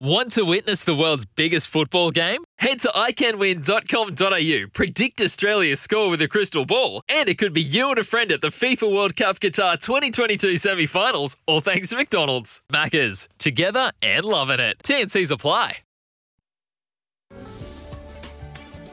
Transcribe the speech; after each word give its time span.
Want 0.00 0.32
to 0.32 0.42
witness 0.42 0.82
the 0.82 0.94
world's 0.94 1.24
biggest 1.24 1.68
football 1.68 2.10
game? 2.10 2.42
Head 2.58 2.80
to 2.80 2.88
iCanWin.com.au, 2.88 4.68
predict 4.72 5.20
Australia's 5.20 5.80
score 5.80 6.10
with 6.10 6.20
a 6.20 6.26
crystal 6.26 6.64
ball, 6.66 7.00
and 7.08 7.28
it 7.28 7.38
could 7.38 7.52
be 7.52 7.62
you 7.62 7.90
and 7.90 7.98
a 7.98 8.04
friend 8.04 8.32
at 8.32 8.40
the 8.40 8.48
FIFA 8.48 8.92
World 8.92 9.14
Cup 9.14 9.38
Qatar 9.38 9.80
2022 9.80 10.56
semi 10.56 10.86
finals, 10.86 11.36
all 11.46 11.60
thanks 11.60 11.90
to 11.90 11.96
McDonald's. 11.96 12.60
Maccas, 12.72 13.28
together 13.38 13.92
and 14.02 14.24
loving 14.24 14.58
it. 14.58 14.78
TNC's 14.82 15.30
apply. 15.30 15.76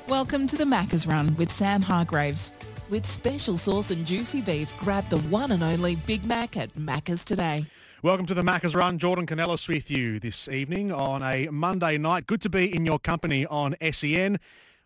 Welcome 0.08 0.46
to 0.48 0.56
the 0.56 0.66
Macca's 0.66 1.08
Run 1.08 1.36
with 1.36 1.52
Sam 1.52 1.82
Hargraves. 1.82 2.52
With 2.92 3.08
special 3.08 3.58
sauce 3.58 3.90
and 3.90 4.06
juicy 4.06 4.42
beef, 4.42 4.72
grab 4.78 5.10
the 5.10 5.18
one 5.18 5.52
and 5.52 5.64
only 5.64 5.96
Big 5.96 6.24
Mac 6.26 6.58
at 6.58 6.76
Macca's 6.76 7.26
today. 7.26 7.66
Welcome 8.04 8.26
to 8.26 8.34
the 8.34 8.42
Macca's 8.42 8.74
Run. 8.74 8.98
Jordan 8.98 9.28
Canellis 9.28 9.70
with 9.70 9.92
you 9.92 10.20
this 10.20 10.50
evening 10.50 10.92
on 10.92 11.22
a 11.22 11.50
Monday 11.52 12.00
night. 12.00 12.26
Good 12.26 12.42
to 12.42 12.50
be 12.50 12.76
in 12.76 12.84
your 12.84 12.98
company 12.98 13.46
on 13.46 13.76
SEN. 13.92 14.40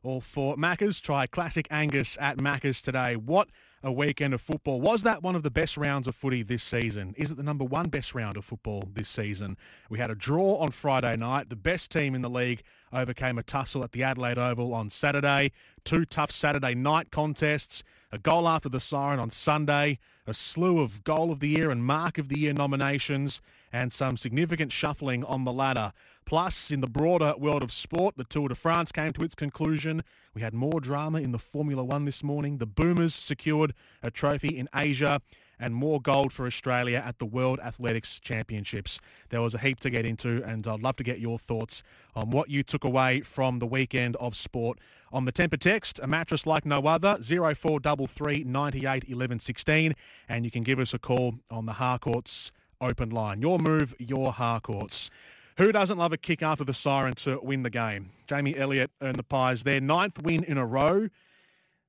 All 0.04 0.20
for 0.20 0.58
Macca's. 0.58 1.00
Try 1.00 1.26
Classic 1.26 1.66
Angus 1.72 2.18
at 2.20 2.40
Macca's 2.40 2.82
today. 2.82 3.16
What 3.16 3.48
a 3.82 3.90
weekend 3.90 4.34
of 4.34 4.42
football. 4.42 4.82
Was 4.82 5.04
that 5.04 5.24
one 5.24 5.34
of 5.34 5.44
the 5.44 5.50
best 5.50 5.78
rounds 5.78 6.08
of 6.08 6.16
footy 6.16 6.44
this 6.44 6.62
season? 6.62 7.14
Is 7.16 7.32
it 7.32 7.38
the 7.38 7.44
number 7.44 7.64
one 7.64 7.88
best 7.88 8.14
round 8.14 8.36
of 8.36 8.44
football 8.44 8.90
this 8.94 9.08
season? 9.08 9.56
We 9.90 9.98
had 9.98 10.12
a 10.12 10.16
draw 10.16 10.58
on 10.58 10.72
Friday 10.72 11.16
night. 11.16 11.48
The 11.48 11.56
best 11.56 11.92
team 11.92 12.16
in 12.16 12.22
the 12.22 12.30
league 12.30 12.64
overcame 12.92 13.38
a 13.38 13.44
tussle 13.44 13.82
at 13.86 13.94
the 13.94 14.04
Adelaide 14.04 14.38
Oval 14.38 14.74
on 14.74 14.90
Saturday. 14.90 15.54
Two 15.86 16.04
tough 16.04 16.32
Saturday 16.32 16.76
night 16.76 17.12
contests. 17.12 17.82
A 18.12 18.18
goal 18.18 18.48
after 18.48 18.70
the 18.70 18.80
siren 18.80 19.20
on 19.20 19.32
Sunday. 19.32 20.00
A 20.28 20.34
slew 20.34 20.80
of 20.80 21.04
Goal 21.04 21.32
of 21.32 21.40
the 21.40 21.50
Year 21.50 21.70
and 21.70 21.84
Mark 21.84 22.18
of 22.18 22.30
the 22.30 22.40
Year 22.40 22.54
nominations. 22.54 23.42
And 23.72 23.92
some 23.92 24.18
significant 24.18 24.72
shuffling 24.72 25.24
on 25.24 25.44
the 25.44 25.54
ladder. 25.54 25.92
Plus, 26.26 26.72
in 26.72 26.82
the 26.82 26.88
broader 26.88 27.36
world 27.38 27.62
of 27.62 27.72
sport, 27.72 28.18
the 28.18 28.24
Tour 28.24 28.50
de 28.50 28.56
France 28.56 28.92
came 28.92 29.14
to 29.14 29.24
its 29.24 29.36
conclusion. 29.36 30.04
We 30.34 30.42
had 30.42 30.54
more 30.54 30.80
drama 30.80 31.20
in 31.20 31.32
the 31.32 31.40
Formula 31.40 31.84
One 31.84 32.06
this 32.06 32.24
morning. 32.24 32.58
The 32.58 32.66
Boomers 32.66 33.14
secured 33.14 33.74
a 34.02 34.10
trophy 34.10 34.58
in 34.58 34.68
Asia 34.74 35.22
and 35.60 35.74
more 35.74 36.02
gold 36.02 36.34
for 36.34 36.46
Australia 36.46 37.02
at 37.06 37.20
the 37.20 37.26
World 37.26 37.60
Athletics 37.60 38.20
Championships. 38.20 39.00
There 39.30 39.42
was 39.42 39.54
a 39.54 39.60
heap 39.60 39.80
to 39.82 39.90
get 39.90 40.06
into, 40.06 40.44
and 40.44 40.66
I'd 40.68 40.82
love 40.82 40.96
to 40.98 41.04
get 41.04 41.20
your 41.20 41.40
thoughts 41.40 41.84
on 42.16 42.30
what 42.30 42.50
you 42.50 42.64
took 42.64 42.84
away 42.84 43.22
from 43.22 43.60
the 43.60 43.66
weekend 43.66 44.16
of 44.18 44.36
sport. 44.36 44.80
On 45.12 45.26
the 45.26 45.32
temper 45.32 45.58
text, 45.58 46.00
a 46.04 46.08
mattress 46.08 46.46
like 46.46 46.66
no 46.66 46.82
other, 46.82 47.18
0433 47.22 48.44
98 48.44 49.06
11 49.08 49.40
16, 49.40 49.94
and 50.28 50.46
you 50.46 50.52
can 50.52 50.64
give 50.64 50.80
us 50.80 50.94
a 50.94 51.00
call 51.00 51.36
on 51.50 51.66
the 51.66 51.74
Harcourts 51.74 52.52
open 52.82 53.10
line. 53.10 53.42
Your 53.42 53.60
move, 53.60 53.96
your 54.00 54.34
Harcourts. 54.34 55.10
Who 55.58 55.72
doesn't 55.72 55.98
love 55.98 56.12
a 56.12 56.18
kick 56.18 56.44
after 56.44 56.66
the 56.66 56.74
siren 56.74 57.14
to 57.16 57.40
win 57.42 57.64
the 57.64 57.70
game? 57.70 58.12
Jamie 58.28 58.58
Elliott 58.58 58.92
earned 59.02 59.16
the 59.16 59.24
Pies 59.24 59.64
their 59.64 59.80
ninth 59.80 60.22
win 60.22 60.44
in 60.44 60.58
a 60.58 60.66
row, 60.66 61.08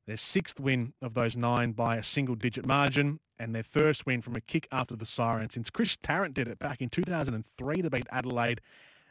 their 0.06 0.16
sixth 0.16 0.60
win 0.60 0.92
of 1.02 1.14
those 1.14 1.36
nine 1.36 1.72
by 1.72 1.96
a 1.96 2.02
single 2.02 2.34
digit 2.34 2.66
margin, 2.66 3.20
and 3.38 3.54
their 3.54 3.62
first 3.62 4.06
win 4.06 4.22
from 4.22 4.36
a 4.36 4.40
kick 4.40 4.66
after 4.72 4.96
the 4.96 5.06
siren 5.06 5.50
since 5.50 5.68
Chris 5.68 5.96
Tarrant 5.96 6.34
did 6.34 6.48
it 6.48 6.58
back 6.58 6.80
in 6.80 6.88
2003 6.88 7.82
to 7.82 7.90
beat 7.90 8.06
Adelaide 8.10 8.60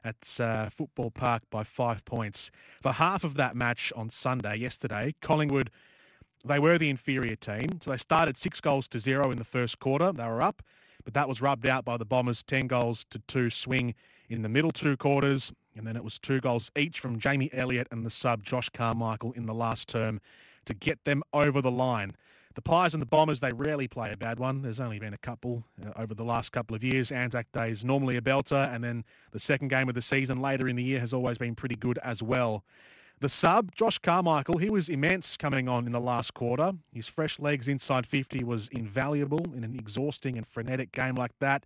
at 0.03 0.39
uh, 0.39 0.69
Football 0.69 1.11
Park 1.11 1.43
by 1.49 1.63
five 1.63 2.05
points. 2.05 2.51
For 2.81 2.93
half 2.93 3.23
of 3.23 3.35
that 3.35 3.55
match 3.55 3.91
on 3.95 4.09
Sunday, 4.09 4.55
yesterday, 4.57 5.15
Collingwood, 5.21 5.69
they 6.45 6.59
were 6.59 6.77
the 6.77 6.89
inferior 6.89 7.35
team. 7.35 7.81
So 7.81 7.91
they 7.91 7.97
started 7.97 8.37
six 8.37 8.61
goals 8.61 8.87
to 8.89 8.99
zero 8.99 9.31
in 9.31 9.37
the 9.37 9.43
first 9.43 9.79
quarter. 9.79 10.11
They 10.11 10.27
were 10.27 10.41
up, 10.41 10.61
but 11.03 11.15
that 11.15 11.27
was 11.27 11.41
rubbed 11.41 11.65
out 11.65 11.83
by 11.83 11.97
the 11.97 12.05
Bombers' 12.05 12.43
10 12.43 12.67
goals 12.67 13.05
to 13.09 13.19
two 13.27 13.49
swing 13.49 13.95
in 14.29 14.43
the 14.43 14.49
middle 14.49 14.71
two 14.71 14.95
quarters. 14.95 15.51
And 15.75 15.85
then 15.85 15.95
it 15.95 16.03
was 16.03 16.19
two 16.19 16.39
goals 16.39 16.71
each 16.77 16.99
from 16.99 17.19
Jamie 17.19 17.49
Elliott 17.51 17.87
and 17.91 18.05
the 18.05 18.09
sub 18.09 18.43
Josh 18.43 18.69
Carmichael 18.69 19.33
in 19.33 19.45
the 19.45 19.53
last 19.53 19.89
term 19.89 20.21
to 20.65 20.73
get 20.73 21.03
them 21.05 21.23
over 21.33 21.61
the 21.61 21.71
line. 21.71 22.15
The 22.55 22.61
Pies 22.61 22.93
and 22.93 23.01
the 23.01 23.05
Bombers, 23.07 23.41
they 23.41 23.51
rarely 23.53 23.87
play 23.87 24.13
a 24.13 24.17
bad 24.17 24.39
one. 24.39 24.61
There's 24.61 24.79
only 24.79 24.97
been 24.97 25.13
a 25.13 25.17
couple 25.17 25.65
uh, 25.85 25.91
over 25.97 26.13
the 26.13 26.23
last 26.23 26.53
couple 26.53 26.73
of 26.73 26.85
years. 26.85 27.11
Anzac 27.11 27.51
Day 27.51 27.69
is 27.69 27.83
normally 27.83 28.15
a 28.15 28.21
belter, 28.21 28.73
and 28.73 28.81
then 28.81 29.03
the 29.31 29.39
second 29.39 29.67
game 29.67 29.89
of 29.89 29.95
the 29.95 30.01
season 30.01 30.41
later 30.41 30.65
in 30.67 30.77
the 30.77 30.83
year 30.83 31.01
has 31.01 31.13
always 31.13 31.37
been 31.37 31.53
pretty 31.53 31.75
good 31.75 31.97
as 31.97 32.23
well. 32.23 32.63
The 33.19 33.27
sub, 33.27 33.75
Josh 33.75 33.97
Carmichael, 33.99 34.57
he 34.57 34.69
was 34.69 34.87
immense 34.87 35.35
coming 35.35 35.67
on 35.67 35.85
in 35.85 35.91
the 35.91 35.99
last 35.99 36.33
quarter. 36.33 36.73
His 36.93 37.07
fresh 37.07 37.39
legs 37.39 37.67
inside 37.67 38.07
50 38.07 38.43
was 38.45 38.69
invaluable 38.69 39.45
in 39.53 39.65
an 39.65 39.75
exhausting 39.75 40.37
and 40.37 40.47
frenetic 40.47 40.93
game 40.93 41.15
like 41.15 41.37
that. 41.39 41.65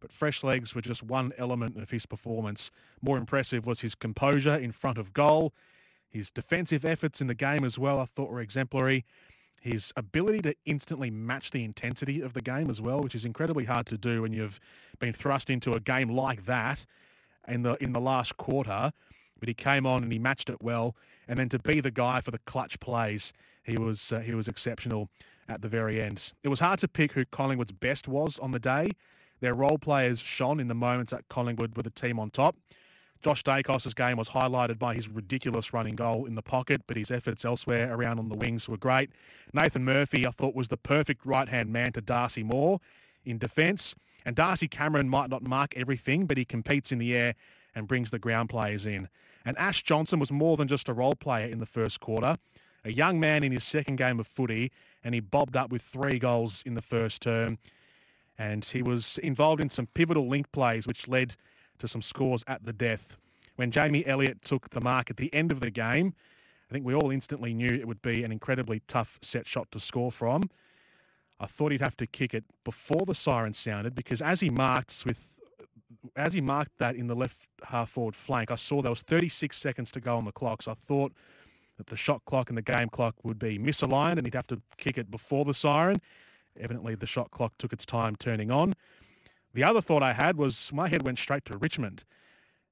But 0.00 0.12
fresh 0.12 0.44
legs 0.44 0.74
were 0.74 0.82
just 0.82 1.02
one 1.02 1.32
element 1.38 1.76
of 1.80 1.90
his 1.90 2.06
performance. 2.06 2.70
More 3.00 3.16
impressive 3.16 3.66
was 3.66 3.80
his 3.80 3.94
composure 3.94 4.56
in 4.56 4.72
front 4.72 4.98
of 4.98 5.12
goal. 5.12 5.52
His 6.16 6.30
defensive 6.30 6.84
efforts 6.84 7.20
in 7.20 7.26
the 7.26 7.34
game 7.34 7.64
as 7.64 7.78
well, 7.78 8.00
I 8.00 8.06
thought 8.06 8.30
were 8.30 8.40
exemplary 8.40 9.04
his 9.60 9.92
ability 9.96 10.40
to 10.42 10.54
instantly 10.64 11.10
match 11.10 11.50
the 11.50 11.64
intensity 11.64 12.20
of 12.20 12.34
the 12.34 12.40
game 12.40 12.70
as 12.70 12.80
well, 12.80 13.00
which 13.00 13.14
is 13.14 13.24
incredibly 13.24 13.64
hard 13.64 13.86
to 13.86 13.98
do 13.98 14.22
when 14.22 14.32
you've 14.32 14.60
been 15.00 15.12
thrust 15.12 15.50
into 15.50 15.72
a 15.72 15.80
game 15.80 16.08
like 16.08 16.46
that 16.46 16.86
in 17.48 17.62
the 17.62 17.74
in 17.82 17.92
the 17.92 18.00
last 18.00 18.36
quarter. 18.36 18.92
But 19.38 19.48
he 19.48 19.54
came 19.54 19.84
on 19.84 20.02
and 20.04 20.12
he 20.12 20.18
matched 20.18 20.48
it 20.48 20.62
well, 20.62 20.94
and 21.26 21.38
then 21.38 21.48
to 21.50 21.58
be 21.58 21.80
the 21.80 21.90
guy 21.90 22.20
for 22.20 22.30
the 22.30 22.38
clutch 22.38 22.78
plays, 22.80 23.32
he 23.64 23.76
was 23.76 24.12
uh, 24.12 24.20
he 24.20 24.34
was 24.34 24.46
exceptional 24.46 25.08
at 25.48 25.62
the 25.62 25.68
very 25.68 26.00
end. 26.00 26.32
It 26.44 26.48
was 26.48 26.60
hard 26.60 26.78
to 26.80 26.88
pick 26.88 27.12
who 27.12 27.24
Collingwood's 27.24 27.72
best 27.72 28.06
was 28.06 28.38
on 28.38 28.52
the 28.52 28.58
day. 28.60 28.90
Their 29.40 29.54
role 29.54 29.78
players 29.78 30.20
shone 30.20 30.60
in 30.60 30.68
the 30.68 30.74
moments 30.74 31.12
that 31.12 31.28
Collingwood 31.28 31.76
were 31.76 31.82
the 31.82 31.90
team 31.90 32.18
on 32.18 32.30
top. 32.30 32.56
Josh 33.26 33.42
Daicos' 33.42 33.92
game 33.92 34.18
was 34.18 34.28
highlighted 34.28 34.78
by 34.78 34.94
his 34.94 35.08
ridiculous 35.08 35.72
running 35.72 35.96
goal 35.96 36.26
in 36.26 36.36
the 36.36 36.42
pocket, 36.42 36.82
but 36.86 36.96
his 36.96 37.10
efforts 37.10 37.44
elsewhere 37.44 37.92
around 37.92 38.20
on 38.20 38.28
the 38.28 38.36
wings 38.36 38.68
were 38.68 38.76
great. 38.76 39.10
Nathan 39.52 39.84
Murphy, 39.84 40.24
I 40.24 40.30
thought, 40.30 40.54
was 40.54 40.68
the 40.68 40.76
perfect 40.76 41.26
right 41.26 41.48
hand 41.48 41.72
man 41.72 41.90
to 41.94 42.00
Darcy 42.00 42.44
Moore 42.44 42.78
in 43.24 43.36
defence. 43.36 43.96
And 44.24 44.36
Darcy 44.36 44.68
Cameron 44.68 45.08
might 45.08 45.28
not 45.28 45.42
mark 45.42 45.76
everything, 45.76 46.26
but 46.26 46.38
he 46.38 46.44
competes 46.44 46.92
in 46.92 47.00
the 47.00 47.16
air 47.16 47.34
and 47.74 47.88
brings 47.88 48.12
the 48.12 48.20
ground 48.20 48.48
players 48.48 48.86
in. 48.86 49.08
And 49.44 49.58
Ash 49.58 49.82
Johnson 49.82 50.20
was 50.20 50.30
more 50.30 50.56
than 50.56 50.68
just 50.68 50.88
a 50.88 50.92
role 50.92 51.16
player 51.16 51.48
in 51.48 51.58
the 51.58 51.66
first 51.66 51.98
quarter. 51.98 52.36
A 52.84 52.92
young 52.92 53.18
man 53.18 53.42
in 53.42 53.50
his 53.50 53.64
second 53.64 53.96
game 53.96 54.20
of 54.20 54.28
footy, 54.28 54.70
and 55.02 55.16
he 55.16 55.20
bobbed 55.20 55.56
up 55.56 55.72
with 55.72 55.82
three 55.82 56.20
goals 56.20 56.62
in 56.64 56.74
the 56.74 56.80
first 56.80 57.22
term. 57.22 57.58
And 58.38 58.64
he 58.64 58.82
was 58.82 59.18
involved 59.18 59.60
in 59.60 59.68
some 59.68 59.86
pivotal 59.86 60.28
link 60.28 60.52
plays, 60.52 60.86
which 60.86 61.08
led 61.08 61.34
to 61.80 61.88
some 61.88 62.02
scores 62.02 62.44
at 62.46 62.64
the 62.64 62.72
death. 62.72 63.16
When 63.56 63.70
Jamie 63.70 64.06
Elliott 64.06 64.42
took 64.42 64.70
the 64.70 64.80
mark 64.80 65.10
at 65.10 65.16
the 65.16 65.32
end 65.32 65.50
of 65.50 65.60
the 65.60 65.70
game, 65.70 66.14
I 66.70 66.72
think 66.72 66.84
we 66.84 66.94
all 66.94 67.10
instantly 67.10 67.54
knew 67.54 67.68
it 67.68 67.86
would 67.86 68.02
be 68.02 68.22
an 68.24 68.32
incredibly 68.32 68.80
tough 68.86 69.18
set 69.22 69.46
shot 69.46 69.70
to 69.72 69.80
score 69.80 70.10
from. 70.10 70.50
I 71.38 71.46
thought 71.46 71.72
he'd 71.72 71.80
have 71.80 71.96
to 71.98 72.06
kick 72.06 72.34
it 72.34 72.44
before 72.64 73.04
the 73.06 73.14
siren 73.14 73.54
sounded 73.54 73.94
because 73.94 74.20
as 74.20 74.40
he 74.40 74.50
marked 74.50 75.04
with 75.06 75.30
as 76.14 76.32
he 76.32 76.40
marked 76.40 76.78
that 76.78 76.94
in 76.94 77.08
the 77.08 77.16
left 77.16 77.48
half 77.64 77.90
forward 77.90 78.14
flank, 78.14 78.50
I 78.50 78.54
saw 78.54 78.80
there 78.80 78.90
was 78.90 79.02
36 79.02 79.56
seconds 79.56 79.90
to 79.92 80.00
go 80.00 80.16
on 80.16 80.24
the 80.24 80.32
clock. 80.32 80.62
So 80.62 80.72
I 80.72 80.74
thought 80.74 81.12
that 81.78 81.88
the 81.88 81.96
shot 81.96 82.24
clock 82.24 82.48
and 82.48 82.56
the 82.56 82.62
game 82.62 82.88
clock 82.88 83.16
would 83.22 83.38
be 83.38 83.58
misaligned 83.58 84.16
and 84.18 84.26
he'd 84.26 84.34
have 84.34 84.46
to 84.48 84.60
kick 84.78 84.98
it 84.98 85.10
before 85.10 85.44
the 85.44 85.54
siren. 85.54 86.00
Evidently, 86.58 86.94
the 86.94 87.06
shot 87.06 87.30
clock 87.30 87.52
took 87.58 87.72
its 87.72 87.84
time 87.84 88.16
turning 88.16 88.50
on. 88.50 88.74
The 89.56 89.64
other 89.64 89.80
thought 89.80 90.02
I 90.02 90.12
had 90.12 90.36
was 90.36 90.70
my 90.70 90.86
head 90.86 91.06
went 91.06 91.18
straight 91.18 91.46
to 91.46 91.56
Richmond. 91.56 92.04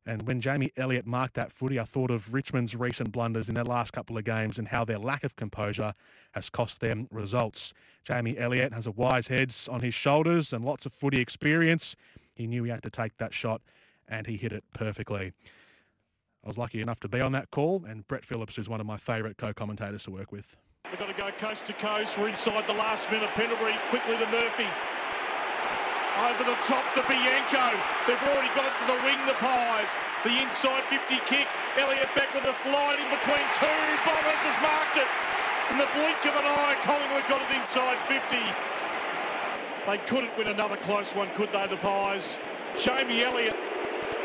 And 0.04 0.26
when 0.26 0.42
Jamie 0.42 0.70
Elliott 0.76 1.06
marked 1.06 1.32
that 1.32 1.50
footy, 1.50 1.80
I 1.80 1.84
thought 1.84 2.10
of 2.10 2.34
Richmond's 2.34 2.76
recent 2.76 3.10
blunders 3.10 3.48
in 3.48 3.54
their 3.54 3.64
last 3.64 3.94
couple 3.94 4.18
of 4.18 4.24
games 4.24 4.58
and 4.58 4.68
how 4.68 4.84
their 4.84 4.98
lack 4.98 5.24
of 5.24 5.34
composure 5.34 5.94
has 6.32 6.50
cost 6.50 6.82
them 6.82 7.08
results. 7.10 7.72
Jamie 8.04 8.36
Elliott 8.36 8.74
has 8.74 8.86
a 8.86 8.90
wise 8.90 9.28
head 9.28 9.54
on 9.70 9.80
his 9.80 9.94
shoulders 9.94 10.52
and 10.52 10.62
lots 10.62 10.84
of 10.84 10.92
footy 10.92 11.20
experience. 11.20 11.96
He 12.34 12.46
knew 12.46 12.64
he 12.64 12.70
had 12.70 12.82
to 12.82 12.90
take 12.90 13.16
that 13.16 13.32
shot 13.32 13.62
and 14.06 14.26
he 14.26 14.36
hit 14.36 14.52
it 14.52 14.64
perfectly. 14.74 15.32
I 16.44 16.48
was 16.48 16.58
lucky 16.58 16.82
enough 16.82 17.00
to 17.00 17.08
be 17.08 17.22
on 17.22 17.32
that 17.32 17.50
call, 17.50 17.86
and 17.88 18.06
Brett 18.06 18.26
Phillips 18.26 18.58
is 18.58 18.68
one 18.68 18.82
of 18.82 18.86
my 18.86 18.98
favourite 18.98 19.38
co 19.38 19.54
commentators 19.54 20.04
to 20.04 20.10
work 20.10 20.32
with. 20.32 20.54
We've 20.90 20.98
got 20.98 21.08
to 21.08 21.14
go 21.14 21.30
coast 21.38 21.64
to 21.64 21.72
coast. 21.72 22.18
We're 22.18 22.28
inside 22.28 22.66
the 22.66 22.74
last 22.74 23.10
minute. 23.10 23.30
Pendlebury 23.30 23.76
quickly 23.88 24.18
to 24.18 24.26
Murphy. 24.26 24.66
Over 26.14 26.46
the 26.46 26.54
top 26.62 26.86
to 26.94 27.02
Bianco. 27.10 27.74
They've 28.06 28.22
already 28.30 28.52
got 28.54 28.70
it 28.70 28.74
to 28.78 28.86
the 28.86 28.98
wing, 29.02 29.18
the 29.26 29.34
Pies. 29.42 29.90
The 30.22 30.30
inside 30.38 30.86
50 30.86 31.18
kick. 31.26 31.50
Elliott 31.74 32.06
back 32.14 32.30
with 32.30 32.46
a 32.46 32.54
flight 32.62 33.02
in 33.02 33.08
between 33.10 33.42
two. 33.58 33.82
Bombers 34.06 34.42
has 34.46 34.58
marked 34.62 34.94
it. 35.02 35.10
In 35.74 35.78
the 35.82 35.90
blink 35.90 36.22
of 36.22 36.38
an 36.38 36.46
eye, 36.46 36.78
Collingwood 36.86 37.26
got 37.26 37.42
it 37.42 37.50
inside 37.58 37.98
50. 38.06 38.38
They 39.90 39.98
couldn't 40.06 40.30
win 40.38 40.54
another 40.54 40.76
close 40.76 41.16
one, 41.16 41.28
could 41.34 41.50
they, 41.50 41.66
the 41.66 41.76
Pies? 41.78 42.38
Jamie 42.78 43.24
Elliott 43.24 43.56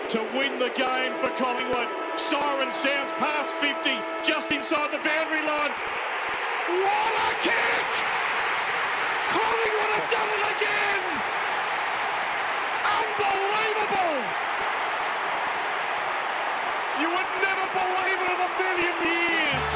to 0.09 0.21
win 0.38 0.57
the 0.59 0.69
game 0.77 1.13
for 1.21 1.30
Collingwood. 1.42 1.88
Siren 2.18 2.71
sounds 2.71 3.12
past 3.18 3.53
50, 3.57 3.97
just 4.21 4.51
inside 4.51 4.92
the 4.92 5.01
boundary 5.01 5.42
line. 5.42 5.74
What 6.69 7.13
a 7.18 7.31
kick! 7.42 7.89
Collingwood 9.33 9.92
have 9.97 10.09
done 10.13 10.30
it 10.30 10.45
again! 10.53 11.08
Unbelievable! 12.99 14.17
You 16.99 17.07
would 17.15 17.31
never 17.47 17.65
believe 17.79 18.19
it 18.23 18.29
in 18.35 18.39
a 18.47 18.51
million 18.59 18.95
years! 19.07 19.73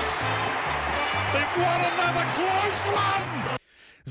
They've 1.33 1.55
won 1.57 1.79
another 1.91 2.25
close 2.35 2.81
one! 2.93 3.62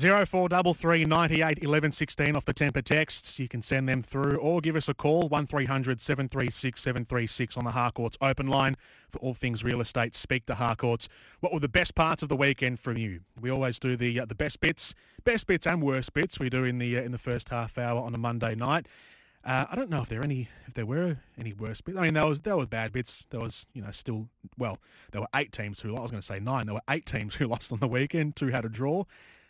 Zero 0.03 0.25
four 0.25 0.49
double 0.49 0.73
three 0.73 1.05
ninety 1.05 1.41
eight 1.41 1.63
eleven 1.63 1.93
sixteen 1.93 2.35
off 2.35 2.43
the 2.43 2.51
temper 2.51 2.81
texts. 2.81 3.39
You 3.39 3.47
can 3.47 3.61
send 3.61 3.87
them 3.87 4.01
through 4.01 4.35
or 4.35 4.59
give 4.59 4.75
us 4.75 4.89
a 4.89 4.93
call 4.93 5.29
one 5.29 5.47
736 5.47 6.81
736 6.81 7.55
on 7.55 7.63
the 7.63 7.71
Harcourts 7.71 8.17
open 8.19 8.47
line 8.47 8.75
for 9.09 9.19
all 9.19 9.33
things 9.33 9.63
real 9.63 9.79
estate. 9.79 10.13
Speak 10.13 10.45
to 10.47 10.55
Harcourts. 10.55 11.07
What 11.39 11.53
were 11.53 11.61
the 11.61 11.69
best 11.69 11.95
parts 11.95 12.21
of 12.21 12.27
the 12.27 12.35
weekend 12.35 12.81
from 12.81 12.97
you? 12.97 13.21
We 13.39 13.49
always 13.49 13.79
do 13.79 13.95
the 13.95 14.19
uh, 14.19 14.25
the 14.25 14.35
best 14.35 14.59
bits, 14.59 14.93
best 15.23 15.47
bits 15.47 15.65
and 15.65 15.81
worst 15.81 16.13
bits. 16.13 16.37
We 16.37 16.49
do 16.49 16.65
in 16.65 16.79
the 16.79 16.97
uh, 16.97 17.01
in 17.03 17.13
the 17.13 17.17
first 17.17 17.47
half 17.47 17.77
hour 17.77 18.01
on 18.01 18.13
a 18.13 18.17
Monday 18.17 18.55
night. 18.55 18.89
Uh, 19.45 19.67
I 19.71 19.75
don't 19.77 19.89
know 19.89 20.01
if 20.01 20.09
there 20.09 20.21
any 20.21 20.49
if 20.67 20.73
there 20.73 20.85
were 20.85 21.19
any 21.39 21.53
worst 21.53 21.85
bits. 21.85 21.97
I 21.97 22.01
mean, 22.01 22.13
there 22.13 22.27
was 22.27 22.41
there 22.41 22.57
were 22.57 22.65
bad 22.65 22.91
bits. 22.91 23.23
There 23.29 23.39
was 23.39 23.67
you 23.71 23.81
know 23.81 23.91
still 23.91 24.27
well 24.57 24.79
there 25.13 25.21
were 25.21 25.29
eight 25.33 25.53
teams 25.53 25.79
who 25.79 25.95
I 25.95 26.01
was 26.01 26.11
going 26.11 26.19
to 26.19 26.27
say 26.27 26.41
nine. 26.41 26.65
There 26.65 26.75
were 26.75 26.81
eight 26.89 27.05
teams 27.05 27.35
who 27.35 27.47
lost 27.53 27.71
on 27.71 27.79
the 27.79 27.87
weekend. 27.87 28.35
Two 28.35 28.47
had 28.47 28.65
a 28.65 28.69
draw. 28.69 29.05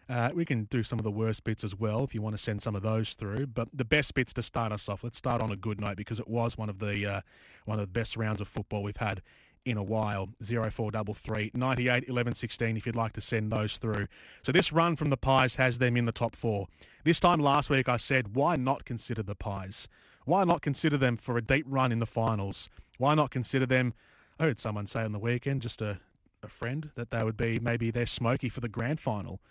Uh, 0.09 0.29
we 0.33 0.45
can 0.45 0.65
do 0.65 0.83
some 0.83 0.99
of 0.99 1.03
the 1.03 1.11
worst 1.11 1.43
bits 1.43 1.63
as 1.63 1.75
well 1.75 2.03
if 2.03 2.13
you 2.13 2.21
want 2.21 2.35
to 2.35 2.41
send 2.41 2.61
some 2.61 2.75
of 2.75 2.81
those 2.81 3.13
through. 3.13 3.47
But 3.47 3.69
the 3.73 3.85
best 3.85 4.13
bits 4.13 4.33
to 4.33 4.43
start 4.43 4.71
us 4.71 4.89
off. 4.89 5.03
Let's 5.03 5.17
start 5.17 5.41
on 5.41 5.51
a 5.51 5.55
good 5.55 5.79
note 5.79 5.97
because 5.97 6.19
it 6.19 6.27
was 6.27 6.57
one 6.57 6.69
of 6.69 6.79
the 6.79 7.05
uh, 7.05 7.21
one 7.65 7.79
of 7.79 7.83
the 7.83 7.91
best 7.91 8.17
rounds 8.17 8.41
of 8.41 8.47
football 8.47 8.83
we've 8.83 8.97
had 8.97 9.21
in 9.65 9.77
a 9.77 9.83
while. 9.83 10.29
0433 10.41 11.51
98 11.53 12.05
11 12.07 12.35
16 12.35 12.77
if 12.77 12.85
you'd 12.85 12.95
like 12.95 13.13
to 13.13 13.21
send 13.21 13.51
those 13.51 13.77
through. 13.77 14.07
So 14.41 14.51
this 14.51 14.71
run 14.73 14.95
from 14.95 15.09
the 15.09 15.17
Pies 15.17 15.55
has 15.55 15.77
them 15.77 15.97
in 15.97 16.05
the 16.05 16.11
top 16.11 16.35
four. 16.35 16.67
This 17.03 17.19
time 17.19 17.39
last 17.39 17.69
week 17.69 17.87
I 17.87 17.97
said, 17.97 18.35
why 18.35 18.55
not 18.55 18.85
consider 18.85 19.23
the 19.23 19.35
Pies? 19.35 19.87
Why 20.25 20.43
not 20.43 20.61
consider 20.61 20.97
them 20.97 21.17
for 21.17 21.37
a 21.37 21.41
deep 21.41 21.65
run 21.67 21.91
in 21.91 21.99
the 21.99 22.05
finals? 22.05 22.69
Why 22.97 23.15
not 23.15 23.31
consider 23.31 23.65
them? 23.65 23.93
I 24.39 24.45
heard 24.45 24.59
someone 24.59 24.87
say 24.87 25.03
on 25.03 25.11
the 25.11 25.19
weekend, 25.19 25.61
just 25.61 25.81
a, 25.81 25.99
a 26.41 26.47
friend, 26.47 26.91
that 26.95 27.11
they 27.11 27.23
would 27.23 27.37
be 27.37 27.59
maybe 27.59 27.91
their 27.91 28.05
smoky 28.05 28.49
for 28.49 28.61
the 28.61 28.69
grand 28.69 28.99
final. 28.99 29.41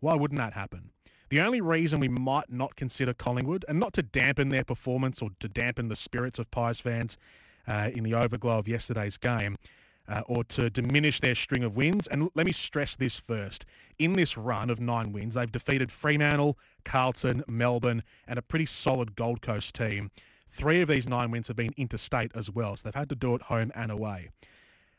Why 0.00 0.14
wouldn't 0.14 0.38
that 0.38 0.52
happen? 0.52 0.90
The 1.30 1.40
only 1.40 1.60
reason 1.60 2.00
we 2.00 2.08
might 2.08 2.50
not 2.50 2.76
consider 2.76 3.12
Collingwood, 3.12 3.64
and 3.68 3.78
not 3.78 3.92
to 3.94 4.02
dampen 4.02 4.48
their 4.48 4.64
performance 4.64 5.20
or 5.20 5.30
to 5.40 5.48
dampen 5.48 5.88
the 5.88 5.96
spirits 5.96 6.38
of 6.38 6.50
Pies 6.50 6.80
fans 6.80 7.18
uh, 7.66 7.90
in 7.92 8.02
the 8.02 8.14
overglow 8.14 8.58
of 8.58 8.66
yesterday's 8.66 9.18
game, 9.18 9.58
uh, 10.08 10.22
or 10.26 10.42
to 10.44 10.70
diminish 10.70 11.20
their 11.20 11.34
string 11.34 11.62
of 11.62 11.76
wins. 11.76 12.06
And 12.06 12.30
let 12.34 12.46
me 12.46 12.52
stress 12.52 12.96
this 12.96 13.18
first. 13.18 13.66
In 13.98 14.14
this 14.14 14.38
run 14.38 14.70
of 14.70 14.80
nine 14.80 15.12
wins, 15.12 15.34
they've 15.34 15.52
defeated 15.52 15.92
Fremantle, 15.92 16.58
Carlton, 16.84 17.44
Melbourne, 17.46 18.02
and 18.26 18.38
a 18.38 18.42
pretty 18.42 18.66
solid 18.66 19.14
Gold 19.14 19.42
Coast 19.42 19.74
team. 19.74 20.10
Three 20.48 20.80
of 20.80 20.88
these 20.88 21.06
nine 21.06 21.30
wins 21.30 21.48
have 21.48 21.56
been 21.56 21.74
interstate 21.76 22.32
as 22.34 22.50
well, 22.50 22.74
so 22.76 22.84
they've 22.84 22.94
had 22.94 23.10
to 23.10 23.14
do 23.14 23.34
it 23.34 23.42
home 23.42 23.70
and 23.74 23.92
away. 23.92 24.30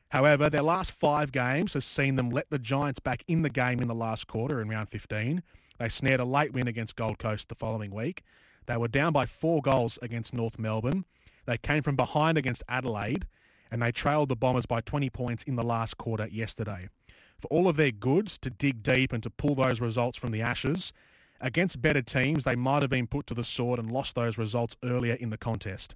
However, 0.09 0.49
their 0.49 0.63
last 0.63 0.91
five 0.91 1.31
games 1.31 1.73
has 1.73 1.85
seen 1.85 2.15
them 2.15 2.29
let 2.31 2.49
the 2.49 2.59
Giants 2.59 2.99
back 2.99 3.23
in 3.27 3.43
the 3.43 3.49
game 3.49 3.79
in 3.79 3.87
the 3.87 3.95
last 3.95 4.27
quarter 4.27 4.59
in 4.59 4.67
round 4.67 4.89
15. 4.89 5.43
They 5.77 5.89
snared 5.89 6.19
a 6.19 6.25
late 6.25 6.51
win 6.51 6.67
against 6.67 6.95
Gold 6.95 7.19
Coast 7.19 7.47
the 7.47 7.55
following 7.55 7.91
week. 7.91 8.23
They 8.65 8.77
were 8.77 8.87
down 8.87 9.13
by 9.13 9.25
four 9.25 9.61
goals 9.61 9.99
against 10.01 10.33
North 10.33 10.57
Melbourne. 10.57 11.05
They 11.45 11.57
came 11.57 11.83
from 11.83 11.95
behind 11.95 12.37
against 12.37 12.63
Adelaide, 12.67 13.27
and 13.71 13.81
they 13.81 13.91
trailed 13.91 14.29
the 14.29 14.35
Bombers 14.35 14.65
by 14.65 14.81
20 14.81 15.09
points 15.11 15.43
in 15.43 15.55
the 15.55 15.63
last 15.63 15.97
quarter 15.97 16.27
yesterday. 16.27 16.89
For 17.39 17.47
all 17.47 17.67
of 17.67 17.77
their 17.77 17.91
goods 17.91 18.37
to 18.39 18.49
dig 18.49 18.83
deep 18.83 19.13
and 19.13 19.23
to 19.23 19.29
pull 19.29 19.55
those 19.55 19.79
results 19.79 20.17
from 20.17 20.31
the 20.31 20.41
ashes, 20.41 20.91
against 21.39 21.81
better 21.81 22.01
teams, 22.01 22.43
they 22.43 22.55
might 22.55 22.81
have 22.81 22.91
been 22.91 23.07
put 23.07 23.27
to 23.27 23.33
the 23.33 23.43
sword 23.43 23.79
and 23.79 23.91
lost 23.91 24.15
those 24.15 24.37
results 24.37 24.75
earlier 24.83 25.13
in 25.13 25.29
the 25.29 25.37
contest. 25.37 25.95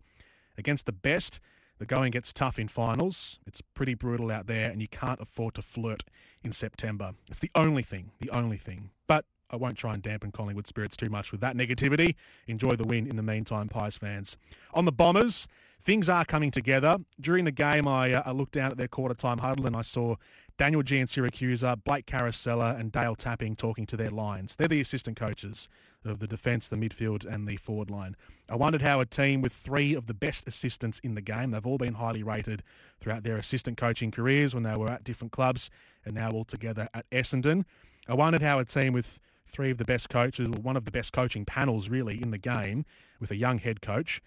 Against 0.58 0.86
the 0.86 0.94
best, 0.94 1.40
the 1.80 1.86
going 1.86 2.12
gets 2.12 2.34
tough 2.34 2.60
in 2.60 2.68
finals. 2.68 3.40
It's 3.46 3.62
pretty 3.62 3.94
brutal 3.94 4.32
out 4.32 4.48
there, 4.48 4.70
and 4.70 4.82
you 4.82 4.88
can't 4.88 5.20
afford 5.20 5.56
to 5.56 5.62
flirt 5.62 6.04
in 6.44 6.52
September. 6.52 7.14
It's 7.30 7.40
the 7.40 7.52
only 7.56 7.84
thing, 7.84 8.12
the 8.20 8.30
only 8.30 8.58
thing. 8.58 8.92
But 9.08 9.26
I 9.50 9.56
won't 9.56 9.78
try 9.78 9.94
and 9.94 10.02
dampen 10.02 10.32
Collingwood 10.32 10.68
spirits 10.68 10.98
too 10.98 11.10
much 11.10 11.32
with 11.32 11.42
that 11.42 11.56
negativity. 11.56 12.16
Enjoy 12.48 12.72
the 12.72 12.86
win 12.86 13.08
in 13.08 13.16
the 13.16 13.24
meantime, 13.24 13.70
Pies 13.70 13.98
fans. 13.98 14.38
On 14.74 14.86
the 14.86 14.92
Bombers, 14.92 15.48
things 15.84 16.08
are 16.08 16.26
coming 16.26 16.50
together. 16.52 16.98
During 17.20 17.46
the 17.46 17.52
game, 17.52 17.88
I, 17.88 18.14
uh, 18.14 18.24
I 18.26 18.32
looked 18.32 18.54
down 18.54 18.72
at 18.72 18.78
their 18.78 18.88
quarter 18.88 19.16
time 19.16 19.40
huddle 19.40 19.68
and 19.68 19.76
I 19.76 19.82
saw 19.82 20.16
Daniel 20.58 20.84
Giansiracusa, 20.84 21.84
Blake 21.84 22.06
Caracella, 22.06 22.80
and 22.80 22.92
Dale 22.92 23.16
Tapping 23.16 23.56
talking 23.56 23.86
to 23.88 23.98
their 23.98 24.12
lines. 24.12 24.56
They're 24.56 24.68
the 24.68 24.82
assistant 24.82 25.18
coaches 25.18 25.68
of 26.06 26.20
the 26.20 26.28
defence, 26.28 26.68
the 26.68 26.76
midfield, 26.76 27.26
and 27.26 27.48
the 27.48 27.58
forward 27.58 27.90
line. 27.90 28.16
I 28.50 28.56
wondered 28.56 28.82
how 28.82 29.00
a 29.00 29.06
team 29.06 29.42
with 29.42 29.54
three 29.54 29.94
of 29.94 30.08
the 30.08 30.14
best 30.14 30.48
assistants 30.48 31.00
in 31.00 31.16
the 31.16 31.22
game, 31.22 31.52
they've 31.52 31.66
all 31.66 31.78
been 31.78 31.96
highly 31.96 32.24
rated 32.24 32.62
throughout 33.00 33.24
their 33.24 33.38
assistant 33.38 33.78
coaching 33.78 34.12
careers 34.12 34.54
when 34.54 34.64
they 34.64 34.76
were 34.76 34.92
at 34.92 35.04
different 35.04 35.32
clubs 35.32 35.70
and 36.06 36.14
now 36.16 36.30
all 36.30 36.46
together 36.46 36.88
at 36.94 37.10
Essendon. 37.10 37.66
I 38.08 38.16
wondered 38.16 38.42
how 38.42 38.60
a 38.60 38.66
team 38.66 38.94
with 38.94 39.20
three 39.48 39.72
of 39.72 39.78
the 39.78 39.86
best 39.86 40.10
coaches, 40.10 40.48
or 40.48 40.60
one 40.62 40.78
of 40.78 40.86
the 40.86 40.92
best 40.92 41.14
coaching 41.14 41.46
panels 41.46 41.90
really 41.90 42.22
in 42.22 42.32
the 42.32 42.38
game, 42.38 42.86
with 43.20 43.32
a 43.32 43.36
young 43.36 43.60
head 43.60 43.82
coach, 43.82 44.22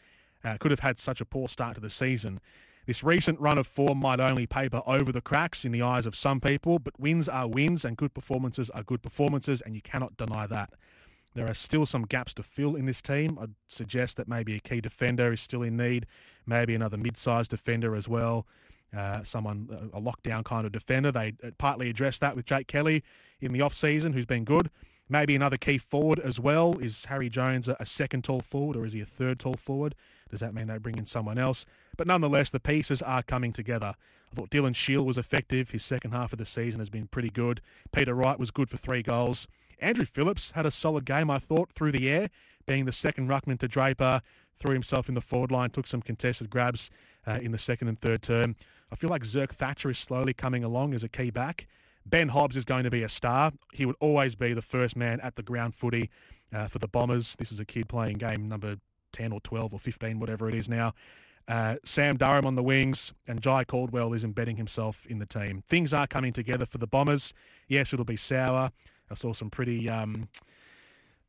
uh, 0.45 0.57
could 0.59 0.71
have 0.71 0.81
had 0.81 0.99
such 0.99 1.21
a 1.21 1.25
poor 1.25 1.49
start 1.49 1.75
to 1.75 1.81
the 1.81 1.91
season. 1.91 2.41
This 2.87 3.03
recent 3.03 3.41
run 3.41 3.59
of 3.59 3.67
form 3.67 3.99
might 3.99 4.21
only 4.21 4.47
paper 4.47 4.81
over 4.87 5.11
the 5.11 5.21
cracks 5.21 5.65
in 5.65 5.73
the 5.73 5.83
eyes 5.83 6.07
of 6.07 6.15
some 6.15 6.41
people, 6.41 6.79
but 6.79 6.99
wins 7.01 7.29
are 7.29 7.49
wins 7.49 7.85
and 7.85 7.97
good 7.97 8.15
performances 8.15 8.71
are 8.71 8.85
good 8.85 9.03
performances, 9.03 9.61
and 9.61 9.75
you 9.75 9.83
cannot 9.83 10.17
deny 10.17 10.47
that. 10.47 10.73
There 11.35 11.51
are 11.51 11.55
still 11.55 11.85
some 11.85 12.05
gaps 12.05 12.33
to 12.35 12.43
fill 12.43 12.77
in 12.77 12.87
this 12.87 13.03
team. 13.03 13.39
I'd 13.41 13.55
suggest 13.69 14.17
that 14.17 14.29
maybe 14.29 14.55
a 14.55 14.61
key 14.61 14.81
defender 14.81 15.33
is 15.33 15.41
still 15.41 15.63
in 15.63 15.77
need, 15.77 16.07
maybe 16.47 16.75
another 16.75 16.97
mid-sized 16.97 17.51
defender 17.51 17.95
as 17.97 18.09
well. 18.09 18.47
Uh, 18.97 19.23
someone, 19.25 19.91
a 19.93 20.01
lockdown 20.01 20.45
kind 20.45 20.65
of 20.65 20.73
defender. 20.73 21.13
They 21.13 21.35
uh, 21.45 21.51
partly 21.59 21.91
addressed 21.91 22.21
that 22.21 22.37
with 22.37 22.47
Jake 22.47 22.69
Kelly 22.69 23.03
in 23.41 23.53
the 23.53 23.61
off-season, 23.61 24.13
who's 24.13 24.25
been 24.25 24.45
good. 24.45 24.71
Maybe 25.09 25.37
another 25.37 25.57
key 25.57 25.77
forward 25.77 26.21
as 26.21 26.41
well. 26.41 26.79
Is 26.79 27.05
Harry 27.07 27.29
Jones 27.29 27.69
a, 27.69 27.77
a 27.79 27.85
second 27.87 28.25
tall 28.25 28.41
forward 28.41 28.77
or 28.77 28.87
is 28.87 28.93
he 28.93 29.01
a 29.01 29.05
third 29.05 29.39
tall 29.39 29.55
forward? 29.55 29.95
Does 30.31 30.41
that 30.41 30.55
mean 30.55 30.67
they 30.67 30.79
bring 30.79 30.99
in 30.99 31.07
someone 31.07 31.39
else? 31.39 31.65
But 31.97 32.07
nonetheless, 32.07 32.51
the 32.51 32.61
pieces 32.61 33.01
are 33.03 33.23
coming 33.23 33.53
together. 33.53 33.95
I 34.31 34.35
thought 34.35 34.51
Dylan 34.51 34.75
Shiel 34.75 35.05
was 35.05 35.17
effective. 35.17 35.71
His 35.71 35.85
second 35.85 36.11
half 36.11 36.33
of 36.33 36.39
the 36.39 36.47
season 36.47 36.81
has 36.81 36.91
been 36.91 37.07
pretty 37.07 37.31
good. 37.31 37.61
Peter 37.93 38.15
Wright 38.15 38.39
was 38.39 38.51
good 38.51 38.69
for 38.69 38.77
three 38.77 39.03
goals. 39.03 39.47
Andrew 39.79 40.05
Phillips 40.05 40.53
had 40.53 40.67
a 40.67 40.71
solid 40.71 41.05
game, 41.05 41.31
I 41.31 41.39
thought, 41.39 41.73
through 41.73 41.93
the 41.93 42.09
air, 42.11 42.31
being 42.67 42.87
the 42.87 42.93
second 42.93 43.29
ruckman 43.29 43.59
to 43.61 43.69
Draper, 43.69 44.23
threw 44.59 44.73
himself 44.73 45.09
in 45.09 45.15
the 45.15 45.21
forward 45.21 45.53
line, 45.53 45.71
took 45.71 45.87
some 45.87 46.03
contested 46.03 46.51
grabs 46.51 46.91
uh, 47.27 47.39
in 47.43 47.53
the 47.53 47.59
second 47.59 47.89
and 47.89 47.99
third 47.99 48.23
term. 48.23 48.57
I 48.91 48.97
feel 48.97 49.11
like 49.11 49.23
Zerk 49.23 49.51
Thatcher 49.51 49.91
is 49.91 49.99
slowly 49.99 50.33
coming 50.33 50.65
along 50.65 50.95
as 50.95 51.03
a 51.03 51.09
key 51.09 51.31
back. 51.31 51.67
Ben 52.05 52.29
Hobbs 52.29 52.57
is 52.57 52.65
going 52.65 52.85
to 52.85 52.91
be 52.91 53.03
a 53.03 53.09
star. 53.09 53.53
He 53.73 53.85
would 53.85 53.97
always 54.01 54.37
be 54.37 54.55
the 54.55 54.63
first 54.63 54.97
man 54.97 55.21
at 55.21 55.37
the 55.37 55.43
ground 55.43 55.75
footy 55.75 56.09
uh, 56.53 56.69
for 56.69 56.79
the 56.79 56.89
Bombers. 56.89 57.37
This 57.37 57.51
is 57.51 57.59
a 57.59 57.65
kid 57.65 57.89
playing 57.89 58.19
game 58.19 58.49
number 58.49 58.77
10 59.17 59.33
or 59.33 59.41
12 59.41 59.73
or 59.73 59.79
15, 59.79 60.21
whatever 60.21 60.49
it 60.49 60.55
is 60.55 60.69
now. 60.69 60.93
Uh, 61.49 61.77
Sam 61.85 62.17
Durham 62.17 62.45
on 62.45 62.55
the 62.55 62.63
wings 62.63 63.15
and 63.27 63.41
Jye 63.41 63.65
Caldwell 63.65 64.13
is 64.13 64.25
embedding 64.25 64.57
himself 64.57 65.07
in 65.07 65.21
the 65.21 65.27
team. 65.27 65.63
Things 65.67 65.95
are 65.95 66.07
coming 66.07 66.33
together 66.33 66.67
for 66.67 66.79
the 66.79 66.87
Bombers. 66.87 67.33
Yes, 67.69 67.93
it'll 67.93 68.05
be 68.05 68.17
sour. 68.17 68.73
I 69.11 69.15
saw 69.15 69.33
some 69.33 69.51
pretty. 69.51 69.89
Um, 69.89 70.29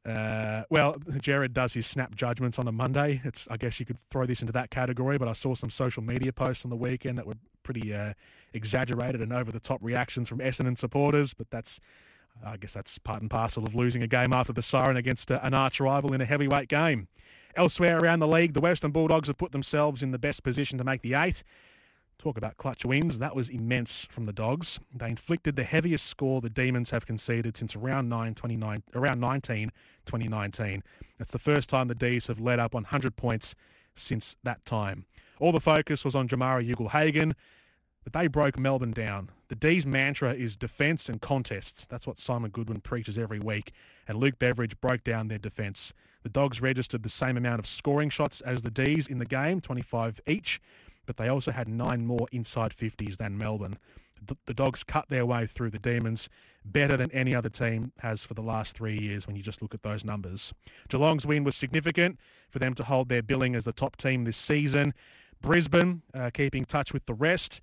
uh, 0.05 0.63
well, 0.69 0.95
Jared 1.19 1.53
does 1.53 1.73
his 1.73 1.85
snap 1.85 2.15
judgments 2.15 2.57
on 2.57 2.67
a 2.67 2.71
Monday. 2.71 3.21
It's 3.23 3.47
I 3.51 3.57
guess 3.57 3.79
you 3.79 3.85
could 3.85 3.99
throw 4.09 4.25
this 4.25 4.41
into 4.41 4.53
that 4.53 4.71
category, 4.71 5.17
but 5.17 5.27
I 5.27 5.33
saw 5.33 5.53
some 5.53 5.69
social 5.69 6.01
media 6.01 6.33
posts 6.33 6.65
on 6.65 6.69
the 6.71 6.77
weekend 6.77 7.17
that 7.17 7.27
were 7.27 7.35
pretty 7.61 7.93
uh, 7.93 8.13
exaggerated 8.53 9.21
and 9.21 9.31
over 9.31 9.51
the 9.51 9.59
top 9.59 9.79
reactions 9.83 10.29
from 10.29 10.39
Essendon 10.39 10.77
supporters. 10.77 11.33
But 11.33 11.51
that's, 11.51 11.79
I 12.43 12.57
guess 12.57 12.73
that's 12.73 12.97
part 12.97 13.21
and 13.21 13.29
parcel 13.29 13.65
of 13.65 13.75
losing 13.75 14.01
a 14.01 14.07
game 14.07 14.33
after 14.33 14.53
the 14.53 14.63
siren 14.63 14.97
against 14.97 15.31
uh, 15.31 15.39
an 15.43 15.53
arch 15.53 15.79
rival 15.79 16.13
in 16.13 16.21
a 16.21 16.25
heavyweight 16.25 16.69
game. 16.69 17.07
Elsewhere 17.57 17.97
around 17.97 18.19
the 18.19 18.27
league, 18.27 18.53
the 18.53 18.61
Western 18.61 18.91
Bulldogs 18.91 19.27
have 19.27 19.39
put 19.39 19.51
themselves 19.51 20.03
in 20.03 20.11
the 20.11 20.19
best 20.19 20.43
position 20.43 20.77
to 20.77 20.83
make 20.83 21.01
the 21.01 21.15
eight. 21.15 21.43
Talk 22.19 22.37
about 22.37 22.57
clutch 22.57 22.85
wins. 22.85 23.17
That 23.17 23.35
was 23.35 23.49
immense 23.49 24.05
from 24.11 24.27
the 24.27 24.31
Dogs. 24.33 24.79
They 24.93 25.09
inflicted 25.09 25.55
the 25.55 25.63
heaviest 25.63 26.05
score 26.05 26.39
the 26.39 26.51
Demons 26.51 26.91
have 26.91 27.07
conceded 27.07 27.57
since 27.57 27.75
around 27.75 28.09
9, 28.09 28.35
29, 28.35 28.83
around 28.93 29.19
19, 29.19 29.71
2019. 30.05 30.83
That's 31.17 31.31
the 31.31 31.39
first 31.39 31.67
time 31.67 31.87
the 31.87 31.95
D's 31.95 32.27
have 32.27 32.39
led 32.39 32.59
up 32.59 32.75
100 32.75 33.15
points 33.15 33.55
since 33.95 34.37
that 34.43 34.63
time. 34.63 35.05
All 35.39 35.51
the 35.51 35.59
focus 35.59 36.05
was 36.05 36.15
on 36.15 36.27
Jamarra 36.27 36.63
Ugle-Hagan, 36.63 37.35
but 38.03 38.13
they 38.13 38.27
broke 38.27 38.59
Melbourne 38.59 38.91
down. 38.91 39.31
The 39.47 39.55
D's 39.55 39.85
mantra 39.85 40.33
is 40.33 40.57
defence 40.57 41.09
and 41.09 41.21
contests. 41.21 41.87
That's 41.87 42.05
what 42.05 42.19
Simon 42.19 42.51
Goodwin 42.51 42.81
preaches 42.81 43.17
every 43.17 43.39
week, 43.39 43.71
and 44.07 44.19
Luke 44.19 44.37
Beveridge 44.37 44.79
broke 44.79 45.03
down 45.03 45.27
their 45.27 45.39
defence. 45.39 45.91
The 46.27 46.33
Dogs 46.33 46.61
registered 46.61 47.03
the 47.03 47.09
same 47.09 47.37
amount 47.37 47.59
of 47.59 47.65
scoring 47.65 48.09
shots 48.09 48.41
as 48.41 48.61
the 48.61 48.69
D's 48.69 49.07
in 49.07 49.17
the 49.17 49.25
game, 49.25 49.61
25 49.61 50.19
each, 50.27 50.59
but 51.05 51.15
they 51.15 51.29
also 51.29 51.51
had 51.51 51.69
nine 51.69 52.05
more 52.05 52.27
inside 52.33 52.75
50s 52.75 53.15
than 53.15 53.37
Melbourne. 53.37 53.77
The, 54.21 54.35
the, 54.45 54.53
Dogs 54.53 54.83
cut 54.83 55.07
their 55.07 55.25
way 55.25 55.45
through 55.45 55.69
the 55.69 55.79
Demons 55.79 56.27
better 56.65 56.97
than 56.97 57.09
any 57.11 57.33
other 57.33 57.47
team 57.47 57.93
has 57.99 58.25
for 58.25 58.33
the 58.33 58.41
last 58.41 58.75
three 58.75 58.99
years 58.99 59.25
when 59.25 59.37
you 59.37 59.41
just 59.41 59.61
look 59.61 59.73
at 59.73 59.83
those 59.83 60.03
numbers. 60.03 60.53
Geelong's 60.89 61.25
win 61.25 61.45
was 61.45 61.55
significant 61.55 62.19
for 62.49 62.59
them 62.59 62.73
to 62.73 62.83
hold 62.83 63.07
their 63.07 63.23
billing 63.23 63.55
as 63.55 63.63
the 63.63 63.71
top 63.71 63.95
team 63.95 64.25
this 64.25 64.35
season. 64.35 64.93
Brisbane 65.41 66.01
uh, 66.13 66.29
keeping 66.33 66.65
touch 66.65 66.91
with 66.91 67.05
the 67.05 67.13
rest 67.13 67.61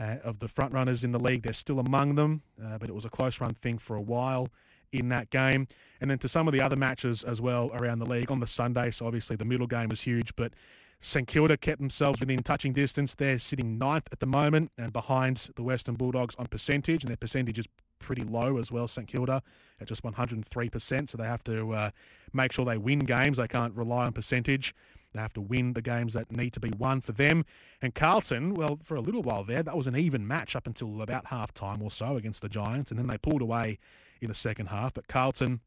uh, 0.00 0.16
of 0.24 0.38
the 0.38 0.48
front 0.48 0.72
runners 0.72 1.04
in 1.04 1.12
the 1.12 1.20
league. 1.20 1.42
They're 1.42 1.52
still 1.52 1.78
among 1.78 2.14
them, 2.14 2.40
uh, 2.64 2.78
but 2.78 2.88
it 2.88 2.94
was 2.94 3.04
a 3.04 3.10
close 3.10 3.42
run 3.42 3.52
thing 3.52 3.76
for 3.76 3.94
a 3.94 4.00
while 4.00 4.48
in 4.92 5.08
that 5.10 5.30
game. 5.30 5.66
And 6.00 6.10
then 6.10 6.18
to 6.18 6.28
some 6.28 6.46
of 6.46 6.52
the 6.52 6.60
other 6.60 6.76
matches 6.76 7.24
as 7.24 7.40
well 7.40 7.70
around 7.74 7.98
the 7.98 8.06
league 8.06 8.30
on 8.30 8.40
the 8.40 8.46
Sunday. 8.46 8.90
So 8.90 9.06
obviously 9.06 9.36
the 9.36 9.44
middle 9.44 9.66
game 9.66 9.88
was 9.88 10.02
huge, 10.02 10.34
but 10.36 10.52
St 11.00 11.26
Kilda 11.28 11.56
kept 11.56 11.80
themselves 11.80 12.20
within 12.20 12.42
touching 12.42 12.72
distance. 12.72 13.14
They're 13.14 13.38
sitting 13.38 13.78
ninth 13.78 14.08
at 14.12 14.20
the 14.20 14.26
moment 14.26 14.72
and 14.78 14.92
behind 14.92 15.50
the 15.56 15.62
Western 15.62 15.94
Bulldogs 15.94 16.34
on 16.38 16.46
percentage, 16.46 17.04
and 17.04 17.10
their 17.10 17.16
percentage 17.16 17.58
is 17.58 17.66
pretty 17.98 18.22
low 18.22 18.58
as 18.58 18.72
well, 18.72 18.88
St 18.88 19.06
Kilda, 19.06 19.42
at 19.80 19.88
just 19.88 20.02
103%. 20.02 21.08
So 21.08 21.18
they 21.18 21.24
have 21.24 21.44
to 21.44 21.72
uh, 21.72 21.90
make 22.32 22.52
sure 22.52 22.64
they 22.64 22.78
win 22.78 23.00
games. 23.00 23.36
They 23.36 23.48
can't 23.48 23.74
rely 23.74 24.06
on 24.06 24.12
percentage. 24.12 24.74
They 25.16 25.22
have 25.22 25.32
to 25.34 25.40
win 25.40 25.72
the 25.72 25.82
games 25.82 26.14
that 26.14 26.30
need 26.30 26.52
to 26.54 26.60
be 26.60 26.70
won 26.78 27.00
for 27.00 27.12
them. 27.12 27.44
And 27.82 27.94
Carlton, 27.94 28.54
well, 28.54 28.78
for 28.82 28.96
a 28.96 29.00
little 29.00 29.22
while 29.22 29.44
there, 29.44 29.62
that 29.62 29.76
was 29.76 29.86
an 29.86 29.96
even 29.96 30.26
match 30.26 30.54
up 30.54 30.66
until 30.66 31.02
about 31.02 31.26
half 31.26 31.52
time 31.52 31.82
or 31.82 31.90
so 31.90 32.16
against 32.16 32.42
the 32.42 32.48
Giants. 32.48 32.90
And 32.90 32.98
then 32.98 33.06
they 33.06 33.18
pulled 33.18 33.42
away 33.42 33.78
in 34.20 34.28
the 34.28 34.34
second 34.34 34.66
half. 34.66 34.94
But 34.94 35.08
Carlton, 35.08 35.60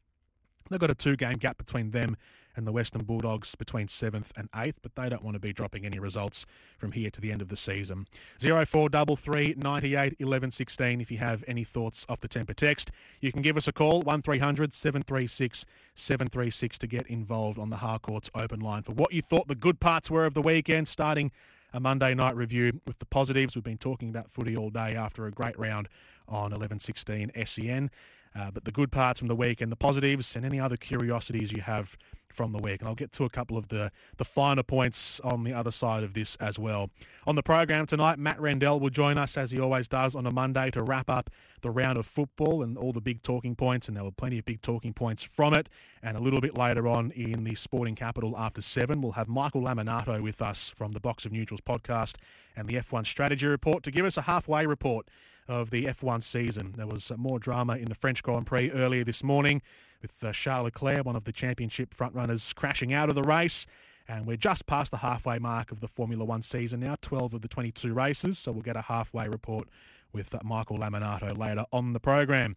they've 0.68 0.80
got 0.80 0.90
a 0.90 0.94
two 0.94 1.16
game 1.16 1.34
gap 1.34 1.58
between 1.58 1.90
them 1.90 2.16
and 2.56 2.66
the 2.66 2.72
Western 2.72 3.04
Bulldogs 3.04 3.54
between 3.54 3.86
7th 3.86 4.30
and 4.36 4.50
8th, 4.52 4.76
but 4.82 4.94
they 4.94 5.08
don't 5.08 5.22
want 5.22 5.34
to 5.34 5.40
be 5.40 5.52
dropping 5.52 5.86
any 5.86 5.98
results 5.98 6.46
from 6.78 6.92
here 6.92 7.10
to 7.10 7.20
the 7.20 7.32
end 7.32 7.40
of 7.40 7.48
the 7.48 7.56
season. 7.56 8.06
0433 8.38 9.54
98 9.56 10.16
11 10.18 10.50
16 10.50 11.00
if 11.00 11.10
you 11.10 11.18
have 11.18 11.44
any 11.46 11.64
thoughts 11.64 12.04
off 12.08 12.20
the 12.20 12.28
temper 12.28 12.54
text. 12.54 12.90
You 13.20 13.32
can 13.32 13.42
give 13.42 13.56
us 13.56 13.68
a 13.68 13.72
call, 13.72 14.02
1300 14.02 14.74
736 14.74 15.64
736 15.94 16.78
to 16.78 16.86
get 16.86 17.06
involved 17.06 17.58
on 17.58 17.70
the 17.70 17.76
Harcourts 17.76 18.30
open 18.34 18.60
line 18.60 18.82
for 18.82 18.92
what 18.92 19.12
you 19.12 19.22
thought 19.22 19.48
the 19.48 19.54
good 19.54 19.80
parts 19.80 20.10
were 20.10 20.26
of 20.26 20.34
the 20.34 20.42
weekend, 20.42 20.88
starting 20.88 21.30
a 21.72 21.80
Monday 21.80 22.14
night 22.14 22.34
review 22.34 22.80
with 22.86 22.98
the 22.98 23.06
positives. 23.06 23.54
We've 23.54 23.64
been 23.64 23.78
talking 23.78 24.08
about 24.08 24.30
footy 24.30 24.56
all 24.56 24.70
day 24.70 24.94
after 24.94 25.26
a 25.26 25.30
great 25.30 25.58
round 25.58 25.88
on 26.28 26.50
1116 26.50 27.30
SEN. 27.44 27.90
Uh, 28.34 28.50
but 28.50 28.64
the 28.64 28.72
good 28.72 28.92
parts 28.92 29.18
from 29.18 29.28
the 29.28 29.36
week 29.36 29.60
and 29.60 29.72
the 29.72 29.76
positives 29.76 30.36
and 30.36 30.44
any 30.44 30.60
other 30.60 30.76
curiosities 30.76 31.52
you 31.52 31.62
have 31.62 31.96
from 32.32 32.52
the 32.52 32.58
week. 32.58 32.80
And 32.80 32.88
I'll 32.88 32.94
get 32.94 33.12
to 33.12 33.24
a 33.24 33.30
couple 33.30 33.56
of 33.56 33.68
the, 33.68 33.90
the 34.16 34.24
finer 34.24 34.62
points 34.62 35.20
on 35.20 35.44
the 35.44 35.52
other 35.52 35.70
side 35.70 36.04
of 36.04 36.14
this 36.14 36.36
as 36.36 36.58
well. 36.58 36.90
On 37.26 37.34
the 37.34 37.42
program 37.42 37.86
tonight, 37.86 38.18
Matt 38.18 38.40
Rendell 38.40 38.80
will 38.80 38.90
join 38.90 39.18
us 39.18 39.36
as 39.36 39.50
he 39.50 39.60
always 39.60 39.88
does 39.88 40.14
on 40.14 40.26
a 40.26 40.30
Monday 40.30 40.70
to 40.70 40.82
wrap 40.82 41.10
up 41.10 41.30
the 41.62 41.70
round 41.70 41.98
of 41.98 42.06
football 42.06 42.62
and 42.62 42.78
all 42.78 42.92
the 42.92 43.00
big 43.00 43.22
talking 43.22 43.54
points. 43.54 43.88
And 43.88 43.96
there 43.96 44.04
were 44.04 44.10
plenty 44.12 44.38
of 44.38 44.44
big 44.44 44.62
talking 44.62 44.92
points 44.92 45.22
from 45.22 45.54
it. 45.54 45.68
And 46.02 46.16
a 46.16 46.20
little 46.20 46.40
bit 46.40 46.56
later 46.56 46.86
on 46.88 47.10
in 47.12 47.44
the 47.44 47.54
Sporting 47.54 47.94
Capital 47.94 48.36
after 48.38 48.62
seven, 48.62 49.00
we'll 49.00 49.12
have 49.12 49.28
Michael 49.28 49.62
Lamonato 49.62 50.22
with 50.22 50.40
us 50.40 50.72
from 50.74 50.92
the 50.92 51.00
Box 51.00 51.24
of 51.24 51.32
Neutrals 51.32 51.60
podcast 51.60 52.16
and 52.56 52.68
the 52.68 52.74
F1 52.74 53.06
Strategy 53.06 53.46
Report 53.46 53.82
to 53.82 53.90
give 53.90 54.04
us 54.06 54.16
a 54.16 54.22
halfway 54.22 54.66
report 54.66 55.08
of 55.50 55.70
the 55.70 55.86
F1 55.86 56.22
season. 56.22 56.74
There 56.76 56.86
was 56.86 57.10
more 57.16 57.40
drama 57.40 57.74
in 57.74 57.86
the 57.86 57.94
French 57.94 58.22
Grand 58.22 58.46
Prix 58.46 58.70
earlier 58.70 59.02
this 59.02 59.24
morning 59.24 59.60
with 60.00 60.22
uh, 60.22 60.32
Charles 60.32 60.66
Leclerc, 60.66 61.04
one 61.04 61.16
of 61.16 61.24
the 61.24 61.32
championship 61.32 61.92
frontrunners, 61.94 62.54
crashing 62.54 62.94
out 62.94 63.08
of 63.08 63.16
the 63.16 63.22
race. 63.24 63.66
And 64.08 64.26
we're 64.26 64.36
just 64.36 64.66
past 64.66 64.92
the 64.92 64.98
halfway 64.98 65.38
mark 65.38 65.72
of 65.72 65.80
the 65.80 65.88
Formula 65.88 66.24
One 66.24 66.42
season 66.42 66.80
now, 66.80 66.96
12 67.02 67.34
of 67.34 67.42
the 67.42 67.48
22 67.48 67.92
races. 67.92 68.38
So 68.38 68.52
we'll 68.52 68.62
get 68.62 68.76
a 68.76 68.82
halfway 68.82 69.28
report 69.28 69.68
with 70.12 70.34
uh, 70.34 70.38
Michael 70.44 70.78
Lamonato 70.78 71.36
later 71.36 71.64
on 71.72 71.92
the 71.92 72.00
program. 72.00 72.56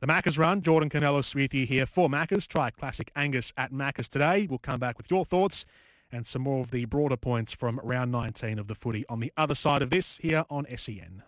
The 0.00 0.08
Maccas 0.08 0.36
run, 0.36 0.62
Jordan 0.62 0.90
Canellis 0.90 1.34
with 1.34 1.54
you 1.54 1.64
here 1.64 1.86
for 1.86 2.08
Maccas. 2.08 2.46
Try 2.46 2.70
Classic 2.70 3.10
Angus 3.14 3.52
at 3.56 3.72
Maccas 3.72 4.08
today. 4.08 4.46
We'll 4.50 4.58
come 4.58 4.80
back 4.80 4.98
with 4.98 5.10
your 5.10 5.24
thoughts 5.24 5.64
and 6.10 6.26
some 6.26 6.42
more 6.42 6.60
of 6.60 6.72
the 6.72 6.84
broader 6.86 7.16
points 7.16 7.52
from 7.52 7.80
round 7.82 8.10
19 8.10 8.58
of 8.58 8.66
the 8.66 8.74
footy 8.74 9.04
on 9.08 9.20
the 9.20 9.32
other 9.36 9.54
side 9.54 9.82
of 9.82 9.90
this 9.90 10.18
here 10.18 10.44
on 10.50 10.66
SEN. 10.76 11.22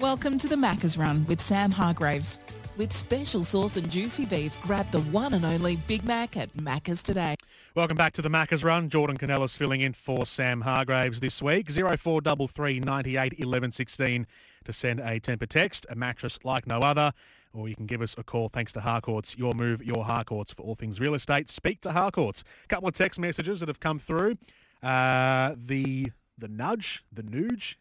Welcome 0.00 0.36
to 0.38 0.46
the 0.46 0.56
Maccas 0.56 0.98
Run 0.98 1.24
with 1.24 1.40
Sam 1.40 1.70
Hargraves. 1.70 2.38
With 2.76 2.92
special 2.92 3.42
sauce 3.42 3.78
and 3.78 3.90
juicy 3.90 4.26
beef, 4.26 4.54
grab 4.60 4.90
the 4.90 5.00
one 5.00 5.32
and 5.32 5.42
only 5.42 5.76
Big 5.88 6.04
Mac 6.04 6.36
at 6.36 6.54
Macca's 6.54 7.02
today. 7.02 7.36
Welcome 7.74 7.96
back 7.96 8.12
to 8.12 8.22
the 8.22 8.28
Maccas 8.28 8.62
Run. 8.62 8.90
Jordan 8.90 9.16
Canellis 9.16 9.56
filling 9.56 9.80
in 9.80 9.94
for 9.94 10.26
Sam 10.26 10.60
Hargraves 10.60 11.20
this 11.20 11.40
week. 11.40 11.70
0433 11.70 12.80
98 12.80 13.36
11 13.38 13.72
16 13.72 14.26
to 14.66 14.72
send 14.74 15.00
a 15.00 15.18
temper 15.18 15.46
text, 15.46 15.86
a 15.88 15.94
mattress 15.94 16.38
like 16.44 16.66
no 16.66 16.80
other, 16.80 17.14
or 17.54 17.66
you 17.66 17.74
can 17.74 17.86
give 17.86 18.02
us 18.02 18.14
a 18.18 18.22
call 18.22 18.50
thanks 18.50 18.74
to 18.74 18.82
Harcourts. 18.82 19.38
Your 19.38 19.54
move, 19.54 19.82
your 19.82 20.04
Harcourts 20.04 20.52
for 20.52 20.62
all 20.62 20.74
things 20.74 21.00
real 21.00 21.14
estate. 21.14 21.48
Speak 21.48 21.80
to 21.80 21.92
Harcourts. 21.92 22.44
A 22.64 22.68
couple 22.68 22.86
of 22.86 22.94
text 22.94 23.18
messages 23.18 23.60
that 23.60 23.68
have 23.70 23.80
come 23.80 23.98
through. 23.98 24.36
Uh, 24.82 25.54
the 25.56 26.12
the 26.36 26.48
nudge, 26.48 27.02
the 27.10 27.22
nudge, 27.22 27.78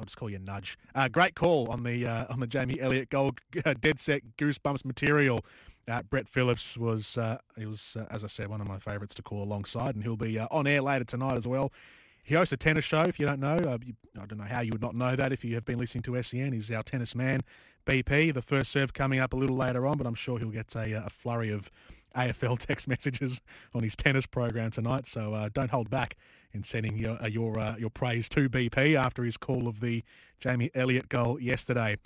I'll 0.00 0.06
just 0.06 0.16
call 0.16 0.30
you 0.30 0.38
Nudge. 0.38 0.78
Uh, 0.94 1.08
great 1.08 1.34
call 1.34 1.70
on 1.70 1.82
the 1.82 2.06
uh, 2.06 2.24
on 2.30 2.40
the 2.40 2.46
Jamie 2.46 2.80
Elliott 2.80 3.10
goal, 3.10 3.34
uh, 3.64 3.74
dead 3.78 4.00
set 4.00 4.22
goosebumps 4.38 4.84
material. 4.84 5.44
Uh, 5.86 6.02
Brett 6.02 6.26
Phillips 6.26 6.78
was 6.78 7.18
uh, 7.18 7.38
he 7.58 7.66
was 7.66 7.96
as 8.10 8.24
I 8.24 8.26
said 8.28 8.48
one 8.48 8.60
of 8.62 8.66
my 8.66 8.78
favourites 8.78 9.14
to 9.16 9.22
call 9.22 9.42
alongside, 9.42 9.94
and 9.94 10.02
he'll 10.02 10.16
be 10.16 10.38
on 10.38 10.66
air 10.66 10.80
later 10.80 11.04
tonight 11.04 11.36
as 11.36 11.46
well. 11.46 11.70
He 12.22 12.34
hosts 12.34 12.52
a 12.52 12.56
tennis 12.56 12.84
show. 12.84 13.02
If 13.02 13.20
you 13.20 13.26
don't 13.26 13.40
know, 13.40 13.58
you, 13.84 13.94
I 14.20 14.24
don't 14.24 14.38
know 14.38 14.44
how 14.44 14.60
you 14.60 14.70
would 14.72 14.82
not 14.82 14.94
know 14.94 15.16
that 15.16 15.32
if 15.32 15.44
you 15.44 15.54
have 15.54 15.64
been 15.64 15.78
listening 15.78 16.02
to 16.02 16.22
SEN. 16.22 16.52
He's 16.52 16.70
our 16.70 16.82
tennis 16.82 17.14
man, 17.14 17.40
BP. 17.86 18.32
The 18.32 18.42
first 18.42 18.72
serve 18.72 18.94
coming 18.94 19.20
up 19.20 19.32
a 19.32 19.36
little 19.36 19.56
later 19.56 19.86
on, 19.86 19.98
but 19.98 20.06
I'm 20.06 20.14
sure 20.14 20.38
he'll 20.38 20.50
get 20.50 20.74
a, 20.76 21.06
a 21.06 21.10
flurry 21.10 21.50
of 21.50 21.70
AFL 22.16 22.58
text 22.66 22.88
messages 22.88 23.40
on 23.74 23.82
his 23.82 23.96
tennis 23.96 24.26
program 24.26 24.70
tonight. 24.70 25.06
So 25.06 25.48
don't 25.52 25.70
hold 25.70 25.90
back 25.90 26.16
in 26.52 26.62
sending 26.62 26.98
your 26.98 27.22
uh, 27.22 27.26
your 27.26 27.58
uh, 27.58 27.76
your 27.76 27.90
praise 27.90 28.28
to 28.30 28.48
BP 28.48 28.94
after 28.96 29.24
his 29.24 29.36
call 29.36 29.68
of 29.68 29.80
the 29.80 30.02
Jamie 30.38 30.70
Elliott 30.74 31.08
goal 31.08 31.40
yesterday. 31.40 31.96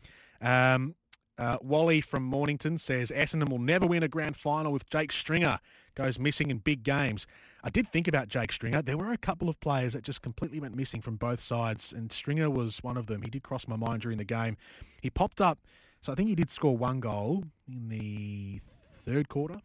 Um, 0.40 0.94
uh, 1.37 1.58
Wally 1.62 2.00
from 2.00 2.23
Mornington 2.23 2.78
says 2.78 3.11
Essendon 3.11 3.49
will 3.49 3.58
never 3.58 3.87
win 3.87 4.02
a 4.02 4.08
grand 4.08 4.37
final 4.37 4.73
with 4.73 4.88
Jake 4.88 5.11
Stringer 5.11 5.58
goes 5.96 6.18
missing 6.18 6.50
in 6.50 6.58
big 6.58 6.82
games. 6.82 7.26
I 7.62 7.70
did 7.70 7.88
think 7.88 8.06
about 8.06 8.28
Jake 8.28 8.52
Stringer. 8.52 8.82
There 8.82 8.96
were 8.96 9.12
a 9.12 9.18
couple 9.18 9.49
of 9.49 9.58
players 9.61 9.94
that 9.94 10.02
just 10.02 10.23
completely 10.23 10.61
went 10.61 10.76
missing 10.76 11.00
from 11.00 11.16
both 11.16 11.40
sides, 11.40 11.92
and 11.92 12.12
Stringer 12.12 12.50
was 12.50 12.78
one 12.82 12.96
of 12.96 13.06
them. 13.06 13.23
He 13.23 13.30
did 13.30 13.42
cross 13.42 13.66
my 13.66 13.76
mind 13.76 14.02
during 14.02 14.18
the 14.18 14.25
game. 14.25 14.56
He 15.02 15.11
popped 15.11 15.40
up, 15.40 15.58
so 16.00 16.12
I 16.12 16.14
think 16.14 16.28
he 16.28 16.34
did 16.34 16.50
score 16.50 16.76
one 16.76 17.00
goal 17.00 17.44
in 17.66 17.88
the 17.88 18.61
third 19.06 19.28
quarter. 19.28 19.61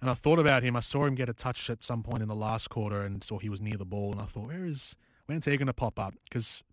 And 0.00 0.10
I 0.10 0.14
thought 0.14 0.38
about 0.38 0.62
him. 0.62 0.76
I 0.76 0.80
saw 0.80 1.06
him 1.06 1.14
get 1.14 1.28
a 1.28 1.32
touch 1.32 1.70
at 1.70 1.82
some 1.82 2.02
point 2.02 2.22
in 2.22 2.28
the 2.28 2.34
last 2.34 2.68
quarter 2.68 3.02
and 3.02 3.24
saw 3.24 3.38
he 3.38 3.48
was 3.48 3.60
near 3.60 3.76
the 3.76 3.84
ball. 3.84 4.12
And 4.12 4.20
I 4.20 4.26
thought, 4.26 4.48
where 4.48 4.66
is, 4.66 4.94
when's 5.26 5.46
he 5.46 5.56
going 5.56 5.66
to 5.66 5.72
pop 5.72 5.98
up? 5.98 6.14
Because 6.24 6.64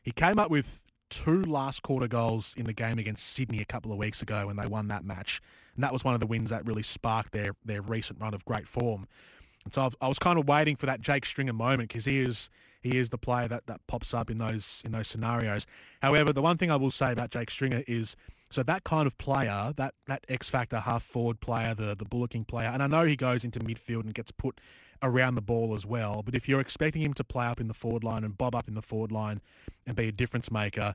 he 0.00 0.12
came 0.12 0.38
up 0.38 0.50
with 0.50 0.82
two 1.10 1.42
last 1.42 1.82
quarter 1.82 2.06
goals 2.06 2.54
in 2.56 2.66
the 2.66 2.72
game 2.72 2.98
against 2.98 3.26
Sydney 3.26 3.60
a 3.60 3.64
couple 3.64 3.90
of 3.90 3.98
weeks 3.98 4.22
ago 4.22 4.46
when 4.46 4.56
they 4.56 4.66
won 4.66 4.88
that 4.88 5.04
match. 5.04 5.40
And 5.74 5.82
that 5.82 5.92
was 5.92 6.04
one 6.04 6.14
of 6.14 6.20
the 6.20 6.26
wins 6.26 6.50
that 6.50 6.66
really 6.66 6.82
sparked 6.82 7.32
their, 7.32 7.52
their 7.64 7.82
recent 7.82 8.20
run 8.20 8.34
of 8.34 8.44
great 8.44 8.68
form. 8.68 9.06
And 9.64 9.74
so 9.74 9.90
I 10.00 10.08
was 10.08 10.18
kind 10.18 10.38
of 10.38 10.46
waiting 10.48 10.76
for 10.76 10.86
that 10.86 11.00
Jake 11.00 11.26
Stringer 11.26 11.52
moment 11.52 11.88
because 11.88 12.04
he 12.04 12.20
is 12.20 12.48
he 12.80 12.96
is 12.96 13.10
the 13.10 13.18
player 13.18 13.48
that, 13.48 13.66
that 13.66 13.80
pops 13.88 14.14
up 14.14 14.30
in 14.30 14.38
those 14.38 14.82
in 14.84 14.92
those 14.92 15.08
scenarios. 15.08 15.66
However, 16.00 16.32
the 16.32 16.40
one 16.42 16.56
thing 16.56 16.70
I 16.70 16.76
will 16.76 16.90
say 16.90 17.12
about 17.12 17.30
Jake 17.30 17.50
Stringer 17.50 17.82
is 17.86 18.16
so 18.50 18.62
that 18.62 18.84
kind 18.84 19.06
of 19.06 19.16
player, 19.18 19.72
that 19.76 19.94
that 20.06 20.24
X 20.28 20.48
factor 20.48 20.80
half 20.80 21.02
forward 21.02 21.40
player, 21.40 21.74
the 21.74 21.94
the 21.94 22.04
bullocking 22.04 22.44
player, 22.44 22.68
and 22.68 22.82
I 22.82 22.86
know 22.86 23.04
he 23.04 23.16
goes 23.16 23.44
into 23.44 23.58
midfield 23.60 24.02
and 24.02 24.14
gets 24.14 24.30
put 24.30 24.60
around 25.02 25.34
the 25.34 25.42
ball 25.42 25.74
as 25.74 25.86
well. 25.86 26.22
But 26.22 26.34
if 26.34 26.48
you're 26.48 26.60
expecting 26.60 27.02
him 27.02 27.14
to 27.14 27.24
play 27.24 27.46
up 27.46 27.60
in 27.60 27.68
the 27.68 27.74
forward 27.74 28.04
line 28.04 28.24
and 28.24 28.36
bob 28.36 28.54
up 28.54 28.68
in 28.68 28.74
the 28.74 28.82
forward 28.82 29.12
line 29.12 29.40
and 29.86 29.94
be 29.94 30.08
a 30.08 30.12
difference 30.12 30.50
maker, 30.50 30.94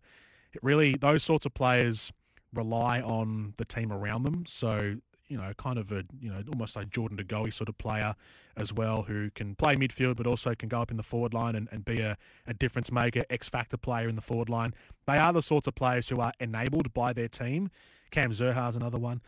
it 0.54 0.64
really 0.64 0.96
those 0.96 1.24
sorts 1.24 1.46
of 1.46 1.54
players 1.54 2.12
rely 2.54 3.02
on 3.02 3.54
the 3.58 3.66
team 3.66 3.92
around 3.92 4.24
them. 4.24 4.46
So 4.46 4.98
you 5.28 5.38
know, 5.38 5.52
kind 5.58 5.78
of 5.78 5.92
a, 5.92 6.04
you 6.20 6.30
know, 6.30 6.44
almost 6.52 6.76
like 6.76 6.90
Jordan 6.90 7.18
De 7.18 7.24
Goey 7.24 7.52
sort 7.52 7.70
of 7.70 7.78
player 7.78 8.16
as 8.56 8.74
well, 8.74 9.04
who 9.04 9.32
can 9.32 9.56
play 9.56 9.76
midfield 9.76 10.16
but 10.16 10.28
also 10.28 10.54
can 10.54 10.70
go 10.70 10.80
up 10.80 10.92
in 10.92 10.98
the 10.98 11.04
forward 11.04 11.34
line 11.34 11.56
and, 11.56 11.68
and 11.72 11.86
be 11.86 12.00
a, 12.00 12.18
a 12.46 12.54
difference 12.54 12.92
maker, 12.92 13.24
X 13.30 13.50
factor 13.50 13.78
player 13.78 14.08
in 14.08 14.16
the 14.16 14.22
forward 14.22 14.50
line. 14.50 14.74
They 15.08 15.18
are 15.18 15.34
the 15.34 15.42
sorts 15.42 15.68
of 15.68 15.76
players 15.76 16.10
who 16.10 16.20
are 16.20 16.34
enabled 16.40 16.94
by 16.94 17.14
their 17.14 17.28
team. 17.28 17.72
Cam 18.12 18.32
Zurhaar's 18.32 18.76
another 18.76 19.00
one. 19.00 19.22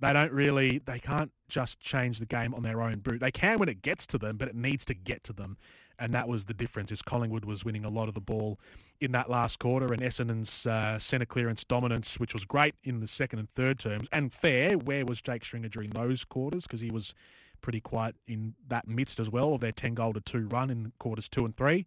They 0.00 0.12
don't 0.12 0.32
really, 0.32 0.78
they 0.78 0.98
can't 0.98 1.32
just 1.48 1.80
change 1.80 2.18
the 2.18 2.26
game 2.26 2.52
on 2.52 2.62
their 2.62 2.82
own 2.82 2.98
boot. 2.98 3.20
They 3.20 3.30
can 3.30 3.58
when 3.58 3.68
it 3.68 3.82
gets 3.82 4.06
to 4.08 4.18
them, 4.18 4.36
but 4.36 4.48
it 4.48 4.54
needs 4.54 4.84
to 4.86 4.94
get 4.94 5.24
to 5.24 5.32
them 5.32 5.56
and 5.98 6.12
that 6.14 6.28
was 6.28 6.46
the 6.46 6.54
difference. 6.54 6.92
Is 6.92 7.02
Collingwood 7.02 7.44
was 7.44 7.64
winning 7.64 7.84
a 7.84 7.88
lot 7.88 8.08
of 8.08 8.14
the 8.14 8.20
ball 8.20 8.58
in 9.00 9.12
that 9.12 9.28
last 9.28 9.58
quarter, 9.58 9.92
and 9.92 10.02
Essendon's 10.02 10.66
uh, 10.66 10.98
centre 10.98 11.26
clearance 11.26 11.64
dominance, 11.64 12.18
which 12.18 12.34
was 12.34 12.44
great 12.44 12.74
in 12.82 13.00
the 13.00 13.06
second 13.06 13.38
and 13.38 13.50
third 13.50 13.78
terms, 13.78 14.08
and 14.12 14.32
fair. 14.32 14.76
Where 14.76 15.04
was 15.04 15.20
Jake 15.20 15.44
Stringer 15.44 15.68
during 15.68 15.90
those 15.90 16.24
quarters? 16.24 16.64
Because 16.64 16.80
he 16.80 16.90
was 16.90 17.14
pretty 17.60 17.80
quiet 17.80 18.16
in 18.26 18.54
that 18.68 18.86
midst 18.86 19.18
as 19.18 19.30
well 19.30 19.54
of 19.54 19.60
their 19.60 19.72
ten 19.72 19.94
goal 19.94 20.12
to 20.12 20.20
two 20.20 20.46
run 20.46 20.70
in 20.70 20.92
quarters 20.98 21.28
two 21.28 21.44
and 21.44 21.56
three. 21.56 21.86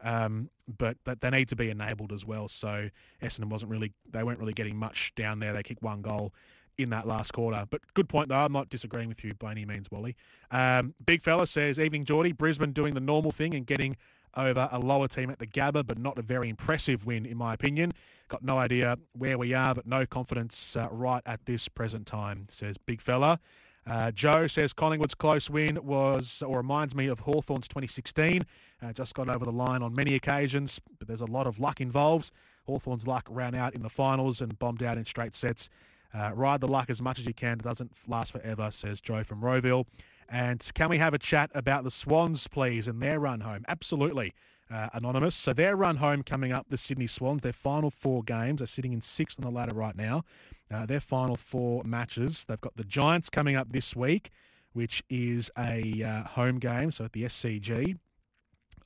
Um, 0.00 0.50
but, 0.68 0.96
but 1.02 1.20
they 1.20 1.30
need 1.30 1.48
to 1.48 1.56
be 1.56 1.70
enabled 1.70 2.12
as 2.12 2.24
well. 2.24 2.48
So 2.48 2.90
Essendon 3.20 3.50
wasn't 3.50 3.72
really 3.72 3.92
they 4.08 4.22
weren't 4.22 4.38
really 4.38 4.52
getting 4.52 4.76
much 4.76 5.12
down 5.16 5.40
there. 5.40 5.52
They 5.52 5.62
kicked 5.62 5.82
one 5.82 6.02
goal 6.02 6.32
in 6.78 6.90
that 6.90 7.06
last 7.06 7.32
quarter. 7.32 7.66
But 7.68 7.80
good 7.92 8.08
point, 8.08 8.28
though. 8.28 8.36
I'm 8.36 8.52
not 8.52 8.70
disagreeing 8.70 9.08
with 9.08 9.22
you 9.24 9.34
by 9.34 9.50
any 9.50 9.64
means, 9.66 9.90
Wally. 9.90 10.16
Um, 10.50 10.94
Big 11.04 11.22
fella 11.22 11.46
says, 11.46 11.78
Evening, 11.78 12.04
Geordie. 12.04 12.32
Brisbane 12.32 12.72
doing 12.72 12.94
the 12.94 13.00
normal 13.00 13.32
thing 13.32 13.52
and 13.52 13.66
getting 13.66 13.96
over 14.36 14.68
a 14.70 14.78
lower 14.78 15.08
team 15.08 15.30
at 15.30 15.40
the 15.40 15.46
Gabba, 15.46 15.86
but 15.86 15.98
not 15.98 16.16
a 16.18 16.22
very 16.22 16.48
impressive 16.48 17.04
win, 17.04 17.26
in 17.26 17.36
my 17.36 17.52
opinion. 17.52 17.92
Got 18.28 18.44
no 18.44 18.58
idea 18.58 18.96
where 19.12 19.36
we 19.36 19.52
are, 19.52 19.74
but 19.74 19.86
no 19.86 20.06
confidence 20.06 20.76
uh, 20.76 20.88
right 20.90 21.22
at 21.26 21.44
this 21.46 21.68
present 21.68 22.06
time, 22.06 22.46
says 22.48 22.78
Big 22.78 23.00
Fella. 23.00 23.40
Uh, 23.86 24.10
Joe 24.10 24.46
says 24.46 24.74
Collingwood's 24.74 25.14
close 25.14 25.48
win 25.48 25.78
was, 25.82 26.42
or 26.46 26.58
reminds 26.58 26.94
me 26.94 27.06
of 27.06 27.20
Hawthorn's 27.20 27.66
2016. 27.68 28.42
Uh, 28.82 28.92
just 28.92 29.14
got 29.14 29.30
over 29.30 29.46
the 29.46 29.52
line 29.52 29.82
on 29.82 29.94
many 29.94 30.14
occasions, 30.14 30.78
but 30.98 31.08
there's 31.08 31.22
a 31.22 31.26
lot 31.26 31.46
of 31.46 31.58
luck 31.58 31.80
involved. 31.80 32.30
Hawthorn's 32.66 33.06
luck 33.06 33.26
ran 33.30 33.54
out 33.54 33.74
in 33.74 33.82
the 33.82 33.88
finals 33.88 34.42
and 34.42 34.58
bombed 34.58 34.82
out 34.82 34.98
in 34.98 35.06
straight 35.06 35.34
sets. 35.34 35.70
Uh, 36.14 36.32
ride 36.34 36.60
the 36.60 36.68
luck 36.68 36.90
as 36.90 37.02
much 37.02 37.18
as 37.18 37.26
you 37.26 37.34
can. 37.34 37.54
It 37.54 37.62
doesn't 37.62 37.92
last 38.06 38.32
forever, 38.32 38.70
says 38.70 39.00
Joe 39.00 39.22
from 39.22 39.40
Rowville. 39.40 39.86
And 40.28 40.68
can 40.74 40.90
we 40.90 40.98
have 40.98 41.14
a 41.14 41.18
chat 41.18 41.50
about 41.54 41.84
the 41.84 41.90
Swans, 41.90 42.46
please, 42.48 42.86
and 42.86 43.02
their 43.02 43.18
run 43.18 43.40
home? 43.40 43.64
Absolutely. 43.68 44.34
Uh, 44.70 44.88
anonymous. 44.92 45.34
So 45.34 45.54
their 45.54 45.74
run 45.74 45.96
home 45.96 46.22
coming 46.22 46.52
up, 46.52 46.66
the 46.68 46.76
Sydney 46.76 47.06
Swans, 47.06 47.40
their 47.40 47.54
final 47.54 47.90
four 47.90 48.22
games 48.22 48.60
are 48.60 48.66
sitting 48.66 48.92
in 48.92 49.00
sixth 49.00 49.38
on 49.38 49.44
the 49.50 49.50
ladder 49.50 49.74
right 49.74 49.96
now. 49.96 50.24
Uh, 50.70 50.84
their 50.84 51.00
final 51.00 51.36
four 51.36 51.82
matches, 51.84 52.44
they've 52.44 52.60
got 52.60 52.76
the 52.76 52.84
Giants 52.84 53.30
coming 53.30 53.56
up 53.56 53.72
this 53.72 53.96
week, 53.96 54.30
which 54.74 55.02
is 55.08 55.50
a 55.56 56.02
uh, 56.02 56.24
home 56.24 56.58
game, 56.58 56.90
so 56.90 57.06
at 57.06 57.12
the 57.12 57.22
SCG. 57.22 57.96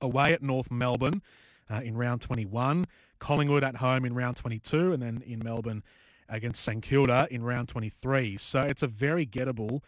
Away 0.00 0.32
at 0.32 0.42
North 0.42 0.70
Melbourne 0.70 1.20
uh, 1.68 1.80
in 1.82 1.96
round 1.96 2.20
21. 2.20 2.86
Collingwood 3.18 3.64
at 3.64 3.76
home 3.76 4.04
in 4.04 4.14
round 4.14 4.36
22, 4.36 4.92
and 4.92 5.02
then 5.02 5.22
in 5.26 5.40
Melbourne 5.42 5.82
against 6.28 6.62
St 6.62 6.82
Kilda 6.82 7.28
in 7.30 7.42
round 7.42 7.68
23. 7.68 8.36
So 8.38 8.60
it's 8.62 8.82
a 8.82 8.86
very 8.86 9.26
gettable 9.26 9.82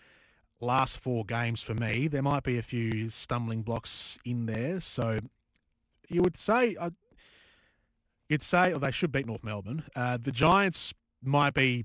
last 0.60 0.96
four 0.98 1.24
games 1.24 1.62
for 1.62 1.74
me. 1.74 2.08
There 2.08 2.22
might 2.22 2.42
be 2.42 2.58
a 2.58 2.62
few 2.62 3.08
stumbling 3.10 3.62
blocks 3.62 4.18
in 4.24 4.46
there. 4.46 4.80
So 4.80 5.20
you 6.08 6.22
would 6.22 6.36
say, 6.36 6.76
uh, 6.76 6.90
you'd 8.28 8.42
say 8.42 8.72
oh, 8.72 8.78
they 8.78 8.90
should 8.90 9.12
beat 9.12 9.26
North 9.26 9.44
Melbourne. 9.44 9.84
Uh, 9.94 10.16
the 10.20 10.32
Giants 10.32 10.94
might 11.22 11.54
be 11.54 11.84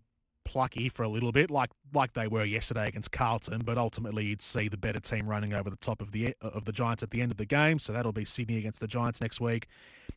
plucky 0.49 0.89
for 0.89 1.03
a 1.03 1.07
little 1.07 1.31
bit, 1.31 1.51
like 1.51 1.69
like 1.93 2.13
they 2.13 2.27
were 2.27 2.43
yesterday 2.43 2.87
against 2.87 3.11
Carlton. 3.11 3.61
But 3.63 3.77
ultimately, 3.77 4.25
you'd 4.25 4.41
see 4.41 4.67
the 4.67 4.77
better 4.77 4.99
team 4.99 5.27
running 5.27 5.53
over 5.53 5.69
the 5.69 5.77
top 5.77 6.01
of 6.01 6.11
the 6.11 6.35
uh, 6.41 6.47
of 6.47 6.65
the 6.65 6.71
Giants 6.71 7.03
at 7.03 7.11
the 7.11 7.21
end 7.21 7.31
of 7.31 7.37
the 7.37 7.45
game. 7.45 7.77
So 7.77 7.93
that'll 7.93 8.11
be 8.11 8.25
Sydney 8.25 8.57
against 8.57 8.79
the 8.79 8.87
Giants 8.87 9.21
next 9.21 9.39
week. 9.39 9.67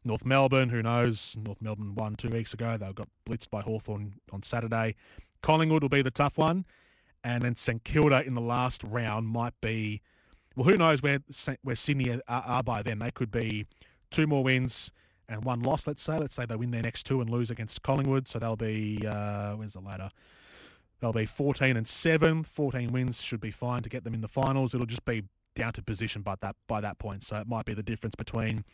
North 0.05 0.25
Melbourne, 0.25 0.71
who 0.71 0.83
knows? 0.83 1.37
North 1.39 1.61
Melbourne 1.61 1.95
won 1.95 2.17
two 2.17 2.31
weeks 2.31 2.55
ago. 2.55 2.79
They 2.79 2.91
got 2.93 3.09
blitzed 3.29 3.51
by 3.51 3.61
Hawthorn 3.61 4.15
on 4.33 4.43
Saturday. 4.43 4.97
Collingwood 5.43 5.83
will 5.83 5.91
be 5.91 6.03
the 6.03 6.11
tough 6.11 6.39
one, 6.39 6.65
and 7.23 7.43
then 7.43 7.55
St 7.57 7.85
Kilda 7.85 8.25
in 8.27 8.35
the 8.35 8.41
last 8.41 8.83
round 8.83 9.29
might 9.29 9.55
be. 9.61 10.01
Well, 10.57 10.65
who 10.67 10.77
knows 10.79 11.03
where 11.03 11.21
where 11.63 11.77
Sydney 11.77 12.11
are, 12.11 12.23
are 12.29 12.63
by 12.63 12.83
then? 12.83 13.01
They 13.01 13.11
could 13.11 13.31
be 13.31 13.67
two 14.11 14.27
more 14.27 14.43
wins 14.43 14.93
and 15.29 15.45
one 15.45 15.61
loss, 15.61 15.87
let's 15.87 16.03
say. 16.03 16.19
Let's 16.19 16.35
say 16.35 16.47
they 16.47 16.57
win 16.57 16.71
their 16.71 16.83
next 16.83 17.05
two 17.05 17.21
and 17.21 17.31
lose 17.31 17.51
against 17.51 17.83
Collingwood. 17.83 18.29
So 18.29 18.39
they'll 18.39 18.57
be, 18.57 19.07
uh, 19.07 19.55
where's 19.55 19.75
the 19.75 19.81
ladder? 19.81 20.11
They'll 21.01 21.13
be 21.13 21.27
14 21.27 21.77
and 21.77 21.87
7. 21.87 22.45
14 22.45 22.93
wins 22.93 23.21
should 23.21 23.41
be 23.41 23.51
fine 23.51 23.83
to 23.83 23.89
get 23.89 24.05
them 24.05 24.15
in 24.15 24.21
the 24.21 24.29
finals. 24.29 24.75
It'll 24.75 24.87
just 24.87 25.05
be 25.05 25.25
down 25.55 25.73
to 25.75 25.83
position 25.83 26.23
by 26.23 26.37
that, 26.41 26.57
by 26.69 26.81
that 26.81 26.99
point. 26.99 27.23
So 27.23 27.37
it 27.37 27.49
might 27.49 27.65
be 27.65 27.75
the 27.75 27.83
difference 27.83 28.15
between 28.15 28.65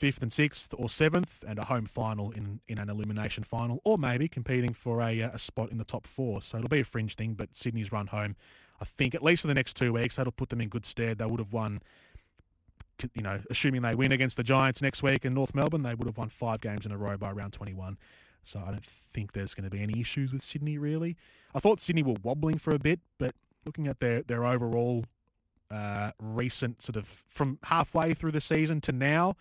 fifth 0.00 0.22
and 0.22 0.32
sixth 0.32 0.72
or 0.78 0.88
seventh 0.88 1.44
and 1.46 1.58
a 1.58 1.66
home 1.66 1.84
final 1.84 2.30
in, 2.30 2.60
in 2.68 2.78
an 2.78 2.88
elimination 2.88 3.44
final, 3.44 3.80
or 3.84 3.98
maybe 3.98 4.28
competing 4.28 4.72
for 4.72 5.02
a, 5.02 5.20
uh, 5.20 5.30
a 5.34 5.38
spot 5.38 5.70
in 5.70 5.76
the 5.76 5.84
top 5.84 6.06
four. 6.06 6.40
So 6.40 6.56
it'll 6.56 6.70
be 6.70 6.80
a 6.80 6.84
fringe 6.84 7.16
thing, 7.16 7.34
but 7.34 7.54
Sydney's 7.54 7.92
run 7.92 8.06
home, 8.06 8.34
I 8.80 8.86
think, 8.86 9.14
at 9.14 9.22
least 9.22 9.42
for 9.42 9.48
the 9.48 9.54
next 9.54 9.74
two 9.74 9.92
weeks, 9.92 10.16
that'll 10.16 10.32
put 10.32 10.48
them 10.48 10.60
in 10.60 10.68
good 10.68 10.86
stead. 10.86 11.18
They 11.18 11.26
would 11.26 11.40
have 11.40 11.52
won 11.52 11.82
you 13.14 13.22
know, 13.22 13.40
assuming 13.50 13.82
they 13.82 13.94
win 13.94 14.12
against 14.12 14.36
the 14.36 14.42
Giants 14.42 14.82
next 14.82 15.02
week 15.02 15.24
in 15.24 15.34
North 15.34 15.54
Melbourne, 15.54 15.82
they 15.82 15.94
would 15.94 16.06
have 16.06 16.18
won 16.18 16.28
five 16.28 16.60
games 16.60 16.86
in 16.86 16.92
a 16.92 16.96
row 16.96 17.16
by 17.16 17.30
round 17.30 17.52
21. 17.52 17.98
So 18.42 18.62
I 18.64 18.70
don't 18.70 18.84
think 18.84 19.32
there's 19.32 19.54
going 19.54 19.64
to 19.64 19.70
be 19.70 19.82
any 19.82 20.00
issues 20.00 20.32
with 20.32 20.42
Sydney, 20.42 20.78
really. 20.78 21.16
I 21.54 21.60
thought 21.60 21.80
Sydney 21.80 22.02
were 22.02 22.16
wobbling 22.22 22.58
for 22.58 22.74
a 22.74 22.78
bit, 22.78 23.00
but 23.18 23.34
looking 23.64 23.86
at 23.86 24.00
their, 24.00 24.22
their 24.22 24.44
overall 24.44 25.04
uh, 25.70 26.12
recent 26.18 26.82
sort 26.82 26.96
of 26.96 27.06
from 27.06 27.58
halfway 27.64 28.14
through 28.14 28.32
the 28.32 28.40
season 28.40 28.80
to 28.82 28.92
now, 28.92 29.36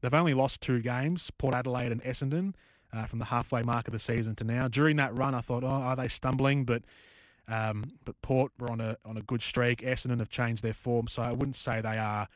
they've 0.00 0.12
only 0.12 0.34
lost 0.34 0.60
two 0.60 0.80
games, 0.80 1.30
Port 1.38 1.54
Adelaide 1.54 1.92
and 1.92 2.02
Essendon, 2.02 2.54
uh, 2.92 3.06
from 3.06 3.18
the 3.18 3.26
halfway 3.26 3.62
mark 3.62 3.86
of 3.86 3.92
the 3.92 3.98
season 3.98 4.34
to 4.36 4.44
now. 4.44 4.68
During 4.68 4.96
that 4.96 5.16
run, 5.16 5.34
I 5.34 5.40
thought, 5.40 5.62
oh, 5.64 5.68
are 5.68 5.96
they 5.96 6.08
stumbling? 6.08 6.64
But 6.64 6.82
um, 7.48 7.92
but 8.04 8.20
Port 8.22 8.52
were 8.58 8.70
on 8.70 8.80
a 8.80 8.96
on 9.04 9.16
a 9.16 9.22
good 9.22 9.42
streak. 9.42 9.80
Essendon 9.80 10.18
have 10.18 10.30
changed 10.30 10.62
their 10.62 10.72
form, 10.72 11.08
so 11.08 11.22
I 11.22 11.32
wouldn't 11.32 11.56
say 11.56 11.80
they 11.80 11.98
are 11.98 12.28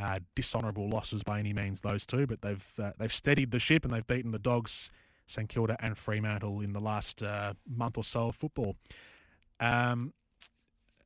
uh, 0.00 0.18
dishonourable 0.34 0.88
losses 0.88 1.22
by 1.22 1.38
any 1.38 1.52
means, 1.52 1.80
those 1.82 2.06
two, 2.06 2.26
but 2.26 2.42
they've 2.42 2.72
uh, 2.82 2.92
they've 2.98 3.12
steadied 3.12 3.50
the 3.50 3.60
ship 3.60 3.84
and 3.84 3.92
they've 3.92 4.06
beaten 4.06 4.30
the 4.30 4.38
Dogs, 4.38 4.90
St 5.26 5.48
Kilda 5.48 5.76
and 5.80 5.96
Fremantle 5.98 6.60
in 6.60 6.72
the 6.72 6.80
last 6.80 7.22
uh, 7.22 7.54
month 7.68 7.98
or 7.98 8.04
so 8.04 8.28
of 8.28 8.36
football. 8.36 8.76
Um, 9.58 10.14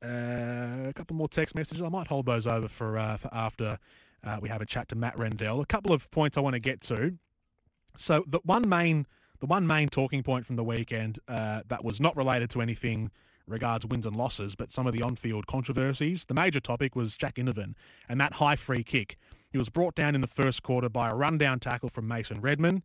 uh, 0.02 0.88
a 0.88 0.92
couple 0.94 1.16
more 1.16 1.28
text 1.28 1.54
messages. 1.54 1.82
I 1.82 1.88
might 1.88 2.06
hold 2.06 2.26
those 2.26 2.46
over 2.46 2.68
for 2.68 2.96
uh, 2.96 3.16
for 3.16 3.30
after 3.32 3.78
uh, 4.22 4.38
we 4.40 4.48
have 4.48 4.60
a 4.60 4.66
chat 4.66 4.88
to 4.88 4.96
Matt 4.96 5.18
Rendell. 5.18 5.60
A 5.60 5.66
couple 5.66 5.92
of 5.92 6.10
points 6.10 6.36
I 6.36 6.40
want 6.40 6.54
to 6.54 6.60
get 6.60 6.80
to. 6.82 7.18
So 7.96 8.24
the 8.26 8.40
one 8.44 8.68
main 8.68 9.06
the 9.40 9.46
one 9.46 9.66
main 9.66 9.88
talking 9.88 10.22
point 10.22 10.46
from 10.46 10.56
the 10.56 10.64
weekend 10.64 11.18
that 11.26 11.82
was 11.82 12.00
not 12.00 12.16
related 12.16 12.50
to 12.50 12.60
anything 12.60 13.10
regards 13.46 13.86
wins 13.86 14.06
and 14.06 14.16
losses, 14.16 14.54
but 14.54 14.72
some 14.72 14.86
of 14.86 14.92
the 14.92 15.02
on-field 15.02 15.46
controversies. 15.46 16.24
The 16.24 16.34
major 16.34 16.60
topic 16.60 16.96
was 16.96 17.16
Jack 17.16 17.36
Ginnivan 17.36 17.74
and 18.08 18.20
that 18.20 18.34
high 18.34 18.56
free 18.56 18.82
kick. 18.82 19.18
He 19.50 19.58
was 19.58 19.68
brought 19.68 19.94
down 19.94 20.14
in 20.14 20.20
the 20.20 20.26
first 20.26 20.62
quarter 20.62 20.88
by 20.88 21.10
a 21.10 21.14
rundown 21.14 21.60
tackle 21.60 21.88
from 21.88 22.08
Mason 22.08 22.40
Redman. 22.40 22.82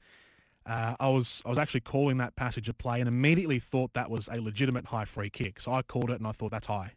Uh, 0.65 0.95
I 0.99 1.09
was 1.09 1.41
I 1.45 1.49
was 1.49 1.57
actually 1.57 1.79
calling 1.79 2.17
that 2.17 2.35
passage 2.35 2.69
of 2.69 2.77
play 2.77 2.99
and 2.99 3.07
immediately 3.07 3.57
thought 3.57 3.93
that 3.93 4.11
was 4.11 4.29
a 4.31 4.39
legitimate 4.39 4.87
high 4.87 5.05
free 5.05 5.29
kick. 5.29 5.61
So 5.61 5.71
I 5.73 5.81
called 5.81 6.11
it 6.11 6.19
and 6.19 6.27
I 6.27 6.31
thought 6.31 6.51
that's 6.51 6.67
high. 6.67 6.93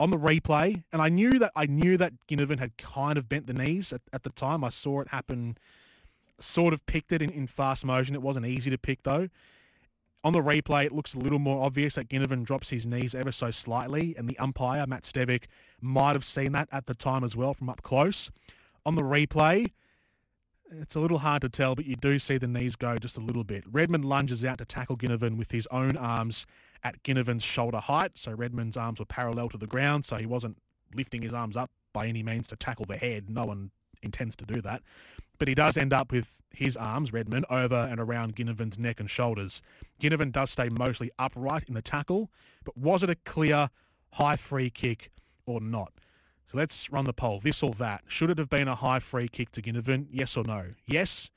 On 0.00 0.10
the 0.10 0.18
replay, 0.18 0.82
and 0.92 1.00
I 1.00 1.08
knew 1.08 1.38
that 1.38 1.52
I 1.54 1.66
knew 1.66 1.96
that 1.96 2.14
Ginnivan 2.26 2.58
had 2.58 2.76
kind 2.76 3.16
of 3.18 3.28
bent 3.28 3.46
the 3.46 3.54
knees 3.54 3.92
at, 3.92 4.00
at 4.12 4.24
the 4.24 4.30
time. 4.30 4.64
I 4.64 4.70
saw 4.70 5.00
it 5.00 5.08
happen, 5.08 5.58
sort 6.40 6.74
of 6.74 6.84
picked 6.86 7.12
it 7.12 7.22
in, 7.22 7.30
in 7.30 7.46
fast 7.46 7.84
motion. 7.84 8.16
It 8.16 8.22
wasn't 8.22 8.46
easy 8.46 8.70
to 8.70 8.78
pick 8.78 9.04
though. 9.04 9.28
On 10.24 10.32
the 10.32 10.40
replay, 10.40 10.84
it 10.86 10.92
looks 10.92 11.14
a 11.14 11.18
little 11.18 11.40
more 11.40 11.64
obvious 11.64 11.96
that 11.96 12.08
Ginnivan 12.08 12.44
drops 12.44 12.70
his 12.70 12.86
knees 12.86 13.14
ever 13.14 13.32
so 13.32 13.50
slightly, 13.50 14.14
and 14.16 14.28
the 14.28 14.38
umpire, 14.38 14.86
Matt 14.86 15.02
Stevic, 15.02 15.44
might 15.80 16.14
have 16.14 16.24
seen 16.24 16.52
that 16.52 16.68
at 16.70 16.86
the 16.86 16.94
time 16.94 17.24
as 17.24 17.34
well 17.34 17.54
from 17.54 17.68
up 17.68 17.82
close. 17.82 18.30
On 18.86 18.94
the 18.94 19.02
replay, 19.02 19.72
it's 20.70 20.94
a 20.94 21.00
little 21.00 21.18
hard 21.18 21.42
to 21.42 21.48
tell, 21.48 21.74
but 21.74 21.86
you 21.86 21.96
do 21.96 22.18
see 22.20 22.38
the 22.38 22.46
knees 22.46 22.76
go 22.76 22.96
just 22.96 23.16
a 23.16 23.20
little 23.20 23.42
bit. 23.42 23.64
Redman 23.70 24.02
lunges 24.02 24.44
out 24.44 24.58
to 24.58 24.64
tackle 24.64 24.96
Ginnivan 24.96 25.36
with 25.36 25.50
his 25.50 25.66
own 25.72 25.96
arms 25.96 26.46
at 26.84 27.02
Ginnivan's 27.02 27.42
shoulder 27.42 27.78
height, 27.78 28.12
so 28.16 28.32
Redman's 28.32 28.76
arms 28.76 29.00
were 29.00 29.04
parallel 29.04 29.48
to 29.50 29.58
the 29.58 29.66
ground, 29.66 30.04
so 30.04 30.16
he 30.16 30.26
wasn't 30.26 30.58
lifting 30.94 31.22
his 31.22 31.34
arms 31.34 31.56
up 31.56 31.70
by 31.92 32.06
any 32.06 32.22
means 32.22 32.46
to 32.48 32.56
tackle 32.56 32.84
the 32.84 32.96
head. 32.96 33.28
No 33.28 33.44
one 33.44 33.70
intends 34.02 34.36
to 34.36 34.44
do 34.44 34.60
that. 34.62 34.82
But 35.42 35.48
he 35.48 35.56
does 35.56 35.76
end 35.76 35.92
up 35.92 36.12
with 36.12 36.40
his 36.52 36.76
arms, 36.76 37.12
Redman, 37.12 37.44
over 37.50 37.74
and 37.74 37.98
around 37.98 38.36
Ginnivan's 38.36 38.78
neck 38.78 39.00
and 39.00 39.10
shoulders. 39.10 39.60
Ginnivan 40.00 40.30
does 40.30 40.52
stay 40.52 40.68
mostly 40.68 41.10
upright 41.18 41.64
in 41.66 41.74
the 41.74 41.82
tackle, 41.82 42.30
but 42.62 42.78
was 42.78 43.02
it 43.02 43.10
a 43.10 43.16
clear 43.16 43.68
high 44.12 44.36
free 44.36 44.70
kick 44.70 45.10
or 45.44 45.60
not? 45.60 45.94
So 46.46 46.58
let's 46.58 46.92
run 46.92 47.06
the 47.06 47.12
poll. 47.12 47.40
This 47.40 47.60
or 47.60 47.72
that. 47.72 48.04
Should 48.06 48.30
it 48.30 48.38
have 48.38 48.50
been 48.50 48.68
a 48.68 48.76
high 48.76 49.00
free 49.00 49.26
kick 49.26 49.50
to 49.50 49.60
Ginnivan? 49.60 50.06
Yes 50.12 50.36
or 50.36 50.44
no? 50.44 50.74
Yes, 50.86 51.28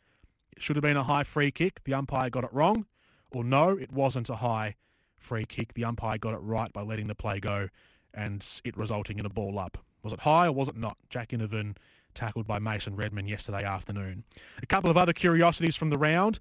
it 0.56 0.62
should 0.62 0.76
have 0.76 0.84
been 0.84 0.98
a 0.98 1.04
high 1.06 1.24
free 1.24 1.50
kick. 1.50 1.84
The 1.84 1.96
umpire 1.96 2.30
got 2.30 2.44
it 2.44 2.54
wrong. 2.54 2.86
Or 3.32 3.44
no, 3.44 3.70
it 3.70 3.92
wasn't 3.92 4.30
a 4.30 4.36
high 4.36 4.76
free 5.18 5.46
kick. 5.46 5.74
The 5.74 5.84
umpire 5.84 6.20
got 6.20 6.36
it 6.36 6.44
right 6.44 6.72
by 6.72 6.84
letting 6.84 7.08
the 7.08 7.16
play 7.16 7.40
go 7.40 7.70
and 8.14 8.46
it 8.64 8.78
resulting 8.78 9.18
in 9.18 9.26
a 9.26 9.30
ball 9.30 9.58
up. 9.58 9.80
Was 10.04 10.14
it 10.14 10.20
high 10.20 10.46
or 10.46 10.52
was 10.52 10.68
it 10.68 10.78
not? 10.78 10.98
Jack 11.10 11.30
Ginnivan 11.30 11.76
tackled 12.16 12.48
by 12.48 12.58
Mason 12.58 12.96
Redman 12.96 13.28
yesterday 13.28 13.64
afternoon. 13.64 14.24
A 14.64 14.66
couple 14.66 14.90
of 14.90 14.98
other 14.98 15.14
curiosities 15.14 15.76
from 15.76 15.90
the 15.92 15.98
round 15.98 16.40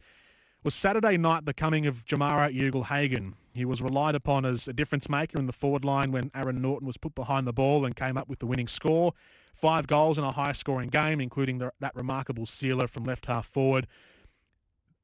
was 0.63 0.75
Saturday 0.75 1.19
night 1.19 1.45
the 1.45 1.53
coming 1.53 1.87
of 1.87 2.07
Jamarra 2.07 2.51
Ugle-Hagan. 2.51 3.35
He 3.53 3.65
was 3.67 3.83
relied 3.83 4.15
upon 4.15 4.47
as 4.47 4.67
a 4.67 4.73
difference 4.73 5.09
maker 5.09 5.39
in 5.39 5.47
the 5.47 5.53
forward 5.53 5.85
line 5.85 6.11
when 6.11 6.31
Aaron 6.35 6.63
Naughton 6.63 6.87
was 6.87 6.97
put 6.97 7.15
behind 7.15 7.47
the 7.47 7.53
ball 7.53 7.85
and 7.85 7.95
came 7.95 8.17
up 8.17 8.29
with 8.29 8.39
the 8.39 8.47
winning 8.47 8.69
score. 8.69 9.13
Five 9.53 9.87
goals 9.87 10.17
in 10.19 10.25
a 10.25 10.33
high 10.33 10.53
scoring 10.53 10.89
game, 10.89 11.21
including 11.21 11.59
the, 11.59 11.71
that 11.81 11.95
remarkable 11.95 12.47
sealer 12.47 12.89
from 12.89 13.05
left 13.05 13.27
half 13.27 13.47
forward. 13.47 13.87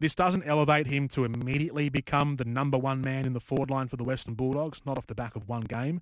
This 0.00 0.14
doesn't 0.14 0.44
elevate 0.44 0.86
him 0.86 1.08
to 1.08 1.24
immediately 1.24 1.90
become 1.90 2.36
the 2.36 2.44
number 2.46 2.78
one 2.78 3.02
man 3.02 3.26
in 3.26 3.34
the 3.34 3.40
forward 3.40 3.70
line 3.70 3.86
for 3.86 3.96
the 3.96 4.04
Western 4.04 4.32
Bulldogs, 4.32 4.80
not 4.86 4.96
off 4.96 5.06
the 5.06 5.14
back 5.14 5.36
of 5.36 5.46
one 5.46 5.60
game. 5.60 6.00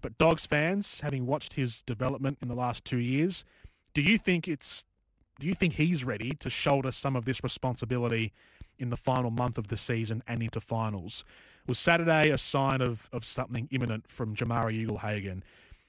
But 0.00 0.16
Dogs 0.16 0.46
fans, 0.46 1.00
having 1.00 1.26
watched 1.26 1.54
his 1.54 1.82
development 1.82 2.38
in 2.40 2.46
the 2.46 2.54
last 2.54 2.84
two 2.84 2.98
years, 2.98 3.44
do 3.94 4.02
you 4.02 4.18
think 4.18 4.48
it's 4.48 4.84
do 5.38 5.46
you 5.46 5.54
think 5.54 5.74
he's 5.74 6.04
ready 6.04 6.32
to 6.32 6.50
shoulder 6.50 6.92
some 6.92 7.16
of 7.16 7.24
this 7.24 7.42
responsibility 7.42 8.32
in 8.78 8.90
the 8.90 8.96
final 8.96 9.30
month 9.30 9.56
of 9.56 9.68
the 9.68 9.76
season 9.76 10.22
and 10.28 10.42
into 10.42 10.60
finals? 10.60 11.24
Was 11.66 11.78
Saturday 11.78 12.28
a 12.28 12.36
sign 12.36 12.82
of, 12.82 13.08
of 13.10 13.24
something 13.24 13.66
imminent 13.70 14.06
from 14.06 14.36
Jamarra 14.36 14.72
Ugle-Hagan? 14.82 15.42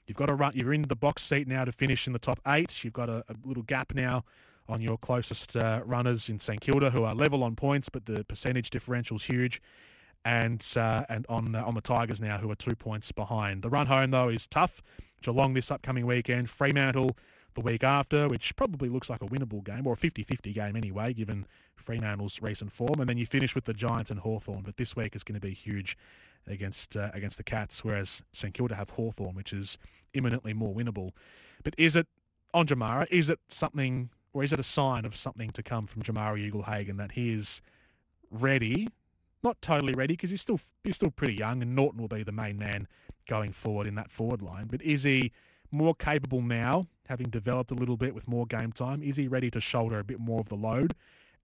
You've 0.08 0.18
got 0.18 0.28
to 0.28 0.36
run. 0.36 0.54
You're 0.56 0.74
in 0.74 0.84
the 0.84 0.96
box 0.96 1.24
seat 1.24 1.48
now 1.48 1.66
to 1.66 1.72
finish 1.72 2.08
in 2.08 2.14
the 2.14 2.20
top 2.20 2.40
eight. 2.48 2.84
You've 2.84 2.94
got 2.94 3.10
a, 3.10 3.26
a 3.28 3.36
little 3.44 3.64
gap 3.64 3.94
now 3.94 4.24
on 4.70 4.82
your 4.82 4.98
closest 4.98 5.56
uh, 5.56 5.82
runners 5.86 6.30
in 6.30 6.40
St 6.40 6.62
Kilda, 6.62 6.92
who 6.92 7.04
are 7.04 7.14
level 7.14 7.44
on 7.44 7.56
points, 7.56 7.90
but 7.90 8.06
the 8.06 8.24
percentage 8.24 8.70
differential 8.70 9.18
is 9.18 9.24
huge. 9.24 9.62
And 10.24 10.66
uh, 10.76 11.04
and 11.10 11.26
on 11.30 11.56
uh, 11.56 11.64
on 11.66 11.74
the 11.74 11.82
Tigers 11.82 12.22
now, 12.22 12.38
who 12.38 12.52
are 12.52 12.56
two 12.56 12.76
points 12.76 13.12
behind. 13.12 13.64
The 13.64 13.70
run 13.70 13.88
home 13.88 14.12
though 14.12 14.30
is 14.30 14.46
tough. 14.48 14.84
Geelong 15.24 15.56
this 15.56 15.72
upcoming 15.72 16.06
weekend, 16.06 16.50
Fremantle 16.50 17.18
the 17.54 17.62
week 17.62 17.84
after, 17.84 18.28
which 18.28 18.56
probably 18.56 18.90
looks 18.90 19.10
like 19.10 19.22
a 19.22 19.28
winnable 19.28 19.64
game 19.64 19.86
or 19.86 19.94
a 19.94 19.98
50-50 19.98 20.54
game 20.54 20.76
anyway, 20.76 21.14
given 21.14 21.46
Fremantle's 21.76 22.42
recent 22.42 22.72
form. 22.72 23.00
And 23.00 23.10
then 23.10 23.18
you 23.18 23.26
finish 23.26 23.56
with 23.56 23.66
the 23.66 23.74
Giants 23.74 24.12
and 24.12 24.20
Hawthorn. 24.22 24.62
But 24.64 24.78
this 24.78 24.96
week 24.96 25.16
is 25.16 25.24
going 25.24 25.40
to 25.40 25.46
be 25.46 25.54
huge 25.54 25.98
against 26.48 26.98
uh, 26.98 27.12
against 27.14 27.38
the 27.38 27.44
Cats, 27.44 27.84
whereas 27.84 28.24
St 28.34 28.54
Kilda 28.54 28.76
have 28.76 28.92
Hawthorn, 28.92 29.36
which 29.36 29.54
is 29.54 29.78
imminently 30.14 30.54
more 30.54 30.74
winnable. 30.74 31.12
But 31.64 31.76
is 31.78 31.96
it 31.96 32.08
on 32.54 32.68
Jamarra? 32.68 33.08
Is 33.12 33.30
it 33.30 33.40
something 33.48 34.10
or 34.34 34.44
is 34.44 34.54
it 34.54 34.60
a 34.60 34.64
sign 34.64 35.06
of 35.06 35.16
something 35.16 35.50
to 35.52 35.64
come 35.64 35.88
from 35.88 36.04
Jamarra 36.04 36.48
Ugle-Hagan 36.48 36.98
that 36.98 37.14
he 37.14 37.34
is 37.34 37.62
ready, 38.30 38.88
not 39.44 39.62
totally 39.62 39.94
ready 39.94 40.14
because 40.14 40.30
he's 40.30 40.42
still 40.42 40.60
he's 40.84 40.96
still 40.96 41.12
pretty 41.12 41.36
young, 41.36 41.62
and 41.62 41.76
Naughton 41.76 42.00
will 42.00 42.08
be 42.08 42.24
the 42.24 42.32
main 42.32 42.58
man 42.58 42.88
going 43.28 43.52
forward 43.52 43.88
in 43.88 43.96
that 43.96 44.12
forward 44.12 44.42
line. 44.42 44.68
But 44.68 44.82
is 44.82 45.04
he 45.04 45.32
more 45.72 45.96
capable 45.96 46.42
now, 46.42 46.88
having 47.08 47.30
developed 47.30 47.72
a 47.72 47.76
little 47.76 47.98
bit 47.98 48.14
with 48.14 48.28
more 48.28 48.46
game 48.46 48.72
time? 48.72 49.02
Is 49.02 49.18
he 49.18 49.28
ready 49.28 49.50
to 49.52 49.62
shoulder 49.62 50.00
a 50.00 50.04
bit 50.04 50.20
more 50.20 50.40
of 50.40 50.50
the 50.50 50.56
load 50.56 50.94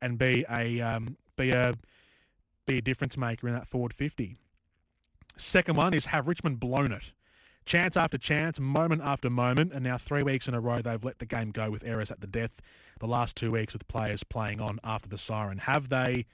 and 0.01 0.17
be 0.17 0.45
a 0.49 0.79
um, 0.81 1.17
be 1.35 1.51
a 1.51 1.75
be 2.65 2.77
a 2.77 2.81
difference 2.81 3.17
maker 3.17 3.47
in 3.47 3.53
that 3.53 3.67
forward 3.67 3.93
fifty? 3.93 4.37
Second 5.37 5.75
one 5.75 5.93
is 5.93 6.07
have 6.07 6.27
Richmond 6.27 6.59
blown 6.59 6.91
it? 6.91 7.11
Chance 7.65 7.97
after 7.97 8.17
chance, 8.17 8.61
moment 8.61 9.01
after 9.03 9.29
moment, 9.29 9.73
and 9.73 9.83
now 9.83 9.97
three 9.97 10.23
weeks 10.23 10.47
in 10.47 10.53
a 10.53 10.59
row 10.61 10.81
they've 10.81 11.03
let 11.03 11.19
the 11.19 11.25
game 11.25 11.51
go 11.51 11.69
with 11.69 11.83
errors 11.83 12.09
at 12.09 12.21
the 12.21 12.27
death. 12.27 12.61
The 13.01 13.07
last 13.07 13.35
two 13.35 13.51
weeks 13.51 13.73
with 13.73 13.87
players 13.89 14.23
playing 14.23 14.61
on 14.61 14.79
after 14.85 15.09
the 15.09 15.17
siren. 15.17 15.57
Have 15.59 15.89
they 15.89 16.25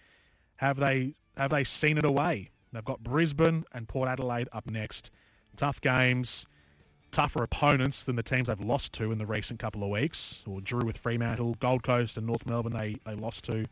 have 0.57 0.77
they 0.77 1.15
have 1.35 1.49
they 1.49 1.63
seen 1.63 1.97
it 1.97 2.05
away? 2.05 2.51
They've 2.71 2.85
got 2.85 3.01
Brisbane 3.03 3.65
and 3.71 3.87
Port 3.87 4.07
Adelaide 4.07 4.47
up 4.51 4.69
next. 4.69 5.11
Tough 5.57 5.81
games, 5.81 6.45
tougher 7.13 7.43
opponents 7.43 8.03
than 8.03 8.17
the 8.17 8.23
teams 8.23 8.47
they've 8.47 8.59
lost 8.59 8.91
to 8.93 9.11
in 9.11 9.19
the 9.19 9.25
recent 9.25 9.59
couple 9.59 9.83
of 9.83 9.89
weeks, 9.89 10.43
or 10.45 10.59
drew 10.59 10.83
with 10.83 10.97
Fremantle, 10.97 11.55
Gold 11.59 11.83
Coast, 11.83 12.17
and 12.17 12.27
North 12.27 12.45
Melbourne 12.45 12.73
they, 12.73 12.97
they 13.05 13.15
lost 13.15 13.45
to. 13.45 13.65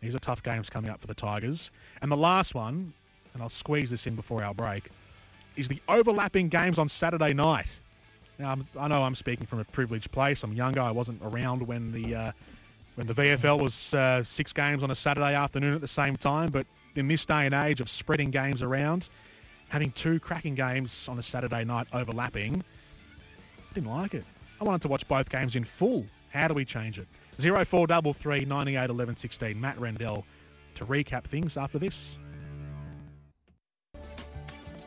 These 0.00 0.14
are 0.14 0.18
tough 0.18 0.42
games 0.42 0.70
coming 0.70 0.90
up 0.90 1.00
for 1.00 1.06
the 1.06 1.14
Tigers. 1.14 1.70
And 2.00 2.10
the 2.10 2.16
last 2.16 2.54
one, 2.54 2.94
and 3.34 3.42
I'll 3.42 3.48
squeeze 3.48 3.90
this 3.90 4.06
in 4.06 4.14
before 4.14 4.42
our 4.42 4.54
break, 4.54 4.88
is 5.56 5.68
the 5.68 5.80
overlapping 5.88 6.48
games 6.48 6.78
on 6.78 6.88
Saturday 6.88 7.34
night. 7.34 7.80
Now, 8.38 8.52
I'm, 8.52 8.68
i 8.78 8.88
know 8.88 9.02
I'm 9.02 9.14
speaking 9.14 9.46
from 9.46 9.58
a 9.58 9.64
privileged 9.64 10.10
place. 10.10 10.42
I'm 10.42 10.52
younger. 10.52 10.80
I 10.80 10.90
wasn't 10.90 11.20
around 11.22 11.66
when 11.66 11.92
the 11.92 12.14
uh, 12.14 12.32
when 12.94 13.06
the 13.06 13.14
VFL 13.14 13.60
was 13.60 13.94
uh, 13.94 14.22
six 14.22 14.52
games 14.52 14.82
on 14.82 14.90
a 14.90 14.94
Saturday 14.94 15.34
afternoon 15.34 15.74
at 15.74 15.80
the 15.80 15.88
same 15.88 16.16
time. 16.16 16.50
But 16.50 16.66
in 16.94 17.08
this 17.08 17.26
day 17.26 17.46
and 17.46 17.54
age 17.54 17.80
of 17.80 17.88
spreading 17.88 18.30
games 18.30 18.62
around, 18.62 19.08
having 19.68 19.90
two 19.92 20.20
cracking 20.20 20.54
games 20.54 21.08
on 21.08 21.18
a 21.18 21.22
Saturday 21.22 21.64
night 21.64 21.86
overlapping, 21.92 22.62
I 23.58 23.74
didn't 23.74 23.90
like 23.90 24.14
it. 24.14 24.24
I 24.60 24.64
wanted 24.64 24.82
to 24.82 24.88
watch 24.88 25.06
both 25.08 25.28
games 25.28 25.56
in 25.56 25.64
full. 25.64 26.06
How 26.30 26.48
do 26.48 26.54
we 26.54 26.64
change 26.64 26.98
it? 26.98 27.08
0433 27.38 28.44
98 28.46 28.90
11 28.90 29.16
16. 29.16 29.60
Matt 29.60 29.78
Rendell 29.78 30.24
to 30.76 30.86
recap 30.86 31.24
things 31.24 31.56
after 31.56 31.78
this. 31.78 32.16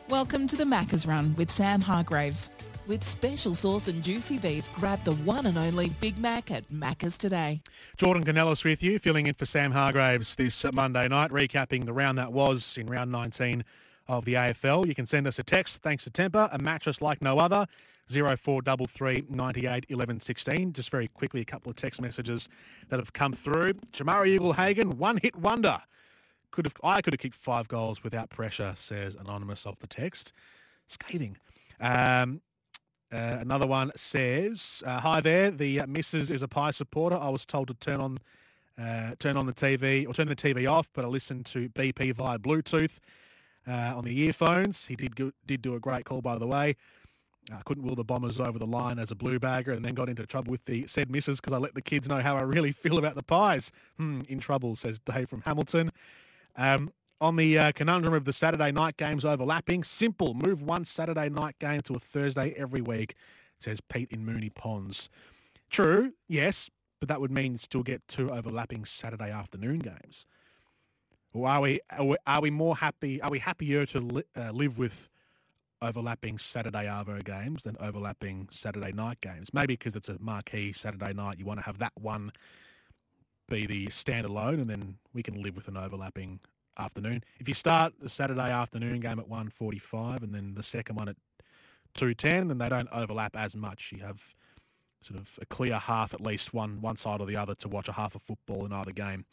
Welcome 0.08 0.48
to 0.48 0.56
the 0.56 0.64
Macca's 0.64 1.06
Run 1.06 1.34
with 1.36 1.50
Sam 1.50 1.80
Hargraves. 1.80 2.50
With 2.88 3.04
special 3.04 3.54
sauce 3.54 3.86
and 3.86 4.02
juicy 4.02 4.38
beef, 4.38 4.68
grab 4.74 5.04
the 5.04 5.12
one 5.12 5.46
and 5.46 5.56
only 5.56 5.90
Big 6.00 6.18
Mac 6.18 6.50
at 6.50 6.68
Macca's 6.72 7.16
today. 7.16 7.62
Jordan 7.96 8.24
Canellis 8.24 8.64
with 8.64 8.82
you, 8.82 8.98
filling 8.98 9.28
in 9.28 9.34
for 9.34 9.46
Sam 9.46 9.70
Hargraves 9.70 10.34
this 10.34 10.64
Monday 10.72 11.06
night, 11.06 11.30
recapping 11.30 11.84
the 11.84 11.92
round 11.92 12.18
that 12.18 12.32
was 12.32 12.76
in 12.76 12.88
round 12.88 13.12
19 13.12 13.64
of 14.10 14.24
the 14.24 14.34
AFL. 14.34 14.86
You 14.86 14.94
can 14.94 15.06
send 15.06 15.26
us 15.26 15.38
a 15.38 15.42
text, 15.42 15.82
thanks 15.82 16.04
to 16.04 16.10
Temper, 16.10 16.48
a 16.52 16.58
mattress 16.58 17.00
like 17.00 17.22
no 17.22 17.38
other, 17.38 17.66
0433 18.08 19.24
98 19.28 19.86
11 19.88 20.20
16. 20.20 20.72
Just 20.72 20.90
very 20.90 21.08
quickly, 21.08 21.40
a 21.40 21.44
couple 21.44 21.70
of 21.70 21.76
text 21.76 22.00
messages 22.00 22.48
that 22.88 22.98
have 22.98 23.12
come 23.12 23.32
through. 23.32 23.74
Jamarra 23.92 24.36
Ugle-Hagan, 24.36 24.98
one 24.98 25.18
hit 25.22 25.36
wonder 25.36 25.82
could 26.50 26.64
have 26.64 26.74
I 26.82 27.00
could 27.00 27.12
have 27.12 27.20
kicked 27.20 27.36
five 27.36 27.68
goals 27.68 28.02
without 28.02 28.30
pressure, 28.30 28.72
says 28.76 29.14
anonymous 29.14 29.66
of 29.66 29.78
the 29.78 29.86
text. 29.86 30.32
Scathing. 30.86 31.36
Um, 31.80 32.40
uh, 33.12 33.38
another 33.40 33.66
one 33.66 33.92
says, 33.96 34.82
uh, 34.86 35.00
"Hi 35.00 35.20
there. 35.20 35.50
The 35.50 35.80
uh, 35.80 35.86
missus 35.86 36.30
is 36.30 36.42
a 36.42 36.48
pie 36.48 36.70
supporter. 36.70 37.16
I 37.16 37.28
was 37.28 37.46
told 37.46 37.68
to 37.68 37.74
turn 37.74 38.00
on 38.00 38.18
uh, 38.80 39.14
turn 39.18 39.36
on 39.36 39.46
the 39.46 39.52
TV 39.52 40.06
or 40.08 40.14
turn 40.14 40.28
the 40.28 40.36
TV 40.36 40.70
off, 40.70 40.88
but 40.92 41.04
I 41.04 41.08
listened 41.08 41.46
to 41.46 41.68
BP 41.70 42.14
via 42.14 42.38
Bluetooth 42.38 42.98
uh, 43.70 43.96
on 43.96 44.04
the 44.04 44.18
earphones. 44.18 44.86
He 44.86 44.96
did 44.96 45.14
go, 45.14 45.30
did 45.46 45.62
do 45.62 45.74
a 45.74 45.80
great 45.80 46.04
call, 46.04 46.20
by 46.20 46.38
the 46.38 46.46
way. 46.46 46.76
I 47.52 47.62
couldn't 47.64 47.84
will 47.84 47.94
the 47.96 48.04
Bombers 48.04 48.38
over 48.38 48.58
the 48.58 48.66
line 48.66 48.98
as 48.98 49.10
a 49.10 49.14
blue 49.14 49.38
bagger 49.38 49.72
and 49.72 49.84
then 49.84 49.94
got 49.94 50.08
into 50.08 50.26
trouble 50.26 50.50
with 50.50 50.64
the 50.66 50.86
said 50.86 51.10
missus 51.10 51.40
because 51.40 51.52
I 51.52 51.58
let 51.58 51.74
the 51.74 51.82
kids 51.82 52.08
know 52.08 52.20
how 52.20 52.36
I 52.36 52.42
really 52.42 52.72
feel 52.72 52.98
about 52.98 53.14
the 53.14 53.22
pies. 53.22 53.72
Hmm, 53.96 54.20
in 54.28 54.40
trouble, 54.40 54.76
says 54.76 54.98
Dave 54.98 55.28
from 55.28 55.42
Hamilton. 55.42 55.90
Um, 56.56 56.92
on 57.20 57.36
the 57.36 57.58
uh, 57.58 57.72
conundrum 57.72 58.14
of 58.14 58.24
the 58.24 58.32
Saturday 58.32 58.72
night 58.72 58.96
games 58.96 59.24
overlapping, 59.24 59.84
simple. 59.84 60.34
Move 60.34 60.62
one 60.62 60.84
Saturday 60.84 61.28
night 61.28 61.58
game 61.58 61.80
to 61.82 61.94
a 61.94 61.98
Thursday 62.00 62.54
every 62.56 62.80
week, 62.80 63.14
says 63.58 63.80
Pete 63.80 64.10
in 64.10 64.24
Moonee 64.24 64.54
Ponds. 64.54 65.10
True, 65.68 66.14
yes, 66.28 66.70
but 66.98 67.08
that 67.08 67.20
would 67.20 67.30
mean 67.30 67.58
still 67.58 67.82
get 67.82 68.06
two 68.08 68.30
overlapping 68.30 68.84
Saturday 68.84 69.30
afternoon 69.30 69.80
games. 69.80 70.26
Or 71.32 71.48
are 71.48 71.60
we 71.60 71.80
are 71.90 72.04
we, 72.04 72.16
are 72.26 72.40
we 72.40 72.50
more 72.50 72.76
happy? 72.76 73.20
Are 73.22 73.30
we 73.30 73.38
happier 73.38 73.86
to 73.86 74.00
li- 74.00 74.22
uh, 74.36 74.50
live 74.50 74.78
with 74.78 75.08
overlapping 75.82 76.38
Saturday 76.38 76.84
Arvo 76.86 77.24
games 77.24 77.62
than 77.62 77.76
overlapping 77.80 78.48
Saturday 78.50 78.92
night 78.92 79.20
games? 79.20 79.48
Maybe 79.52 79.74
because 79.74 79.94
it's 79.96 80.08
a 80.08 80.18
marquee 80.20 80.72
Saturday 80.72 81.12
night, 81.12 81.38
you 81.38 81.44
want 81.44 81.60
to 81.60 81.66
have 81.66 81.78
that 81.78 81.92
one 81.96 82.32
be 83.48 83.66
the 83.66 83.86
standalone, 83.88 84.54
and 84.54 84.70
then 84.70 84.96
we 85.12 85.22
can 85.22 85.42
live 85.42 85.56
with 85.56 85.68
an 85.68 85.76
overlapping 85.76 86.40
afternoon. 86.78 87.22
If 87.38 87.48
you 87.48 87.54
start 87.54 87.94
the 88.00 88.08
Saturday 88.08 88.50
afternoon 88.50 89.00
game 89.00 89.18
at 89.18 89.28
1.45 89.28 90.22
and 90.22 90.32
then 90.34 90.54
the 90.54 90.62
second 90.62 90.96
one 90.96 91.08
at 91.08 91.16
2.10, 91.96 92.48
then 92.48 92.58
they 92.58 92.68
don't 92.68 92.88
overlap 92.92 93.36
as 93.36 93.56
much. 93.56 93.92
You 93.92 94.04
have 94.04 94.34
sort 95.02 95.18
of 95.18 95.38
a 95.40 95.46
clear 95.46 95.78
half 95.78 96.12
at 96.14 96.20
least 96.20 96.52
one 96.52 96.80
one 96.82 96.94
side 96.96 97.20
or 97.20 97.26
the 97.26 97.36
other 97.36 97.54
to 97.54 97.68
watch 97.68 97.88
a 97.88 97.92
half 97.92 98.14
of 98.14 98.22
football 98.22 98.66
in 98.66 98.72
either 98.72 98.92
game. 98.92 99.24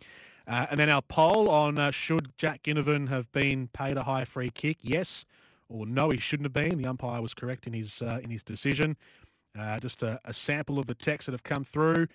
Uh, 0.47 0.67
and 0.71 0.79
then 0.79 0.89
our 0.89 1.01
poll 1.01 1.49
on 1.49 1.77
uh, 1.77 1.91
should 1.91 2.31
Jack 2.38 2.63
Ginnivan 2.63 3.10
have 3.10 3.31
been 3.33 3.67
paid 3.67 3.97
a 3.97 4.03
high 4.03 4.23
free 4.23 4.49
kick? 4.49 4.77
Yes 4.81 5.25
or 5.69 5.86
no, 5.86 6.10
he 6.10 6.17
shouldn't 6.17 6.45
have 6.45 6.53
been. 6.53 6.81
The 6.81 6.88
umpire 6.88 7.21
was 7.21 7.33
correct 7.33 7.67
in 7.67 7.73
his 7.73 8.01
uh, 8.01 8.19
in 8.23 8.29
his 8.29 8.43
decision. 8.43 8.97
Uh, 9.57 9.79
just 9.79 10.03
a, 10.03 10.19
a, 10.23 10.33
sample 10.33 10.77
of 10.77 10.86
the 10.86 10.93
texts 10.93 11.25
that 11.25 11.31
have 11.31 11.43
come 11.43 11.63
through. 11.63 12.07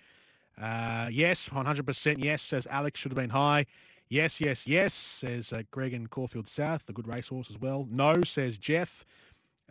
Uh, 0.60 1.08
yes, 1.10 1.48
100% 1.48 2.22
yes, 2.22 2.40
says 2.40 2.68
Alex 2.70 3.00
should 3.00 3.10
have 3.10 3.16
been 3.16 3.30
high. 3.30 3.66
Yes, 4.08 4.40
yes, 4.40 4.64
yes, 4.64 4.94
says 4.94 5.52
uh, 5.52 5.62
Greg 5.72 5.92
in 5.92 6.06
Caulfield 6.06 6.46
South, 6.46 6.88
a 6.88 6.92
good 6.92 7.08
racehorse 7.08 7.50
as 7.50 7.58
well. 7.58 7.88
No, 7.90 8.22
says 8.22 8.58
Jeff. 8.58 9.04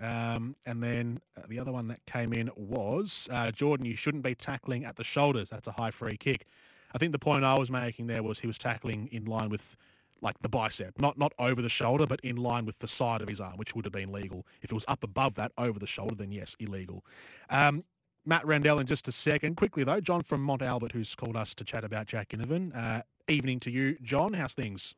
Um, 0.02 0.58
and 0.66 0.84
then 0.84 1.22
the 1.48 1.60
other 1.60 1.72
one 1.72 1.88
that 1.90 2.06
came 2.06 2.34
in 2.34 2.50
was 2.58 3.30
Jordan, 3.54 3.86
you 3.86 3.96
shouldn't 3.96 4.24
be 4.24 4.36
tackling 4.36 4.84
at 4.84 4.98
the 4.98 5.04
shoulders. 5.04 5.50
That's 5.50 5.68
a 5.68 5.74
high 5.74 5.92
free 5.92 6.18
kick. 6.18 6.48
I 6.94 6.98
think 6.98 7.12
the 7.12 7.20
point 7.20 7.44
I 7.44 7.58
was 7.58 7.72
making 7.72 8.08
there 8.08 8.24
was 8.24 8.40
he 8.40 8.48
was 8.48 8.58
tackling 8.58 9.10
in 9.12 9.26
line 9.26 9.50
with 9.50 9.76
like 10.22 10.40
the 10.42 10.50
bicep, 10.50 11.00
not 11.00 11.18
not 11.18 11.34
over 11.40 11.62
the 11.62 11.70
shoulder, 11.70 12.06
but 12.06 12.20
in 12.22 12.36
line 12.36 12.66
with 12.66 12.80
the 12.80 12.88
side 12.88 13.22
of 13.22 13.28
his 13.28 13.42
arm, 13.42 13.58
which 13.58 13.76
would 13.76 13.86
have 13.86 13.92
been 13.92 14.12
legal. 14.12 14.46
If 14.62 14.72
it 14.72 14.74
was 14.74 14.86
up 14.88 15.04
above 15.04 15.36
that, 15.36 15.52
over 15.58 15.80
the 15.80 15.88
shoulder, 15.88 16.16
then 16.16 16.32
yes, 16.32 16.56
illegal. 16.60 17.04
Um, 17.50 17.84
Matt 18.26 18.46
Rendell 18.46 18.80
in 18.80 18.86
just 18.86 19.08
a 19.08 19.12
second. 19.12 19.56
Quickly 19.58 19.84
though, 19.84 20.00
John 20.00 20.22
from 20.22 20.42
Mont 20.44 20.62
Albert, 20.62 20.92
who's 20.92 21.16
called 21.16 21.36
us 21.36 21.56
to 21.56 21.64
chat 21.64 21.84
about 21.84 22.06
Jack 22.08 22.30
Ginnivan. 22.30 22.76
Uh, 22.76 23.02
evening 23.28 23.60
to 23.62 23.72
you, 23.72 23.98
John. 24.02 24.34
How's 24.34 24.54
things? 24.54 24.96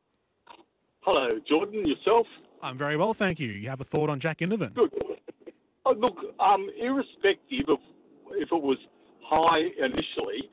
Hello, 1.00 1.28
Jordan. 1.46 1.86
Yourself? 1.86 2.26
I'm 2.62 2.78
very 2.78 2.96
well, 2.96 3.12
thank 3.12 3.38
you. 3.38 3.48
You 3.48 3.68
have 3.68 3.80
a 3.80 3.84
thought 3.84 4.08
on 4.08 4.20
Jack 4.20 4.38
Ginnivan? 4.38 4.74
Good. 4.74 4.90
Oh, 5.86 5.92
look, 5.92 6.16
um, 6.40 6.68
irrespective 6.80 7.68
of 7.68 7.78
if 8.30 8.50
it 8.50 8.62
was 8.62 8.78
high 9.22 9.70
initially, 9.78 10.48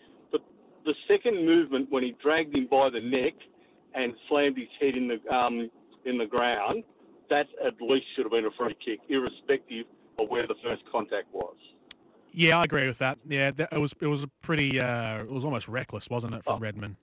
the 0.86 0.96
second 1.08 1.46
movement 1.46 1.91
when 1.91 2.04
he 2.04 2.15
dragged 2.22 2.56
him 2.56 2.67
by 2.67 2.89
the 2.89 3.02
neck 3.02 3.34
and 3.94 4.13
slammed 4.28 4.58
his 4.58 4.67
head 4.80 4.96
in 4.96 5.08
the 5.08 5.20
um, 5.36 5.70
in 6.06 6.17
the 6.17 6.26
ground, 6.26 6.84
that 7.30 7.48
at 7.63 7.80
least 7.82 8.06
should 8.15 8.26
have 8.26 8.32
been 8.32 8.46
a 8.46 8.52
free 8.52 8.76
kick, 8.84 9.00
irrespective 9.10 9.86
of 10.20 10.30
where 10.30 10.48
the 10.48 10.56
first 10.63 10.84
contact 10.91 11.28
was. 11.34 11.56
Yeah, 12.34 12.60
I 12.60 12.63
agree 12.63 12.88
with 12.88 12.98
that. 13.00 13.17
Yeah, 13.28 13.52
that, 13.52 13.74
it 13.74 13.78
was 13.80 13.94
it 14.00 14.08
was 14.08 14.24
a 14.24 14.28
pretty 14.41 14.80
uh, 14.80 15.20
it 15.20 15.30
was 15.32 15.46
almost 15.46 15.67
reckless, 15.67 16.10
wasn't 16.10 16.34
it, 16.36 16.44
from 16.44 16.56
Oh. 16.56 16.60
Redman? 16.60 16.98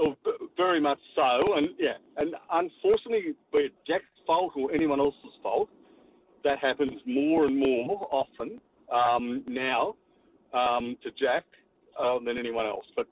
Oh, 0.00 0.16
very 0.56 0.78
much 0.78 1.00
so, 1.16 1.40
and 1.56 1.70
yeah, 1.78 1.94
and 2.18 2.36
unfortunately, 2.52 3.34
be 3.52 3.64
it 3.64 3.74
Jack's 3.84 4.04
fault 4.26 4.52
or 4.54 4.70
anyone 4.72 5.00
else's 5.00 5.32
fault, 5.42 5.68
that 6.44 6.60
happens 6.60 7.00
more 7.04 7.46
and 7.46 7.56
more 7.58 8.06
often 8.12 8.60
um, 8.92 9.42
now 9.48 9.96
um, 10.52 10.96
to 11.02 11.10
Jack 11.10 11.44
uh, 11.98 12.18
than 12.20 12.38
anyone 12.38 12.66
else. 12.66 12.86
But 12.96 13.08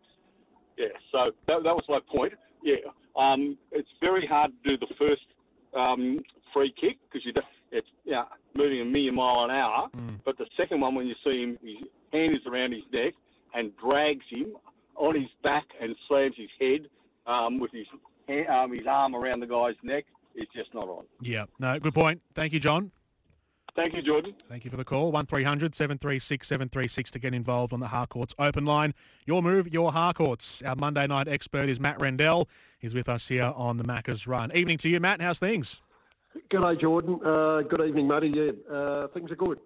yeah, 0.76 0.88
so 1.12 1.24
that, 1.46 1.62
that 1.62 1.74
was 1.74 1.84
my 1.88 2.00
point. 2.14 2.34
Yeah, 2.62 2.76
um, 3.16 3.56
it's 3.72 3.88
very 4.02 4.26
hard 4.26 4.52
to 4.64 4.76
do 4.76 4.86
the 4.86 4.94
first 4.94 5.26
um, 5.74 6.20
free 6.52 6.70
kick 6.70 6.98
because 7.10 7.24
you 7.26 7.32
it's 7.72 7.88
yeah 8.04 8.24
moving 8.56 8.80
a 8.80 8.84
million 8.84 9.14
mile 9.14 9.44
an 9.44 9.50
hour. 9.50 9.88
Mm. 9.96 10.20
But 10.24 10.38
the 10.38 10.46
second 10.56 10.80
one, 10.80 10.94
when 10.94 11.06
you 11.06 11.14
see 11.24 11.42
him, 11.42 11.58
his 11.62 11.76
hand 12.12 12.36
is 12.36 12.46
around 12.46 12.72
his 12.72 12.84
neck 12.92 13.14
and 13.54 13.72
drags 13.76 14.24
him 14.28 14.56
on 14.96 15.14
his 15.14 15.30
back 15.42 15.64
and 15.80 15.94
slams 16.08 16.36
his 16.36 16.48
head 16.60 16.88
um, 17.26 17.58
with 17.58 17.72
his 17.72 17.86
hand, 18.28 18.48
um, 18.48 18.72
his 18.72 18.86
arm 18.86 19.14
around 19.14 19.40
the 19.40 19.46
guy's 19.46 19.74
neck, 19.82 20.04
is 20.34 20.46
just 20.54 20.72
not 20.74 20.88
on. 20.88 21.04
Yeah, 21.20 21.46
no, 21.58 21.78
good 21.78 21.94
point. 21.94 22.22
Thank 22.34 22.52
you, 22.52 22.60
John. 22.60 22.92
Thank 23.76 23.94
you, 23.94 24.00
Jordan. 24.00 24.34
Thank 24.48 24.64
you 24.64 24.70
for 24.70 24.78
the 24.78 24.84
call. 24.84 25.12
1300 25.12 25.74
736 25.74 26.48
736 26.48 27.10
to 27.10 27.18
get 27.18 27.34
involved 27.34 27.74
on 27.74 27.80
the 27.80 27.88
Harcourts 27.88 28.34
open 28.38 28.64
line. 28.64 28.94
Your 29.26 29.42
move, 29.42 29.68
your 29.72 29.92
Harcourts. 29.92 30.62
Our 30.62 30.76
Monday 30.76 31.06
night 31.06 31.28
expert 31.28 31.68
is 31.68 31.78
Matt 31.78 32.00
Rendell. 32.00 32.48
He's 32.78 32.94
with 32.94 33.06
us 33.08 33.28
here 33.28 33.52
on 33.54 33.76
the 33.76 33.84
Macca's 33.84 34.26
Run. 34.26 34.50
Evening 34.56 34.78
to 34.78 34.88
you, 34.88 34.98
Matt. 34.98 35.20
How's 35.20 35.38
things? 35.38 35.82
G'day, 36.50 36.80
Jordan. 36.80 37.20
Uh, 37.22 37.60
good 37.62 37.86
evening, 37.86 38.08
Matty. 38.08 38.32
Yeah, 38.34 38.74
uh, 38.74 39.08
things 39.08 39.30
are 39.30 39.36
good. 39.36 39.58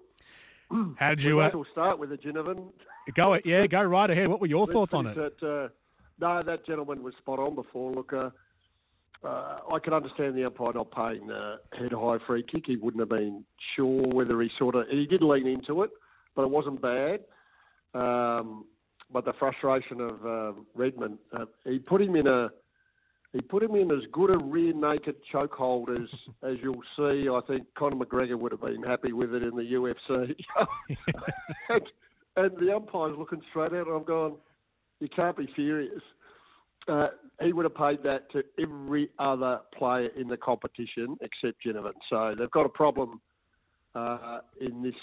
How 0.97 1.11
did 1.11 1.23
We 1.25 1.31
you 1.31 1.37
might 1.37 1.45
uh, 1.45 1.49
as 1.49 1.55
well 1.55 1.67
start 1.71 1.99
with 2.01 2.11
the 2.11 2.19
Ginnivan. 2.19 2.73
go? 3.15 3.35
It, 3.35 3.47
yeah, 3.47 3.67
go 3.69 3.83
right 3.85 4.11
ahead. 4.11 4.27
What 4.27 4.41
were 4.41 4.47
your 4.49 4.67
thoughts 4.67 4.93
on 4.93 5.07
it? 5.07 5.15
That, 5.15 5.43
uh, 5.43 5.69
no, 6.21 6.41
that 6.43 6.67
gentleman 6.67 7.03
was 7.05 7.15
spot 7.19 7.39
on 7.39 7.55
before. 7.55 7.93
Look, 7.93 8.13
uh, 9.25 9.59
I 9.73 9.79
can 9.79 9.93
understand 9.93 10.35
the 10.35 10.45
umpire 10.45 10.73
not 10.75 10.91
paying 10.91 11.27
the 11.27 11.61
head 11.77 11.93
high 11.93 12.19
free 12.27 12.43
kick. 12.43 12.67
He 12.67 12.77
wouldn't 12.77 13.01
have 13.01 13.11
been 13.11 13.45
sure 13.77 14.03
whether 14.13 14.41
he 14.41 14.51
sort 14.57 14.75
of 14.75 14.89
he 14.89 15.07
did 15.07 15.23
lean 15.23 15.47
into 15.47 15.83
it, 15.83 15.91
but 16.35 16.43
it 16.43 16.51
wasn't 16.51 16.81
bad. 16.81 17.21
Um, 17.95 18.65
but 19.13 19.25
the 19.25 19.33
frustration 19.35 20.01
of 20.01 20.27
uh, 20.27 20.53
Redman, 20.75 21.19
uh, 21.33 21.47
he 21.65 21.79
put 21.79 22.01
him 22.01 22.17
in 22.17 22.27
a 22.29 22.51
he 23.33 23.41
put 23.41 23.63
him 23.63 23.77
in 23.77 23.93
as 23.93 24.05
good 24.11 24.35
a 24.35 24.45
rear 24.45 24.73
naked 24.73 25.17
chokehold 25.33 25.91
as 25.91 26.09
as 26.43 26.57
you'll 26.63 26.83
see. 26.97 27.29
I 27.29 27.41
think 27.47 27.67
Conor 27.75 28.05
McGregor 28.05 28.39
would 28.39 28.53
have 28.53 28.63
been 28.63 28.83
happy 28.83 29.13
with 29.13 29.35
it 29.35 29.45
in 29.45 29.55
the 29.55 29.63
UFC. 29.63 30.35
and, 31.69 31.83
and 32.37 32.57
the 32.59 32.75
umpire's 32.75 33.19
looking 33.19 33.43
straight 33.51 33.73
at 33.73 33.87
it. 33.87 33.89
I'm 33.89 34.05
going, 34.05 34.37
you 35.01 35.09
can't 35.09 35.37
be 35.37 35.49
serious. 35.55 36.03
Uh, 36.89 37.09
he 37.43 37.53
would 37.53 37.65
have 37.65 37.75
paid 37.75 38.03
that 38.05 38.31
to 38.33 38.45
every 38.59 39.11
other 39.19 39.61
player 39.75 40.09
in 40.17 40.29
the 40.29 40.37
competition 40.37 41.17
except 41.21 41.65
Ginnivan. 41.65 41.93
So 42.09 42.35
they've 42.37 42.51
got 42.51 42.67
a 42.67 42.71
problem 42.71 43.21
uh, 43.95 44.41
in 44.61 44.83
this 44.83 44.95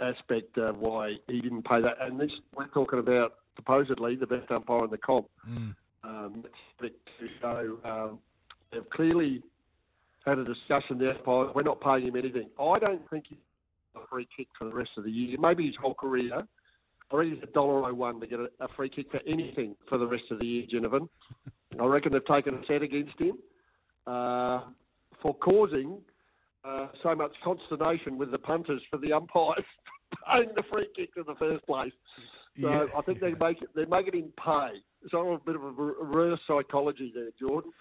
aspect 0.00 0.58
of 0.58 0.78
why 0.78 1.16
he 1.28 1.40
didn't 1.40 1.62
pay 1.62 1.80
that. 1.80 1.96
And 2.00 2.18
this 2.18 2.32
we're 2.54 2.66
talking 2.66 2.98
about 2.98 3.34
supposedly 3.56 4.16
the 4.16 4.26
best 4.26 4.50
umpire 4.50 4.84
in 4.84 4.90
the 4.90 4.98
comp. 4.98 5.28
Mm. 5.48 5.74
Um, 6.02 6.44
to 6.80 6.90
show 7.40 7.78
um, 7.84 8.18
they've 8.70 8.88
clearly 8.90 9.42
had 10.26 10.38
a 10.38 10.44
discussion 10.44 10.98
there. 10.98 11.16
We're 11.26 11.62
not 11.64 11.80
paying 11.80 12.08
him 12.08 12.16
anything. 12.16 12.50
I 12.58 12.74
don't 12.78 13.08
think 13.08 13.26
he's 13.28 13.38
a 13.94 14.06
free 14.08 14.28
kick 14.36 14.48
for 14.58 14.64
the 14.64 14.74
rest 14.74 14.92
of 14.96 15.04
the 15.04 15.10
year. 15.10 15.36
Maybe 15.40 15.66
his 15.66 15.76
whole 15.76 15.94
career. 15.94 16.40
I 17.12 17.16
reckon 17.16 17.34
it's 17.34 17.42
a 17.42 17.52
dollar 17.52 17.88
oh 17.88 17.94
one 17.94 18.20
to 18.20 18.26
get 18.26 18.40
a, 18.40 18.68
free 18.68 18.88
kick 18.88 19.10
for 19.10 19.20
anything 19.26 19.76
for 19.88 19.98
the 19.98 20.06
rest 20.06 20.24
of 20.30 20.40
the 20.40 20.46
year, 20.46 20.64
Ginnivan. 20.72 21.08
I 21.78 21.84
reckon 21.84 22.12
they've 22.12 22.24
taken 22.24 22.54
a 22.54 22.66
set 22.66 22.82
against 22.82 23.18
him 23.20 23.36
uh, 24.06 24.62
for 25.20 25.34
causing 25.34 26.00
uh, 26.64 26.86
so 27.02 27.14
much 27.14 27.34
consternation 27.42 28.16
with 28.16 28.32
the 28.32 28.38
punters 28.38 28.82
for 28.90 28.98
the 28.98 29.12
umpires 29.12 29.64
paying 30.30 30.50
the 30.56 30.62
free 30.72 30.86
kick 30.96 31.10
in 31.16 31.24
the 31.26 31.34
first 31.34 31.64
place. 31.66 31.92
So 32.60 32.68
Yeah. 32.68 32.86
I 32.96 33.02
think 33.02 33.20
they 33.20 33.34
make 33.34 33.62
it, 33.62 33.70
they're 33.74 33.86
making 33.86 34.14
him 34.14 34.32
pay. 34.42 34.80
So 35.10 35.34
a 35.34 35.38
bit 35.38 35.56
of 35.56 35.64
a 35.64 35.70
reverse 35.70 36.40
psychology 36.46 37.12
there, 37.14 37.30
Jordan. 37.38 37.72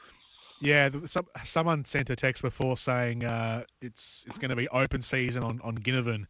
Yeah, 0.60 0.90
some, 1.06 1.28
someone 1.44 1.86
sent 1.86 2.10
a 2.10 2.16
text 2.16 2.42
before 2.42 2.78
saying 2.78 3.26
uh, 3.26 3.64
it's 3.82 4.24
it's 4.28 4.40
going 4.40 4.50
to 4.50 4.56
be 4.56 4.70
open 4.70 5.02
season 5.02 5.44
on, 5.44 5.60
on 5.62 5.78
Ginnivan, 5.78 6.26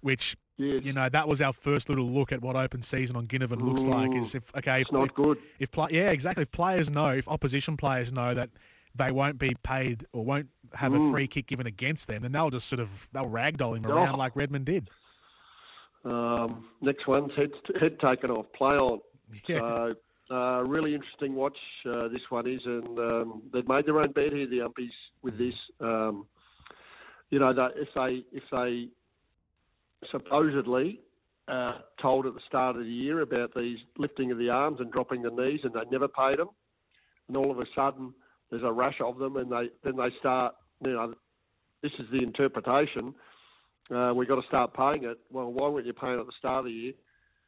which, 0.00 0.36
Yes. 0.58 0.82
you 0.84 0.92
know, 0.92 1.08
that 1.08 1.28
was 1.28 1.40
our 1.40 1.52
first 1.52 1.88
little 1.88 2.04
look 2.04 2.32
at 2.32 2.42
what 2.42 2.56
open 2.56 2.82
season 2.82 3.14
on 3.16 3.26
Ginnivan 3.28 3.62
looks 3.62 3.84
like. 3.84 4.12
Is 4.16 4.34
if, 4.34 4.54
okay, 4.56 4.80
It's 4.80 4.90
if, 4.90 4.92
not 4.92 5.06
if, 5.08 5.14
good. 5.14 5.38
if 5.60 5.70
play, 5.70 5.88
yeah, 5.92 6.10
exactly. 6.10 6.42
If 6.42 6.50
players 6.50 6.90
know, 6.90 7.08
if 7.10 7.28
opposition 7.28 7.76
players 7.76 8.12
know 8.12 8.34
that 8.34 8.50
they 8.94 9.12
won't 9.12 9.38
be 9.38 9.54
paid 9.62 10.04
or 10.12 10.24
won't 10.24 10.48
have 10.74 10.92
a 10.94 11.10
free 11.12 11.28
kick 11.28 11.46
given 11.46 11.66
against 11.68 12.08
them, 12.08 12.22
then 12.22 12.32
they'll 12.32 12.50
just 12.50 12.68
sort 12.68 12.80
of 12.80 13.08
they'll 13.12 13.26
ragdoll 13.30 13.76
him 13.76 13.86
around 13.86 14.14
Oh. 14.14 14.18
like 14.18 14.34
Redman 14.34 14.64
did. 14.64 14.90
Um, 16.04 16.66
next 16.80 17.06
one's 17.06 17.32
head, 17.36 17.50
head 17.80 17.98
taken 18.00 18.30
off. 18.30 18.46
Play 18.54 18.76
on. 18.76 19.00
Yeah. 19.46 19.58
So 19.58 19.90
uh, 20.34 20.64
really 20.66 20.94
interesting 20.94 21.34
watch 21.34 21.56
uh, 21.86 22.08
this 22.08 22.30
one 22.30 22.46
is, 22.48 22.60
and 22.64 22.98
um, 22.98 23.42
they've 23.52 23.66
made 23.68 23.86
their 23.86 23.96
own 23.96 24.10
bed 24.14 24.32
here, 24.32 24.46
the 24.46 24.58
umpies, 24.58 24.90
with 25.22 25.34
Mm. 25.34 25.38
this. 25.38 25.54
Um, 25.80 26.26
you 27.30 27.38
know, 27.38 27.52
that 27.52 27.72
if 27.76 27.88
they 27.94 28.24
if 28.32 28.42
they 28.56 28.88
supposedly 30.10 31.00
uh, 31.48 31.72
told 32.00 32.26
at 32.26 32.34
the 32.34 32.40
start 32.46 32.76
of 32.76 32.82
the 32.82 32.90
year 32.90 33.20
about 33.20 33.52
these 33.56 33.78
lifting 33.96 34.30
of 34.30 34.38
the 34.38 34.50
arms 34.50 34.80
and 34.80 34.90
dropping 34.92 35.22
the 35.22 35.30
knees, 35.30 35.60
and 35.64 35.72
they 35.72 35.80
never 35.90 36.08
paid 36.08 36.38
them, 36.38 36.48
and 37.28 37.36
all 37.36 37.50
of 37.50 37.58
a 37.58 37.66
sudden 37.76 38.12
there's 38.50 38.62
a 38.62 38.72
rush 38.72 39.00
of 39.00 39.18
them, 39.18 39.36
and 39.36 39.50
they 39.50 39.70
then 39.84 39.96
they 39.96 40.10
start. 40.18 40.54
You 40.86 40.92
know, 40.92 41.14
this 41.82 41.92
is 41.98 42.06
the 42.12 42.22
interpretation. 42.22 43.14
Uh, 43.90 44.12
we've 44.14 44.28
got 44.28 44.40
to 44.40 44.46
start 44.48 44.74
paying 44.74 45.04
it. 45.04 45.18
Well, 45.30 45.52
why 45.52 45.68
weren't 45.68 45.86
you 45.86 45.94
paying 45.94 46.20
at 46.20 46.26
the 46.26 46.32
start 46.38 46.58
of 46.58 46.64
the 46.66 46.70
year? 46.70 46.92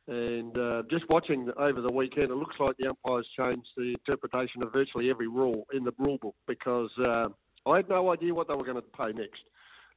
And 0.09 0.59
uh, 0.59 0.83
just 0.91 1.05
watching 1.11 1.51
over 1.57 1.81
the 1.81 1.93
weekend, 1.93 2.31
it 2.31 2.35
looks 2.35 2.57
like 2.59 2.77
the 2.79 2.89
umpires 2.89 3.29
changed 3.39 3.69
the 3.77 3.95
interpretation 4.07 4.63
of 4.65 4.73
virtually 4.73 5.11
every 5.11 5.29
rule 5.29 5.67
in 5.73 5.85
the 5.85 5.93
rule 5.99 6.19
book 6.21 6.35
because 6.49 6.91
uh, 7.07 7.29
I 7.67 7.77
had 7.77 7.89
no 7.89 8.13
idea 8.13 8.35
what 8.35 8.49
they 8.49 8.55
were 8.59 8.65
going 8.65 8.83
to 8.83 9.05
pay 9.05 9.13
next. 9.13 9.43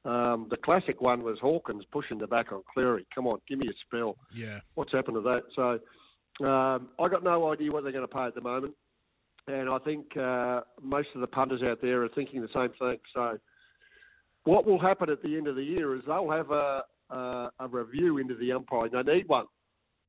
Um, 0.05 0.47
the 0.49 0.57
classic 0.57 0.99
one 0.99 1.23
was 1.23 1.39
Hawkins 1.39 1.85
pushing 1.91 2.17
the 2.17 2.27
back 2.27 2.51
on 2.51 2.61
Cleary. 2.73 3.05
Come 3.15 3.27
on, 3.27 3.39
give 3.47 3.59
me 3.59 3.69
a 3.69 3.73
spell. 3.85 4.17
Yeah. 4.35 4.59
What's 4.75 4.91
happened 4.91 5.15
to 5.15 5.21
that? 5.21 5.43
So 5.55 6.47
um, 6.49 6.89
I 6.99 7.07
got 7.07 7.23
no 7.23 7.51
idea 7.51 7.69
what 7.71 7.83
they're 7.83 7.93
going 7.93 8.07
to 8.07 8.13
pay 8.13 8.23
at 8.23 8.35
the 8.35 8.41
moment, 8.41 8.73
and 9.47 9.69
I 9.69 9.77
think 9.79 10.17
uh, 10.17 10.61
most 10.81 11.09
of 11.15 11.21
the 11.21 11.27
punters 11.27 11.61
out 11.69 11.81
there 11.81 12.03
are 12.03 12.09
thinking 12.09 12.41
the 12.41 12.49
same 12.53 12.71
thing. 12.79 12.99
So 13.15 13.37
what 14.43 14.65
will 14.65 14.79
happen 14.79 15.09
at 15.09 15.23
the 15.23 15.37
end 15.37 15.47
of 15.47 15.55
the 15.55 15.63
year 15.63 15.95
is 15.95 16.01
they'll 16.05 16.29
have 16.29 16.51
a, 16.51 16.83
a, 17.09 17.51
a 17.59 17.67
review 17.69 18.17
into 18.17 18.35
the 18.35 18.51
umpiring. 18.51 18.91
They 18.91 19.13
need 19.13 19.27
one 19.29 19.45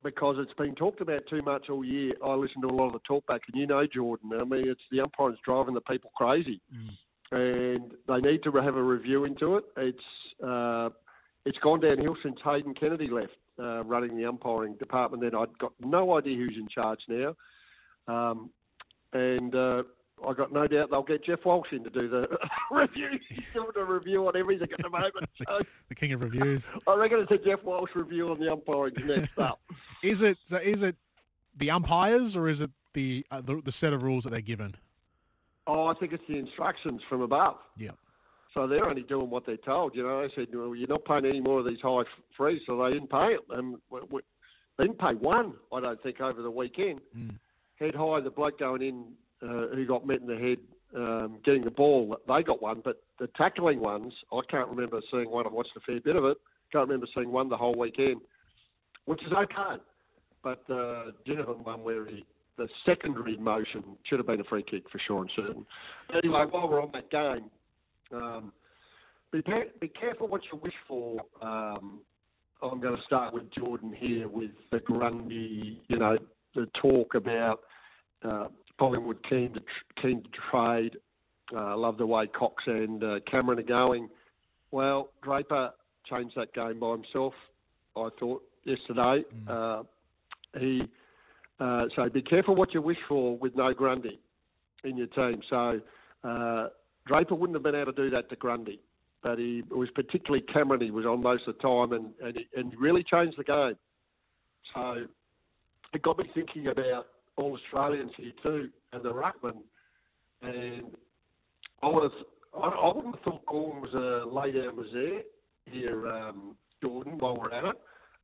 because 0.03 0.35
it's 0.39 0.53
been 0.53 0.75
talked 0.75 1.01
about 1.01 1.21
too 1.29 1.39
much 1.45 1.69
all 1.69 1.83
year. 1.83 2.11
I 2.23 2.33
listen 2.33 2.61
to 2.61 2.67
a 2.67 2.75
lot 2.75 2.87
of 2.87 2.93
the 2.93 2.99
talkback, 3.09 3.39
and 3.51 3.59
you 3.59 3.65
know, 3.65 3.85
Jordan. 3.87 4.31
I 4.39 4.43
mean, 4.43 4.67
it's 4.67 4.83
the 4.91 4.99
umpiring's 4.99 5.39
driving 5.45 5.73
the 5.73 5.81
people 5.81 6.11
crazy, 6.15 6.61
and 7.35 7.93
they 8.07 8.31
need 8.31 8.43
to 8.43 8.51
have 8.51 8.75
a 8.75 8.83
review 8.83 9.25
into 9.25 9.57
it. 9.57 9.65
It's 9.77 10.43
uh, 10.43 10.89
it's 11.45 11.57
gone 11.59 11.81
downhill 11.81 12.15
since 12.23 12.39
Hayden 12.43 12.73
Kennedy 12.73 13.07
left 13.07 13.35
uh, 13.59 13.83
running 13.83 14.17
the 14.17 14.25
umpiring 14.25 14.75
department. 14.75 15.21
Then 15.21 15.35
I'd 15.35 15.57
got 15.57 15.73
no 15.79 16.17
idea 16.17 16.37
who's 16.37 16.57
in 16.57 16.67
charge 16.67 16.99
now, 17.07 17.35
um, 18.07 18.49
and 19.13 19.53
uh, 19.53 19.83
I 20.25 20.33
got 20.33 20.51
no 20.53 20.65
doubt 20.65 20.91
they'll 20.91 21.03
get 21.03 21.25
Geoff 21.25 21.43
Walsh 21.45 21.71
in 21.71 21.83
to 21.83 21.89
do 21.89 22.07
the 22.07 22.37
review. 22.71 23.19
He's 23.29 23.43
doing 23.53 23.71
a 23.75 23.83
review 23.83 24.27
on 24.27 24.37
everything 24.37 24.69
at 24.71 24.81
the 24.81 24.89
moment. 24.89 25.13
So 25.45 25.59
The 25.89 25.95
king 25.95 26.13
of 26.13 26.23
reviews. 26.23 26.65
I 26.87 26.95
reckon 26.95 27.19
it's 27.19 27.31
a 27.31 27.37
Geoff 27.37 27.63
Walsh 27.63 27.91
review 27.93 28.29
on 28.29 28.39
the 28.39 28.51
umpiring 28.51 28.93
next 29.05 29.37
up. 29.37 29.59
Is 30.01 30.21
it 30.21 30.37
so? 30.45 30.57
Is 30.57 30.83
it 30.83 30.95
the 31.55 31.71
umpires 31.71 32.35
or 32.35 32.47
is 32.47 32.61
it 32.61 32.71
the 32.93 33.25
uh, 33.29 33.41
the, 33.41 33.61
the 33.61 33.71
set 33.71 33.91
of 33.93 34.03
rules 34.03 34.23
that 34.23 34.29
they're 34.29 34.41
given? 34.41 34.75
Oh, 35.67 35.87
I 35.87 35.93
think 35.95 36.13
it's 36.13 36.23
the 36.27 36.37
instructions 36.37 37.01
from 37.09 37.21
above. 37.21 37.57
Yeah. 37.77 37.91
So 38.53 38.67
they're 38.67 38.87
only 38.87 39.03
doing 39.03 39.29
what 39.29 39.45
they're 39.45 39.57
told. 39.57 39.95
You 39.95 40.03
know, 40.03 40.21
they 40.21 40.33
said, 40.33 40.47
well, 40.53 40.75
you're 40.75 40.87
not 40.87 41.03
paying 41.05 41.25
any 41.25 41.41
more 41.41 41.59
of 41.59 41.67
these 41.67 41.81
high 41.81 42.03
frees, 42.37 42.61
so 42.69 42.81
they 42.83 42.91
didn't 42.91 43.09
pay 43.09 43.33
it. 43.33 43.41
And 43.49 43.77
we, 43.89 43.99
we, 44.09 44.21
they 44.77 44.83
didn't 44.83 44.99
pay 44.99 45.15
one, 45.15 45.53
I 45.73 45.81
don't 45.81 46.01
think, 46.01 46.21
over 46.21 46.41
the 46.41 46.51
weekend. 46.51 47.01
Mm. 47.17 47.37
Head 47.79 47.95
high, 47.95 48.21
the 48.21 48.29
bloke 48.29 48.59
going 48.59 48.81
in 48.81 49.05
uh, 49.41 49.67
who 49.73 49.85
got 49.85 50.05
met 50.05 50.21
in 50.21 50.27
the 50.27 50.37
head 50.37 50.59
um, 50.95 51.39
getting 51.43 51.61
the 51.61 51.71
ball, 51.71 52.17
they 52.27 52.43
got 52.43 52.61
one. 52.61 52.81
But 52.83 53.01
the 53.19 53.27
tackling 53.27 53.81
ones, 53.81 54.13
I 54.31 54.39
can't 54.49 54.69
remember 54.69 55.01
seeing 55.11 55.29
one. 55.29 55.45
I 55.45 55.49
watched 55.49 55.75
a 55.75 55.79
fair 55.81 55.99
bit 55.99 56.15
of 56.15 56.25
it. 56.25 56.37
Can't 56.71 56.87
remember 56.87 57.07
seeing 57.13 57.31
one 57.31 57.49
the 57.49 57.57
whole 57.57 57.75
weekend, 57.77 58.21
which 59.05 59.23
is 59.23 59.31
okay. 59.31 59.81
But 60.43 60.65
the 60.67 61.13
uh, 61.27 61.53
one 61.63 61.83
where 61.83 62.05
he, 62.05 62.25
the 62.57 62.67
secondary 62.87 63.37
motion 63.37 63.83
should 64.03 64.19
have 64.19 64.27
been 64.27 64.39
a 64.39 64.45
free 64.45 64.63
kick 64.63 64.89
for 64.89 64.99
sure 64.99 65.21
and 65.21 65.31
certain. 65.35 65.65
Anyway, 66.13 66.45
while 66.49 66.69
we're 66.69 66.81
on 66.81 66.91
that 66.93 67.09
game, 67.09 67.49
um, 68.13 68.53
be, 69.31 69.43
be 69.79 69.87
careful 69.87 70.27
what 70.27 70.41
you 70.51 70.59
wish 70.63 70.75
for. 70.87 71.19
Um, 71.41 71.99
I'm 72.61 72.79
going 72.79 72.95
to 72.95 73.01
start 73.01 73.33
with 73.33 73.51
Jordan 73.51 73.93
here 73.93 74.27
with 74.27 74.51
the 74.71 74.79
Grundy, 74.79 75.81
you 75.87 75.97
know, 75.97 76.17
the 76.55 76.67
talk 76.67 77.15
about 77.15 77.61
uh, 78.23 78.47
Collingwood 78.79 79.27
keen 79.27 79.53
to 79.53 79.61
keen 80.01 80.23
to 80.23 80.29
trade. 80.29 80.97
Uh, 81.53 81.57
I 81.57 81.71
uh, 81.73 81.77
love 81.77 81.97
the 81.97 82.07
way 82.07 82.27
Cox 82.27 82.63
and 82.65 83.03
uh, 83.03 83.19
Cameron 83.31 83.59
are 83.59 83.63
going. 83.63 84.09
Well, 84.71 85.09
Draper 85.21 85.71
changed 86.05 86.35
that 86.37 86.53
game 86.53 86.79
by 86.79 86.91
himself. 86.91 87.33
I 87.95 88.09
thought 88.19 88.43
yesterday. 88.63 89.23
Mm. 89.45 89.47
Uh, 89.47 89.83
he 90.59 90.81
uh, 91.59 91.85
so 91.95 92.09
be 92.09 92.21
careful 92.21 92.55
what 92.55 92.73
you 92.73 92.81
wish 92.81 92.97
for 93.07 93.37
with 93.37 93.55
no 93.55 93.73
Grundy 93.73 94.19
in 94.83 94.97
your 94.97 95.07
team. 95.07 95.41
So 95.49 95.81
uh, 96.23 96.67
Draper 97.07 97.35
wouldn't 97.35 97.55
have 97.55 97.63
been 97.63 97.75
able 97.75 97.93
to 97.93 98.03
do 98.03 98.09
that 98.15 98.29
to 98.29 98.35
Grundy, 98.35 98.79
but 99.23 99.39
he 99.39 99.63
was 99.69 99.89
particularly 99.91 100.41
Cameron. 100.41 100.81
He 100.81 100.91
was 100.91 101.05
on 101.05 101.21
most 101.21 101.47
of 101.47 101.55
the 101.57 101.61
time 101.61 101.93
and 101.93 102.13
and 102.21 102.37
he, 102.37 102.47
and 102.59 102.73
really 102.77 103.03
changed 103.03 103.37
the 103.37 103.43
game. 103.43 103.77
So 104.73 105.05
it 105.93 106.01
got 106.01 106.17
me 106.17 106.29
thinking 106.33 106.67
about 106.67 107.07
all 107.37 107.57
Australians 107.57 108.11
here 108.17 108.31
too, 108.45 108.69
and 108.91 109.03
the 109.03 109.13
ruckman. 109.13 109.57
And 110.41 110.95
I 111.81 111.87
would 111.87 112.03
have, 112.03 112.11
I, 112.57 112.67
I 112.67 112.93
wouldn't 112.93 113.15
have 113.15 113.23
thought 113.23 113.45
Gawn 113.45 113.81
was 113.81 113.93
a 113.93 114.27
lay 114.27 114.51
down 114.51 114.75
was 114.75 114.87
there 114.93 115.21
here, 115.71 116.07
um, 116.07 116.55
Jordan, 116.83 117.17
while 117.17 117.35
we're 117.35 117.53
at 117.53 117.65
it. 117.65 117.81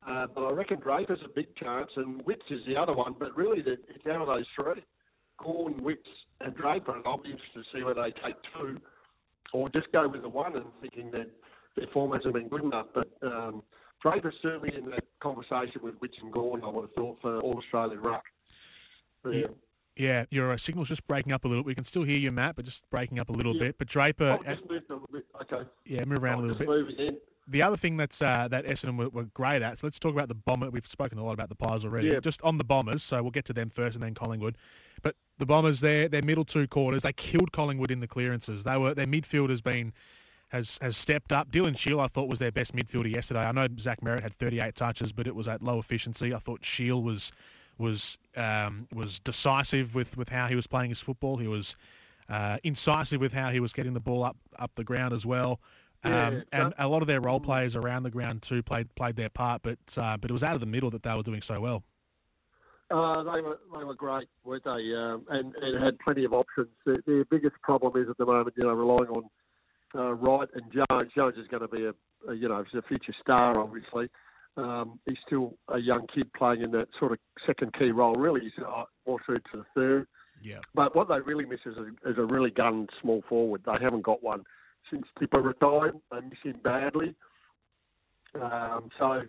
Uh, 0.08 0.28
but 0.34 0.52
I 0.52 0.56
reckon 0.56 0.80
Draper's 0.80 1.20
a 1.24 1.30
big 1.30 1.56
chance, 1.56 1.92
and 1.96 2.22
Witts 2.24 2.46
is 2.50 2.66
the 2.66 2.76
other 2.76 2.94
one. 2.94 3.16
But 3.20 3.36
really, 3.38 3.62
the, 3.62 3.74
it's 3.74 4.06
out 4.10 4.28
of 4.28 4.34
those 4.34 4.48
three, 4.60 4.84
Gawn, 5.38 5.78
Witts, 5.78 6.10
and 6.40 6.56
Draper. 6.56 6.96
And 6.96 7.04
I'll 7.06 7.18
be 7.18 7.32
interested 7.32 7.64
to 7.64 7.78
see 7.78 7.84
whether 7.84 8.02
they 8.02 8.12
take 8.12 8.36
two, 8.58 8.78
or 9.54 9.68
just 9.70 9.92
go 9.92 10.08
with 10.08 10.24
the 10.24 10.30
one, 10.30 10.56
and 10.56 10.66
thinking 10.82 11.12
that 11.12 11.30
their 11.76 11.88
form 11.94 12.14
hasn't 12.14 12.34
been 12.34 12.48
good 12.48 12.64
enough. 12.64 12.88
But 12.94 13.10
um, 13.22 13.62
Draper's 14.02 14.36
certainly 14.42 14.76
in 14.76 14.90
that 14.90 15.04
conversation 15.20 15.82
with 15.84 15.96
Witts 16.02 16.18
and 16.22 16.32
Gawn. 16.32 16.64
I 16.64 16.70
would 16.70 16.84
have 16.84 16.94
thought 16.98 17.20
for 17.22 17.40
All 17.40 17.58
Australian 17.58 18.02
ruck. 18.02 18.24
Yeah. 19.30 19.48
Yeah, 19.98 20.26
your 20.32 20.54
uh, 20.54 20.58
signal's 20.58 20.88
just 20.88 21.06
breaking 21.06 21.34
up 21.34 21.44
a 21.44 21.48
little. 21.50 21.66
We 21.66 21.76
can 21.76 21.84
still 21.84 22.04
hear 22.04 22.18
you, 22.18 22.32
Matt, 22.32 22.56
but 22.56 22.64
just 22.64 22.90
breaking 22.90 23.20
up 23.20 23.30
a 23.30 23.34
little 23.34 23.54
yeah. 23.54 23.64
bit. 23.64 23.78
But 23.78 23.88
Draper, 23.88 24.40
just 24.46 24.68
moved 24.70 24.90
a 24.90 24.94
little 24.94 25.10
bit. 25.12 25.26
Okay. 25.42 25.70
Yeah, 25.86 26.06
move 26.06 26.24
around 26.24 26.40
I'll 26.40 26.46
a 26.46 26.54
little 26.54 26.86
bit. 26.86 27.22
The 27.52 27.62
other 27.62 27.76
thing 27.76 27.98
that's 27.98 28.22
uh, 28.22 28.48
that 28.50 28.66
Essendon 28.66 28.98
were, 28.98 29.10
were, 29.10 29.26
great 29.26 29.62
at. 29.62 29.80
So 29.80 29.88
let's 29.88 30.00
talk 30.00 30.14
about 30.14 30.30
the 30.30 30.36
bomber. 30.36 30.70
We've 30.70 30.88
spoken 30.88 31.18
a 31.18 31.24
lot 31.24 31.34
about 31.34 31.50
the 31.50 31.56
Pies 31.56 31.84
already. 31.84 32.08
Yeah. 32.08 32.20
Just 32.20 32.42
on 32.44 32.58
the 32.58 32.64
Bombers, 32.64 33.04
so 33.04 33.22
we'll 33.22 33.32
get 33.32 33.46
to 33.46 33.54
them 33.54 33.70
first, 33.70 33.96
and 33.96 34.04
then 34.04 34.14
Collingwood. 34.14 34.58
But 35.02 35.16
the 35.38 35.46
Bombers, 35.46 35.82
their 35.82 36.08
their 36.08 36.22
middle 36.22 36.46
two 36.46 36.68
quarters, 36.68 37.04
they 37.04 37.14
killed 37.14 37.52
Collingwood 37.52 37.92
in 37.92 38.00
the 38.00 38.08
clearances. 38.08 38.64
They 38.64 38.78
were 38.78 38.94
their 38.94 39.06
midfield 39.06 39.50
has 39.50 39.62
been 39.62 39.94
has 40.50 40.80
has 40.82 40.96
stepped 40.98 41.32
up. 41.32 41.52
Dylan 41.52 41.78
Shiel, 41.78 42.00
I 42.00 42.08
thought, 42.08 42.30
was 42.30 42.40
their 42.40 42.52
best 42.52 42.74
midfielder 42.76 43.14
yesterday. 43.14 43.42
I 43.42 43.52
know 43.52 43.68
Zach 43.80 44.02
Merrett 44.02 44.22
had 44.22 44.34
38 44.34 44.76
touches, 44.76 45.12
but 45.12 45.28
it 45.28 45.36
was 45.36 45.48
at 45.48 45.62
low 45.62 45.78
efficiency. 45.78 46.34
I 46.34 46.40
thought 46.40 46.64
Shiel 46.64 47.04
was 47.04 47.32
was 47.78 48.18
um, 48.38 48.88
was 48.94 49.20
decisive 49.20 49.96
with, 49.96 50.16
with 50.16 50.30
how 50.30 50.48
he 50.48 50.56
was 50.56 50.68
playing 50.68 50.90
his 50.90 51.02
football. 51.02 51.38
He 51.38 51.48
was 51.48 51.76
uh, 52.30 52.58
incisive 52.64 53.20
with 53.20 53.34
how 53.34 53.50
he 53.50 53.60
was 53.60 53.74
getting 53.74 53.94
the 53.94 54.00
ball 54.00 54.24
up 54.24 54.38
up 54.58 54.72
the 54.76 54.84
ground 54.84 55.14
as 55.14 55.26
well. 55.26 55.60
Um, 56.04 56.14
yeah, 56.14 56.42
and 56.52 56.74
a 56.80 56.88
lot 56.88 57.02
of 57.02 57.08
their 57.08 57.22
role 57.22 57.40
players 57.40 57.76
around 57.76 58.04
the 58.04 58.10
ground 58.10 58.42
too 58.42 58.64
played 58.64 58.94
played 58.96 59.16
their 59.16 59.30
part, 59.30 59.62
but 59.62 59.80
uh, 59.98 60.18
but 60.18 60.32
it 60.32 60.34
was 60.34 60.44
out 60.44 60.56
of 60.56 60.60
the 60.60 60.66
middle 60.66 60.90
that 60.90 61.04
they 61.04 61.16
were 61.16 61.24
doing 61.24 61.42
so 61.42 61.60
well. 61.60 61.84
Uh, 62.90 63.24
they 63.24 63.42
were 63.42 63.60
they 63.78 63.84
were 63.84 63.94
great, 63.94 64.28
weren't 64.44 64.64
they? 64.64 64.94
Um, 64.96 65.26
and, 65.30 65.56
and 65.56 65.82
had 65.82 65.98
plenty 66.00 66.26
of 66.26 66.34
options. 66.34 66.70
Their, 66.86 66.98
their, 67.06 67.26
biggest 67.26 67.56
problem 67.62 67.96
is 68.02 68.10
at 68.10 68.18
the 68.18 68.26
moment, 68.26 68.56
you 68.58 68.68
know, 68.68 68.74
relying 68.74 69.10
on 69.12 69.24
uh, 69.96 70.14
Wright 70.14 70.50
and 70.56 70.72
Jones. 70.72 71.12
Jones 71.16 71.38
is 71.38 71.48
going 71.48 71.62
to 71.62 71.68
be 71.68 71.86
a, 71.86 71.94
a 72.30 72.34
you 72.34 72.50
know, 72.50 72.64
a 72.74 72.82
future 72.82 73.14
star, 73.22 73.58
obviously. 73.60 74.10
Um, 74.58 75.00
he's 75.08 75.18
still 75.26 75.56
a 75.70 75.80
young 75.80 76.06
kid 76.14 76.34
playing 76.34 76.64
in 76.64 76.72
that 76.72 76.90
sort 77.00 77.14
of 77.14 77.20
second 77.46 77.74
key 77.74 77.92
role. 77.92 78.14
Really, 78.16 78.42
he's 78.42 78.66
uh, 78.66 78.84
more 79.08 79.20
suited 79.26 79.46
to 79.52 79.58
the 79.58 79.66
third. 79.74 80.08
Yeah. 80.42 80.60
But 80.74 80.96
what 80.96 81.08
they 81.08 81.22
really 81.22 81.46
miss 81.46 81.60
is 81.66 81.78
a, 81.78 82.10
is 82.10 82.18
a 82.18 82.26
really 82.26 82.50
gun 82.50 82.88
small 83.00 83.24
forward. 83.30 83.62
They 83.66 83.78
haven't 83.82 84.02
got 84.02 84.22
one 84.22 84.44
since 84.90 85.06
Tipper 85.20 85.42
retired. 85.42 85.96
They 86.12 86.22
miss 86.22 86.40
him 86.44 86.60
badly. 86.64 87.16
Um, 88.40 88.90
so. 88.98 89.22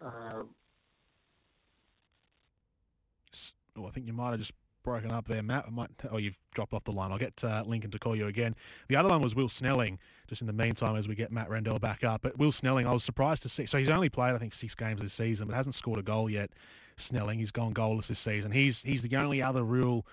Um, 0.00 0.48
oh, 3.76 3.86
I 3.86 3.90
think 3.90 4.06
you 4.06 4.12
might 4.12 4.30
have 4.30 4.40
just 4.40 4.52
broken 4.82 5.12
up 5.12 5.28
there, 5.28 5.42
Matt. 5.42 5.64
I 5.66 5.70
might, 5.70 5.90
oh, 6.10 6.16
you've 6.16 6.38
dropped 6.54 6.72
off 6.72 6.84
the 6.84 6.92
line. 6.92 7.12
I'll 7.12 7.18
get 7.18 7.42
uh, 7.44 7.62
Lincoln 7.66 7.90
to 7.92 7.98
call 7.98 8.16
you 8.16 8.26
again. 8.26 8.54
The 8.88 8.96
other 8.96 9.08
one 9.08 9.22
was 9.22 9.34
Will 9.34 9.48
Snelling, 9.48 9.98
just 10.26 10.40
in 10.40 10.46
the 10.46 10.52
meantime 10.52 10.96
as 10.96 11.08
we 11.08 11.14
get 11.14 11.30
Matt 11.30 11.48
Rendell 11.50 11.78
back 11.78 12.04
up. 12.04 12.22
But 12.22 12.38
Will 12.38 12.52
Snelling, 12.52 12.86
I 12.86 12.92
was 12.92 13.04
surprised 13.04 13.42
to 13.44 13.48
see. 13.48 13.66
So 13.66 13.78
he's 13.78 13.90
only 13.90 14.08
played, 14.08 14.34
I 14.34 14.38
think, 14.38 14.54
six 14.54 14.74
games 14.74 15.00
this 15.00 15.14
season, 15.14 15.46
but 15.46 15.54
hasn't 15.54 15.74
scored 15.74 15.98
a 15.98 16.02
goal 16.02 16.28
yet. 16.28 16.50
Snelling, 16.96 17.38
he's 17.38 17.50
gone 17.50 17.72
goalless 17.72 18.08
this 18.08 18.18
season. 18.18 18.52
He's 18.52 18.82
he's 18.82 19.02
the 19.02 19.16
only 19.16 19.42
other 19.42 19.62
real 19.62 20.04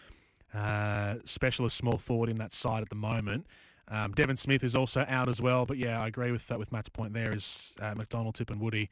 uh, 0.53 1.15
specialist 1.25 1.75
small 1.75 1.97
forward 1.97 2.29
in 2.29 2.38
that 2.38 2.53
side 2.53 2.82
at 2.82 2.89
the 2.89 2.95
moment. 2.95 3.47
Um, 3.89 4.12
Devon 4.13 4.38
Smith 4.38 4.63
is 4.63 4.75
also 4.75 5.06
out 5.08 5.28
as 5.28 5.41
well. 5.41 5.65
But 5.65 5.78
yeah, 5.78 6.02
I 6.02 6.08
agree 6.08 6.32
with 6.32 6.47
that 6.47 6.60
with 6.60 6.71
Matt's 6.71 6.89
point 6.89 7.13
there. 7.13 7.36
Is 7.36 7.75
uh, 7.82 7.95
McDonald, 7.95 8.36
Tip, 8.36 8.49
and 8.49 8.62
Woody 8.62 8.89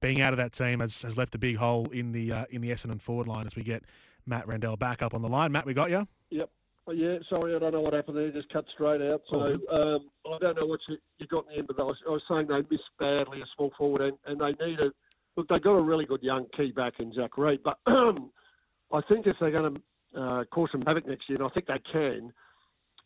being 0.00 0.20
out 0.20 0.32
of 0.32 0.38
that 0.38 0.52
team 0.52 0.80
has, 0.80 1.02
has 1.02 1.16
left 1.16 1.34
a 1.34 1.38
big 1.38 1.56
hole 1.56 1.86
in 1.92 2.12
the 2.12 2.32
uh, 2.32 2.44
in 2.50 2.60
the 2.60 2.70
Essendon 2.70 3.00
forward 3.00 3.28
line 3.28 3.46
as 3.46 3.54
we 3.54 3.62
get 3.62 3.84
Matt 4.26 4.46
Rendell 4.48 4.76
back 4.76 5.02
up 5.02 5.14
on 5.14 5.22
the 5.22 5.28
line. 5.28 5.52
Matt, 5.52 5.66
we 5.66 5.74
got 5.74 5.90
you? 5.90 6.06
Yep. 6.30 6.50
Oh, 6.86 6.92
yeah, 6.92 7.18
sorry, 7.28 7.54
I 7.54 7.58
don't 7.58 7.72
know 7.72 7.82
what 7.82 7.92
happened 7.92 8.16
there. 8.16 8.30
Just 8.30 8.52
cut 8.52 8.64
straight 8.72 9.02
out. 9.02 9.22
So 9.30 9.42
um, 9.70 10.08
I 10.26 10.38
don't 10.40 10.60
know 10.60 10.66
what 10.66 10.80
you, 10.88 10.96
you 11.18 11.26
got 11.26 11.44
in 11.46 11.52
the 11.52 11.58
end, 11.58 11.66
but 11.68 11.78
I 11.78 11.84
was, 11.84 11.98
I 12.04 12.10
was 12.10 12.22
saying 12.28 12.48
they 12.48 12.62
missed 12.68 12.90
badly 12.98 13.40
a 13.42 13.44
small 13.54 13.72
forward, 13.78 14.00
and, 14.00 14.16
and 14.26 14.40
they 14.40 14.66
needed. 14.66 14.92
Look, 15.36 15.48
they 15.48 15.58
got 15.58 15.74
a 15.74 15.80
really 15.80 16.04
good 16.04 16.22
young 16.22 16.46
key 16.56 16.72
back 16.72 16.94
in 16.98 17.12
Zach 17.12 17.38
Reid, 17.38 17.60
but 17.62 17.78
I 17.86 19.00
think 19.08 19.26
if 19.26 19.38
they're 19.38 19.52
going 19.52 19.74
to 19.74 20.20
uh, 20.20 20.44
cause 20.46 20.70
some 20.72 20.82
havoc 20.84 21.06
next 21.06 21.28
year, 21.28 21.38
and 21.38 21.46
I 21.46 21.50
think 21.50 21.66
they 21.68 21.92
can, 21.92 22.32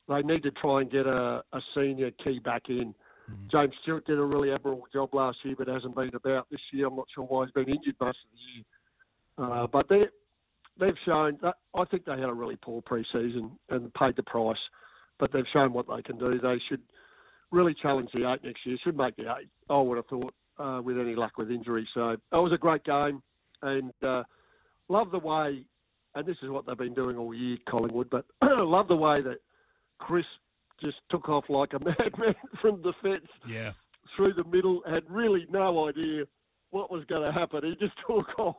they 0.09 0.23
need 0.23 0.43
to 0.43 0.51
try 0.51 0.83
and 0.83 0.91
get 0.91 1.07
a, 1.07 1.43
a 1.53 1.61
senior 1.75 2.11
key 2.11 2.39
back 2.39 2.69
in. 2.69 2.95
Mm-hmm. 3.31 3.49
James 3.51 3.75
Stewart 3.83 4.07
did 4.07 4.19
a 4.19 4.25
really 4.25 4.51
admirable 4.53 4.87
job 4.93 5.15
last 5.15 5.39
year, 5.45 5.55
but 5.57 5.69
hasn't 5.69 5.95
been 5.95 6.15
about 6.15 6.47
this 6.51 6.61
year. 6.73 6.89
I'm 6.89 6.97
not 6.97 7.07
sure 7.15 7.25
why 7.25 7.45
he's 7.45 7.53
been 7.53 7.75
injured 7.75 7.97
most 8.01 8.19
of 8.19 8.31
the 8.33 8.53
year. 8.55 8.65
Uh, 9.37 9.67
but 9.67 9.89
they 9.89 10.03
they've 10.79 10.99
shown. 11.05 11.39
That, 11.43 11.57
I 11.79 11.85
think 11.87 12.05
they 12.05 12.13
had 12.13 12.29
a 12.29 12.35
really 12.35 12.57
poor 12.57 12.83
pre-season 12.83 13.53
and 13.71 13.93
paid 13.95 14.17
the 14.17 14.23
price, 14.23 14.59
but 15.19 15.33
they've 15.33 15.49
shown 15.53 15.73
what 15.73 15.87
they 15.89 16.03
can 16.03 16.19
do. 16.19 16.39
They 16.39 16.61
should 16.69 16.83
really 17.51 17.75
challenge 17.75 18.11
the 18.15 18.31
eight 18.31 18.45
next 18.45 18.67
year. 18.67 18.77
Should 18.83 18.97
make 18.97 19.17
the 19.17 19.35
eight. 19.39 19.49
I 19.71 19.79
would 19.79 19.97
have 19.97 20.07
thought 20.07 20.35
uh, 20.59 20.83
with 20.83 20.99
any 20.99 21.15
luck 21.15 21.33
with 21.39 21.51
injury. 21.51 21.89
So 21.95 22.11
it 22.11 22.21
was 22.31 22.53
a 22.53 22.59
great 22.59 22.85
game, 22.85 23.23
and 23.63 23.93
uh, 24.07 24.25
love 24.89 25.11
the 25.11 25.19
way. 25.19 25.65
And 26.15 26.27
this 26.27 26.37
is 26.43 26.51
what 26.51 26.65
they've 26.67 26.77
been 26.77 26.95
doing 26.95 27.17
all 27.17 27.35
year, 27.35 27.57
Collingwood. 27.69 28.09
But 28.09 28.27
love 28.61 28.87
the 28.87 28.97
way 28.97 29.17
that 29.17 29.39
Crisp 29.99 30.29
just 30.85 30.99
took 31.11 31.29
off 31.29 31.45
like 31.49 31.73
a 31.73 31.79
madman 31.85 32.35
from 32.61 32.83
the 32.83 32.93
fence. 33.03 33.29
Yeah. 33.47 33.73
Through 34.17 34.35
the 34.35 34.45
middle, 34.45 34.83
had 34.87 35.05
really 35.09 35.47
no 35.51 35.89
idea 35.89 36.25
what 36.71 36.91
was 36.91 37.05
going 37.07 37.27
to 37.27 37.33
happen. 37.33 37.65
He 37.65 37.77
just 37.77 37.97
took 38.07 38.39
off 38.39 38.57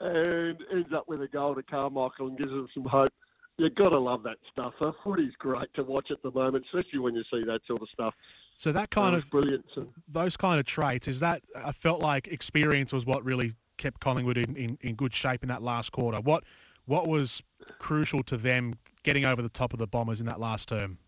and 0.00 0.58
ends 0.72 0.92
up 0.94 1.08
with 1.08 1.22
a 1.22 1.28
goal 1.28 1.54
to 1.54 1.62
Carmichael 1.62 2.28
and 2.28 2.38
gives 2.38 2.50
them 2.50 2.68
some 2.74 2.84
hope. 2.84 3.08
You've 3.56 3.74
got 3.74 3.90
to 3.90 3.98
love 3.98 4.22
that 4.22 4.38
stuff. 4.50 4.72
The 4.80 4.92
footy's 5.04 5.34
great 5.38 5.72
to 5.74 5.84
watch 5.84 6.10
at 6.10 6.22
the 6.22 6.30
moment, 6.30 6.64
especially 6.72 6.98
when 6.98 7.14
you 7.14 7.22
see 7.30 7.44
that 7.44 7.60
sort 7.66 7.82
of 7.82 7.88
stuff. 7.92 8.14
So 8.56 8.72
that 8.72 8.90
kind 8.90 9.14
of 9.14 9.28
brilliant. 9.30 9.66
Those 10.08 10.36
kind 10.36 10.58
of 10.58 10.66
traits 10.66 11.08
is 11.08 11.20
that 11.20 11.42
I 11.54 11.72
felt 11.72 12.00
like 12.00 12.28
experience 12.28 12.92
was 12.92 13.04
what 13.04 13.24
really 13.24 13.54
kept 13.76 14.00
Collingwood 14.00 14.38
in, 14.38 14.56
in, 14.56 14.78
in 14.80 14.94
good 14.94 15.12
shape 15.12 15.42
in 15.42 15.48
that 15.48 15.62
last 15.62 15.92
quarter. 15.92 16.20
What 16.20 16.44
what 16.86 17.06
was 17.06 17.42
crucial 17.78 18.22
to 18.24 18.36
them 18.36 18.74
getting 19.02 19.24
over 19.24 19.42
the 19.42 19.48
top 19.48 19.72
of 19.72 19.78
the 19.78 19.86
Bombers 19.86 20.20
in 20.20 20.26
that 20.26 20.40
last 20.40 20.68
term? 20.68 20.98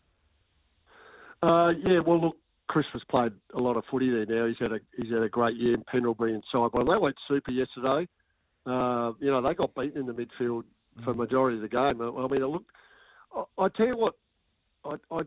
Uh, 1.42 1.72
yeah, 1.86 1.98
well, 2.00 2.20
look, 2.20 2.36
Crisp 2.68 2.90
has 2.92 3.02
played 3.04 3.32
a 3.54 3.62
lot 3.62 3.76
of 3.76 3.84
footy 3.90 4.10
there 4.10 4.26
now. 4.26 4.46
He's 4.46 4.58
had 4.58 4.72
a 4.72 4.80
he's 5.00 5.12
had 5.12 5.22
a 5.22 5.28
great 5.28 5.56
year 5.56 5.74
in 5.74 5.82
Pendlebury 5.84 6.34
and 6.34 6.42
Sidebottom. 6.52 6.86
They 6.86 7.00
went 7.00 7.16
super 7.28 7.52
yesterday. 7.52 8.08
Uh, 8.64 9.12
you 9.18 9.30
know, 9.30 9.40
they 9.40 9.54
got 9.54 9.74
beaten 9.74 9.98
in 9.98 10.06
the 10.06 10.14
midfield 10.14 10.64
for 11.04 11.12
mm. 11.12 11.16
majority 11.16 11.56
of 11.56 11.62
the 11.62 11.68
game. 11.68 12.00
I 12.00 12.26
mean, 12.28 12.46
look, 12.46 12.64
I, 13.34 13.64
I 13.64 13.68
tell 13.68 13.86
you 13.86 13.96
what 13.96 14.14
I, 14.84 14.94
I 15.10 15.20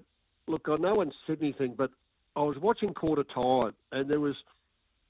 look, 0.47 0.67
I 0.67 0.75
know 0.75 0.93
one 0.93 1.11
said 1.27 1.39
anything, 1.41 1.73
but 1.77 1.91
I 2.35 2.41
was 2.41 2.57
watching 2.57 2.89
quarter 2.93 3.23
time, 3.23 3.73
and 3.91 4.09
there 4.09 4.19
was, 4.19 4.35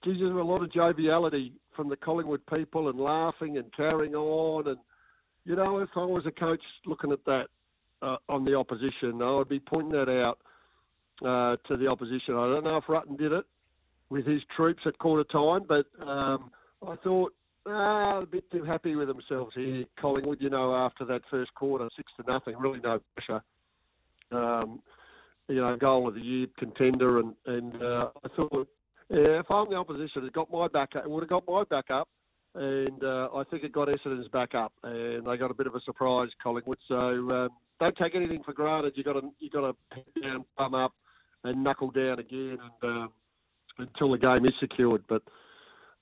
geez, 0.04 0.18
there 0.20 0.30
was 0.30 0.42
a 0.42 0.48
lot 0.48 0.62
of 0.62 0.72
joviality 0.72 1.54
from 1.76 1.90
the 1.90 1.98
Collingwood 1.98 2.42
people 2.56 2.90
and 2.90 3.00
laughing 3.00 3.58
and 3.58 3.72
carrying 3.74 4.16
on. 4.16 4.68
And 4.68 4.78
you 5.46 5.56
know, 5.56 5.80
if 5.80 5.90
I 5.96 6.04
was 6.04 6.26
a 6.26 6.32
coach 6.32 6.62
looking 6.86 7.12
at 7.12 7.24
that 7.26 7.48
uh, 8.02 8.18
on 8.30 8.44
the 8.44 8.56
opposition, 8.58 9.22
I 9.22 9.32
would 9.32 9.50
be 9.50 9.60
pointing 9.60 9.92
that 9.92 10.10
out 10.10 10.40
uh, 11.24 11.58
to 11.68 11.78
the 11.78 11.88
opposition. 11.88 12.36
I 12.36 12.48
don't 12.48 12.66
know 12.66 12.78
if 12.78 12.86
Rutten 12.86 13.18
did 13.18 13.32
it 13.32 13.46
with 14.10 14.26
his 14.26 14.42
troops 14.56 14.84
at 14.86 14.98
quarter 14.98 15.24
time, 15.24 15.64
but 15.68 15.86
um, 16.06 16.52
I 16.86 16.96
thought 16.96 17.34
ah, 17.68 18.20
a 18.20 18.26
bit 18.26 18.50
too 18.52 18.64
happy 18.64 18.96
with 18.96 19.08
themselves 19.08 19.54
here, 19.56 19.86
Collingwood. 19.98 20.42
You 20.42 20.50
know, 20.50 20.76
after 20.76 21.06
that 21.06 21.22
first 21.30 21.54
quarter, 21.54 21.88
six 21.96 22.12
to 22.18 22.32
nothing, 22.32 22.58
really 22.58 22.80
no 22.80 23.00
pressure. 23.16 23.44
Um, 24.32 24.82
you 25.48 25.62
know, 25.62 25.76
goal 25.76 26.08
of 26.08 26.16
the 26.16 26.22
year 26.22 26.48
contender, 26.58 27.20
and 27.20 27.36
and 27.46 27.82
uh, 27.82 28.10
I 28.24 28.28
thought, 28.30 28.68
yeah, 29.10 29.40
if 29.40 29.46
I'm 29.52 29.70
the 29.70 29.76
opposition, 29.76 30.26
it 30.26 30.34
got 30.34 30.52
my 30.52 30.68
back 30.68 30.96
up. 30.96 31.06
It 31.06 31.10
would 31.10 31.22
have 31.22 31.30
got 31.30 31.48
my 31.48 31.64
back 31.64 31.92
up, 31.92 32.10
and 32.56 33.04
uh, 33.04 33.30
I 33.36 33.44
think 33.44 33.64
it 33.64 33.72
got 33.72 33.90
Essendon's 33.90 34.30
back 34.30 34.56
up, 34.56 34.74
and 34.84 35.26
they 35.26 35.38
got 35.38 35.52
a 35.52 35.54
bit 35.54 35.68
of 35.68 35.76
a 35.76 35.82
surprise, 35.82 36.30
Collingwood. 36.42 36.78
So 36.88 36.98
um, 36.98 37.50
don't 37.80 37.96
take 37.98 38.16
anything 38.16 38.44
for 38.44 38.54
granted. 38.54 38.94
You 38.96 39.04
got 39.04 39.14
to 39.14 39.30
you 39.40 39.50
got 39.50 39.62
to 39.62 39.76
head 39.94 40.06
down, 40.24 40.46
thumb 40.58 40.74
up, 40.74 40.94
and 41.44 41.64
knuckle 41.64 41.92
down 41.92 42.20
again, 42.20 42.58
and 42.82 42.92
um, 42.92 43.10
until 43.78 44.12
the 44.12 44.18
game 44.18 44.46
is 44.46 44.56
secured. 44.60 45.04
But 45.08 45.24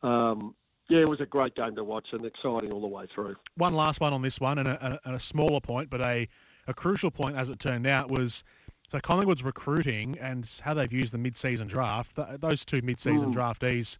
um, 0.04 0.56
yeah, 0.90 1.00
it 1.00 1.10
was 1.10 1.22
a 1.22 1.26
great 1.26 1.56
game 1.56 1.76
to 1.76 1.84
watch 1.84 2.08
and 2.12 2.26
exciting 2.26 2.72
all 2.72 2.82
the 2.82 2.88
way 2.88 3.06
through. 3.14 3.36
One 3.56 3.74
last 3.74 4.00
one 4.00 4.14
on 4.14 4.22
this 4.22 4.40
one, 4.40 4.60
and 4.60 4.68
a, 4.68 5.00
and 5.06 5.16
a 5.16 5.20
smaller 5.20 5.60
point, 5.60 5.90
but 5.90 6.02
a, 6.02 6.28
a 6.68 6.74
crucial 6.74 7.10
point 7.10 7.36
as 7.36 7.50
it 7.50 7.58
turned 7.60 7.88
out 7.88 8.12
was 8.12 8.44
so 8.90 9.00
Collingwood's 9.00 9.44
recruiting 9.44 10.18
and 10.20 10.48
how 10.62 10.76
they've 10.76 10.92
used 10.92 11.14
the 11.14 11.18
mid-season 11.18 11.68
draft. 11.68 12.16
Th- 12.16 12.40
those 12.40 12.64
two 12.64 12.82
mid-season 12.84 13.34
mm. 13.34 13.36
draftees, 13.36 13.98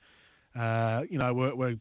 uh, 0.56 1.04
you 1.10 1.18
know, 1.18 1.34
were, 1.34 1.56
were 1.56 1.76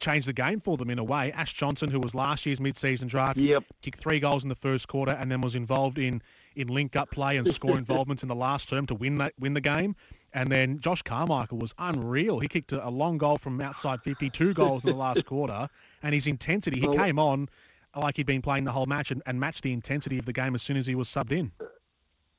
changed 0.00 0.28
the 0.28 0.32
game 0.32 0.60
for 0.60 0.76
them 0.76 0.90
in 0.90 0.98
a 0.98 1.04
way. 1.04 1.32
Ash 1.32 1.52
Johnson, 1.52 1.90
who 1.90 2.00
was 2.00 2.14
last 2.14 2.46
year's 2.46 2.60
mid-season 2.60 3.08
draft, 3.08 3.38
yep. 3.38 3.64
kicked 3.82 3.98
three 3.98 4.20
goals 4.20 4.42
in 4.42 4.48
the 4.48 4.54
first 4.54 4.88
quarter 4.88 5.12
and 5.12 5.30
then 5.30 5.40
was 5.40 5.54
involved 5.54 5.98
in 5.98 6.22
in 6.56 6.68
link-up 6.68 7.10
play 7.10 7.36
and 7.36 7.46
score 7.46 7.78
involvements 7.78 8.22
in 8.22 8.28
the 8.28 8.34
last 8.34 8.68
term 8.68 8.86
to 8.86 8.94
win 8.94 9.18
that 9.18 9.32
win 9.38 9.54
the 9.54 9.60
game. 9.60 9.94
And 10.32 10.52
then 10.52 10.78
Josh 10.80 11.02
Carmichael 11.02 11.58
was 11.58 11.74
unreal. 11.78 12.40
He 12.40 12.48
kicked 12.48 12.72
a, 12.72 12.86
a 12.86 12.90
long 12.90 13.16
goal 13.16 13.38
from 13.38 13.60
outside 13.60 14.02
52 14.02 14.52
goals 14.52 14.84
in 14.84 14.90
the 14.92 14.96
last 14.96 15.24
quarter, 15.26 15.68
and 16.02 16.14
his 16.14 16.26
intensity. 16.26 16.80
He 16.80 16.88
came 16.88 17.18
on 17.18 17.48
like 17.96 18.16
he'd 18.16 18.26
been 18.26 18.42
playing 18.42 18.64
the 18.64 18.72
whole 18.72 18.86
match 18.86 19.10
and, 19.10 19.22
and 19.26 19.40
matched 19.40 19.62
the 19.62 19.72
intensity 19.72 20.18
of 20.18 20.26
the 20.26 20.32
game 20.32 20.54
as 20.54 20.62
soon 20.62 20.76
as 20.76 20.86
he 20.86 20.94
was 20.94 21.08
subbed 21.08 21.32
in. 21.32 21.52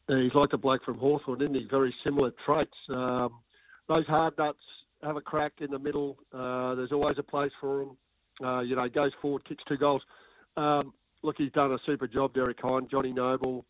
He's 0.07 0.33
like 0.33 0.53
a 0.53 0.57
bloke 0.57 0.83
from 0.83 0.97
Hawthorn, 0.97 1.41
isn't 1.41 1.55
he? 1.55 1.67
Very 1.69 1.93
similar 2.05 2.31
traits. 2.45 2.77
Um, 2.89 3.39
those 3.87 4.05
hard 4.07 4.37
nuts 4.37 4.59
have 5.03 5.17
a 5.17 5.21
crack 5.21 5.53
in 5.59 5.71
the 5.71 5.79
middle. 5.79 6.17
Uh, 6.33 6.75
there's 6.75 6.91
always 6.91 7.17
a 7.17 7.23
place 7.23 7.51
for 7.59 7.81
him. 7.81 7.97
Uh, 8.43 8.59
you 8.61 8.75
know, 8.75 8.87
goes 8.87 9.11
forward, 9.21 9.43
kicks 9.45 9.63
two 9.67 9.77
goals. 9.77 10.01
Um, 10.57 10.93
look, 11.23 11.35
he's 11.37 11.51
done 11.51 11.71
a 11.71 11.79
super 11.85 12.07
job, 12.07 12.33
Derek 12.33 12.59
Hine, 12.61 12.87
Johnny 12.89 13.11
Noble, 13.11 13.65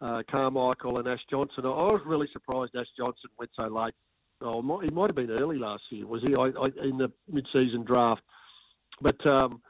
uh, 0.00 0.22
Carmichael, 0.30 0.98
and 0.98 1.08
Ash 1.08 1.24
Johnson. 1.30 1.64
I 1.64 1.68
was 1.68 2.00
really 2.04 2.28
surprised 2.32 2.74
Ash 2.76 2.86
Johnson 2.96 3.30
went 3.38 3.50
so 3.58 3.68
late. 3.68 3.94
Oh, 4.40 4.80
he 4.80 4.88
might 4.90 5.10
have 5.10 5.14
been 5.14 5.30
early 5.30 5.58
last 5.58 5.84
year, 5.90 6.06
was 6.06 6.22
he? 6.22 6.34
I, 6.34 6.46
I, 6.46 6.86
in 6.88 6.98
the 6.98 7.12
mid-season 7.30 7.84
draft, 7.84 8.22
but 9.00 9.24
um, 9.24 9.62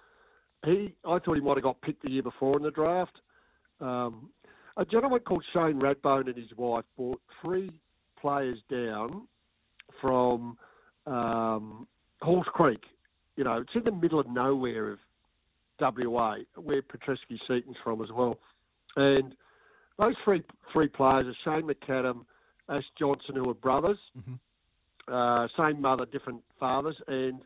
he, 0.64 0.94
I 1.04 1.18
thought 1.18 1.34
he 1.34 1.42
might 1.42 1.58
have 1.58 1.64
got 1.64 1.82
picked 1.82 2.06
the 2.06 2.12
year 2.12 2.22
before 2.22 2.56
in 2.56 2.62
the 2.62 2.70
draft. 2.70 3.20
Um, 3.80 4.30
a 4.78 4.84
gentleman 4.86 5.20
called 5.20 5.44
Shane 5.52 5.78
Radbone 5.78 6.28
and 6.28 6.36
his 6.36 6.56
wife 6.56 6.84
bought 6.96 7.20
three 7.44 7.70
players 8.18 8.58
down 8.70 9.26
from 10.00 10.56
um, 11.06 11.86
Halls 12.20 12.46
Creek. 12.46 12.82
You 13.36 13.44
know, 13.44 13.58
it's 13.58 13.74
in 13.74 13.84
the 13.84 13.92
middle 13.92 14.20
of 14.20 14.28
nowhere 14.28 14.90
of 14.90 14.98
WA, 15.80 16.36
where 16.56 16.82
Petreski 16.82 17.38
Seaton's 17.46 17.76
from 17.82 18.02
as 18.02 18.12
well. 18.12 18.38
And 18.96 19.34
those 19.98 20.14
three 20.24 20.42
three 20.72 20.88
players 20.88 21.24
are 21.24 21.34
Shane 21.44 21.68
McAdam, 21.68 22.24
Ash 22.68 22.84
Johnson, 22.98 23.36
who 23.36 23.50
are 23.50 23.54
brothers, 23.54 23.98
mm-hmm. 24.18 24.34
uh, 25.08 25.48
same 25.56 25.80
mother, 25.80 26.06
different 26.06 26.42
fathers, 26.58 26.96
and 27.08 27.42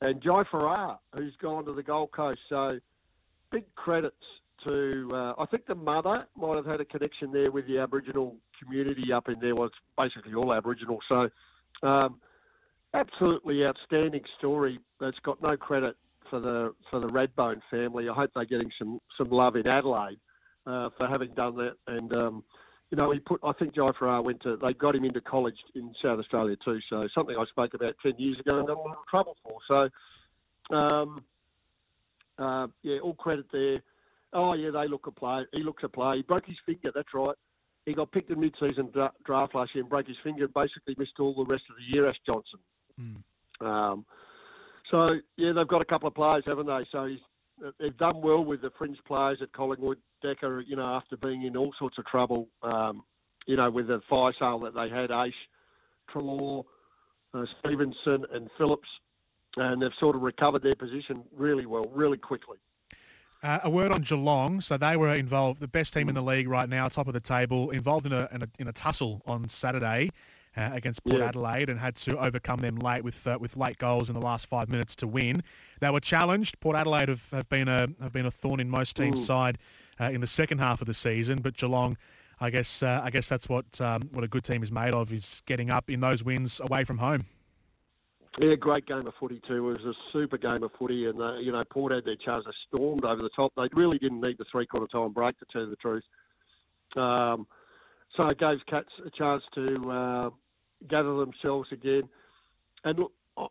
and 0.00 0.22
Jy 0.22 0.44
Farrar, 0.50 0.98
who's 1.16 1.34
gone 1.36 1.64
to 1.66 1.72
the 1.72 1.82
Gold 1.82 2.12
Coast. 2.12 2.38
So 2.48 2.78
big 3.50 3.64
credits 3.74 4.16
to. 4.66 5.08
Uh, 5.12 5.34
I 5.38 5.46
think 5.46 5.66
the 5.66 5.74
mother 5.74 6.26
might 6.36 6.56
have 6.56 6.66
had 6.66 6.80
a 6.80 6.84
connection 6.84 7.32
there 7.32 7.50
with 7.50 7.66
the 7.66 7.78
Aboriginal 7.78 8.36
community 8.62 9.12
up 9.12 9.28
in 9.28 9.40
there. 9.40 9.54
Was 9.54 9.70
well, 9.96 10.06
basically 10.06 10.34
all 10.34 10.52
Aboriginal. 10.52 11.00
So 11.10 11.30
um, 11.82 12.20
absolutely 12.94 13.66
outstanding 13.66 14.24
story 14.38 14.78
that's 15.00 15.18
got 15.20 15.42
no 15.42 15.56
credit 15.56 15.96
for 16.30 16.40
the 16.40 16.74
for 16.90 17.00
the 17.00 17.08
Radbone 17.08 17.60
family. 17.70 18.08
I 18.08 18.14
hope 18.14 18.30
they're 18.34 18.44
getting 18.44 18.70
some 18.78 19.00
some 19.16 19.28
love 19.28 19.56
in 19.56 19.68
Adelaide 19.68 20.18
uh, 20.66 20.90
for 20.98 21.08
having 21.08 21.32
done 21.34 21.56
that. 21.56 21.74
And 21.86 22.16
um, 22.16 22.44
you 22.90 22.96
know, 22.96 23.10
he 23.10 23.18
put. 23.18 23.40
I 23.42 23.52
think 23.52 23.74
Jy 23.74 23.86
Farrar 23.98 24.22
went 24.22 24.42
to. 24.42 24.56
They 24.56 24.72
got 24.74 24.94
him 24.94 25.04
into 25.04 25.20
college 25.20 25.56
in 25.74 25.94
South 26.02 26.18
Australia 26.18 26.56
too. 26.64 26.80
So 26.88 27.06
something 27.14 27.36
I 27.36 27.44
spoke 27.46 27.74
about 27.74 27.94
ten 28.02 28.14
years 28.18 28.38
ago 28.38 28.58
and 28.58 28.66
got 28.66 28.76
a 28.76 28.80
lot 28.80 28.98
of 28.98 29.06
trouble 29.08 29.36
for. 29.42 29.58
So 29.66 30.76
um, 30.76 31.22
uh, 32.38 32.68
yeah, 32.82 32.98
all 32.98 33.14
credit 33.14 33.46
there. 33.52 33.80
Oh 34.32 34.54
yeah, 34.54 34.70
they 34.70 34.86
look 34.88 35.06
a 35.06 35.10
play. 35.10 35.44
He 35.52 35.62
looks 35.62 35.82
a 35.84 35.88
play. 35.88 36.16
He 36.16 36.22
broke 36.22 36.46
his 36.46 36.58
finger. 36.66 36.90
That's 36.94 37.12
right. 37.14 37.36
He 37.86 37.94
got 37.94 38.12
picked 38.12 38.30
in 38.30 38.38
mid-season 38.38 38.92
draft 39.24 39.54
last 39.54 39.74
year 39.74 39.80
and 39.80 39.88
broke 39.88 40.08
his 40.08 40.18
finger. 40.22 40.44
and 40.44 40.52
Basically 40.52 40.94
missed 40.98 41.18
all 41.20 41.32
the 41.32 41.46
rest 41.46 41.64
of 41.70 41.76
the 41.76 41.94
year. 41.94 42.06
Ash 42.06 42.20
Johnson. 42.26 42.58
Mm. 43.00 43.66
Um, 43.66 44.04
so 44.90 45.08
yeah, 45.36 45.52
they've 45.52 45.68
got 45.68 45.82
a 45.82 45.86
couple 45.86 46.08
of 46.08 46.14
players, 46.14 46.44
haven't 46.46 46.66
they? 46.66 46.86
So 46.90 47.08
they've 47.78 47.96
done 47.96 48.20
well 48.20 48.44
with 48.44 48.62
the 48.62 48.70
fringe 48.78 48.98
players 49.06 49.38
at 49.42 49.52
Collingwood. 49.52 49.98
Decker, 50.22 50.60
you 50.60 50.76
know, 50.76 50.84
after 50.84 51.16
being 51.16 51.44
in 51.44 51.56
all 51.56 51.72
sorts 51.78 51.96
of 51.98 52.04
trouble, 52.06 52.48
um, 52.62 53.04
you 53.46 53.56
know, 53.56 53.70
with 53.70 53.86
the 53.86 54.00
fire 54.10 54.32
sale 54.38 54.58
that 54.60 54.74
they 54.74 54.88
had, 54.88 55.10
Aish, 55.10 55.32
Treloar, 56.12 56.64
uh, 57.34 57.44
Stephenson, 57.60 58.24
and 58.32 58.50
Phillips, 58.58 58.88
and 59.56 59.80
they've 59.80 59.92
sort 60.00 60.16
of 60.16 60.22
recovered 60.22 60.62
their 60.62 60.74
position 60.74 61.22
really 61.36 61.66
well, 61.66 61.84
really 61.94 62.18
quickly. 62.18 62.58
Uh, 63.42 63.60
a 63.62 63.70
word 63.70 63.92
on 63.92 64.02
Geelong. 64.02 64.60
So 64.60 64.76
they 64.76 64.96
were 64.96 65.14
involved, 65.14 65.60
the 65.60 65.68
best 65.68 65.94
team 65.94 66.08
in 66.08 66.16
the 66.16 66.22
league 66.22 66.48
right 66.48 66.68
now, 66.68 66.88
top 66.88 67.06
of 67.06 67.14
the 67.14 67.20
table, 67.20 67.70
involved 67.70 68.06
in 68.06 68.12
a, 68.12 68.28
in 68.32 68.42
a, 68.42 68.48
in 68.58 68.66
a 68.66 68.72
tussle 68.72 69.22
on 69.24 69.48
Saturday 69.48 70.10
uh, 70.58 70.70
against 70.72 71.04
Port 71.04 71.20
yeah. 71.20 71.28
Adelaide 71.28 71.70
and 71.70 71.78
had 71.78 71.94
to 71.96 72.18
overcome 72.18 72.58
them 72.58 72.76
late 72.76 73.04
with 73.04 73.26
uh, 73.26 73.38
with 73.40 73.56
late 73.56 73.78
goals 73.78 74.08
in 74.08 74.14
the 74.14 74.20
last 74.20 74.46
five 74.46 74.68
minutes 74.68 74.96
to 74.96 75.06
win. 75.06 75.42
They 75.80 75.90
were 75.90 76.00
challenged. 76.00 76.58
Port 76.60 76.76
Adelaide 76.76 77.08
have, 77.08 77.30
have 77.30 77.48
been 77.48 77.68
a 77.68 77.88
have 78.00 78.12
been 78.12 78.26
a 78.26 78.30
thorn 78.30 78.58
in 78.58 78.68
most 78.68 78.96
teams' 78.96 79.20
Ooh. 79.20 79.24
side 79.24 79.58
uh, 80.00 80.10
in 80.10 80.20
the 80.20 80.26
second 80.26 80.58
half 80.58 80.80
of 80.80 80.86
the 80.86 80.94
season, 80.94 81.38
but 81.40 81.56
Geelong. 81.56 81.96
I 82.40 82.50
guess 82.50 82.84
uh, 82.84 83.00
I 83.02 83.10
guess 83.10 83.28
that's 83.28 83.48
what 83.48 83.80
um, 83.80 84.10
what 84.12 84.22
a 84.22 84.28
good 84.28 84.44
team 84.44 84.62
is 84.62 84.70
made 84.70 84.94
of 84.94 85.12
is 85.12 85.42
getting 85.46 85.70
up 85.70 85.90
in 85.90 85.98
those 86.00 86.22
wins 86.22 86.60
away 86.60 86.84
from 86.84 86.98
home. 86.98 87.26
Yeah, 88.40 88.54
great 88.54 88.86
game 88.86 89.04
of 89.08 89.14
footy 89.18 89.40
too. 89.48 89.56
It 89.56 89.78
was 89.80 89.84
a 89.84 89.94
super 90.12 90.38
game 90.38 90.62
of 90.62 90.70
footy, 90.78 91.06
and 91.06 91.20
uh, 91.20 91.38
you 91.38 91.50
know 91.50 91.60
Port 91.68 91.92
had 91.92 92.04
their 92.04 92.14
chance. 92.14 92.44
They 92.44 92.52
stormed 92.72 93.04
over 93.04 93.20
the 93.20 93.30
top. 93.30 93.52
They 93.56 93.66
really 93.74 93.98
didn't 93.98 94.20
need 94.20 94.38
the 94.38 94.44
three 94.52 94.66
quarter 94.66 94.86
time 94.86 95.12
break 95.12 95.36
to 95.40 95.46
tell 95.52 95.62
you 95.62 95.70
the 95.70 95.76
truth. 95.76 96.04
Um, 96.96 97.48
so 98.16 98.28
it 98.28 98.38
gave 98.38 98.64
Cats 98.66 98.88
a 99.04 99.10
chance 99.10 99.42
to 99.54 99.90
uh, 99.90 100.30
gather 100.86 101.16
themselves 101.16 101.68
again. 101.72 102.08
And 102.84 103.00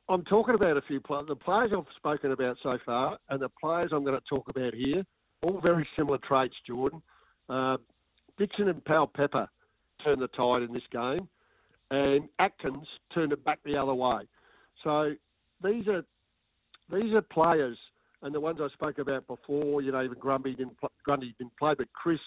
I'm 0.09 0.23
talking 0.23 0.55
about 0.55 0.77
a 0.77 0.81
few 0.81 0.99
players. 0.99 1.27
The 1.27 1.35
players 1.35 1.69
I've 1.75 1.85
spoken 1.95 2.31
about 2.31 2.57
so 2.63 2.77
far, 2.85 3.17
and 3.29 3.41
the 3.41 3.49
players 3.49 3.87
I'm 3.91 4.03
going 4.03 4.19
to 4.19 4.35
talk 4.35 4.49
about 4.49 4.73
here, 4.73 5.03
all 5.43 5.61
very 5.63 5.87
similar 5.97 6.17
traits. 6.19 6.55
Jordan, 6.65 7.01
uh, 7.49 7.77
Dixon 8.37 8.69
and 8.69 8.83
Powell-Pepper 8.85 9.47
turned 10.03 10.21
the 10.21 10.27
tide 10.29 10.63
in 10.63 10.73
this 10.73 10.83
game, 10.91 11.27
and 11.91 12.27
Atkins 12.39 12.87
turned 13.13 13.33
it 13.33 13.43
back 13.43 13.59
the 13.63 13.77
other 13.79 13.93
way. 13.93 14.27
So 14.83 15.13
these 15.63 15.87
are 15.87 16.03
these 16.89 17.13
are 17.13 17.21
players, 17.21 17.77
and 18.21 18.33
the 18.33 18.39
ones 18.39 18.59
I 18.61 18.69
spoke 18.69 18.99
about 18.99 19.27
before. 19.27 19.81
You 19.81 19.91
know, 19.91 20.03
even 20.03 20.17
Grundy 20.19 20.53
didn't 20.53 20.77
Grundy 21.07 21.33
didn't 21.37 21.55
play, 21.57 21.73
but 21.77 21.91
Crisp, 21.93 22.21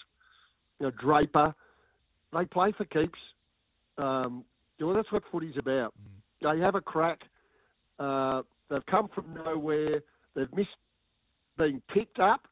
you 0.79 0.87
know, 0.87 0.91
Draper, 0.91 1.53
they 2.33 2.45
play 2.45 2.71
for 2.71 2.85
keeps. 2.85 3.19
Um, 3.97 4.45
well, 4.85 4.95
that's 4.95 5.11
what 5.11 5.23
footy's 5.31 5.57
about. 5.57 5.93
Mm. 6.43 6.53
They 6.53 6.59
have 6.63 6.75
a 6.75 6.81
crack. 6.81 7.21
Uh, 7.99 8.43
they've 8.69 8.85
come 8.85 9.09
from 9.13 9.33
nowhere. 9.33 10.01
They've 10.35 10.53
missed 10.55 10.69
being 11.57 11.81
picked 11.93 12.19
up 12.19 12.47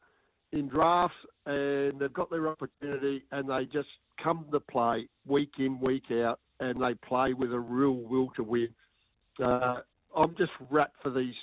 in 0.52 0.68
drafts, 0.68 1.16
and 1.46 2.00
they've 2.00 2.14
got 2.14 2.30
their 2.30 2.48
opportunity, 2.48 3.24
and 3.32 3.50
they 3.50 3.66
just 3.66 3.90
come 4.22 4.46
to 4.52 4.60
play 4.60 5.08
week 5.26 5.54
in, 5.58 5.80
week 5.82 6.12
out, 6.12 6.40
and 6.60 6.82
they 6.82 6.94
play 6.96 7.34
with 7.34 7.54
a 7.54 7.60
real 7.60 7.94
will 7.94 8.30
to 8.36 8.44
win. 8.44 8.70
Uh, 9.44 9.78
I'm 10.16 10.36
just 10.38 10.52
wrapped 10.70 11.02
for 11.04 11.12
these 11.12 11.36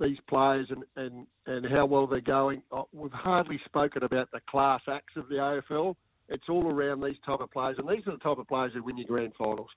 these 0.00 0.18
players 0.28 0.68
and, 0.70 0.84
and, 0.94 1.26
and 1.46 1.66
how 1.76 1.84
well 1.84 2.06
they're 2.06 2.20
going. 2.20 2.62
Uh, 2.70 2.82
we've 2.92 3.10
hardly 3.12 3.60
spoken 3.64 4.04
about 4.04 4.30
the 4.30 4.40
class 4.48 4.80
acts 4.88 5.16
of 5.16 5.28
the 5.28 5.34
AFL. 5.34 5.96
it's 6.28 6.48
all 6.48 6.72
around 6.72 7.02
these 7.02 7.16
type 7.26 7.40
of 7.40 7.50
players, 7.50 7.76
and 7.80 7.88
these 7.88 8.06
are 8.06 8.12
the 8.12 8.18
type 8.18 8.38
of 8.38 8.46
players 8.46 8.72
who 8.74 8.82
win 8.82 8.96
your 8.96 9.08
grand 9.08 9.32
finals. 9.36 9.70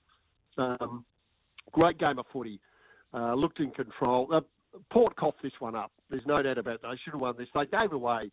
Um, 0.58 1.04
great 1.72 1.98
game 1.98 2.18
of 2.18 2.26
footy. 2.32 2.60
Uh, 3.14 3.34
looked 3.34 3.60
in 3.60 3.70
control. 3.70 4.28
Uh, 4.32 4.40
Port 4.90 5.14
coughed 5.16 5.42
this 5.42 5.52
one 5.58 5.76
up. 5.76 5.92
There's 6.08 6.26
no 6.26 6.36
doubt 6.36 6.58
about 6.58 6.82
that. 6.82 6.88
They 6.88 6.96
should 6.96 7.12
have 7.12 7.20
won 7.20 7.34
this. 7.36 7.48
They 7.54 7.66
gave 7.66 7.92
away 7.92 8.30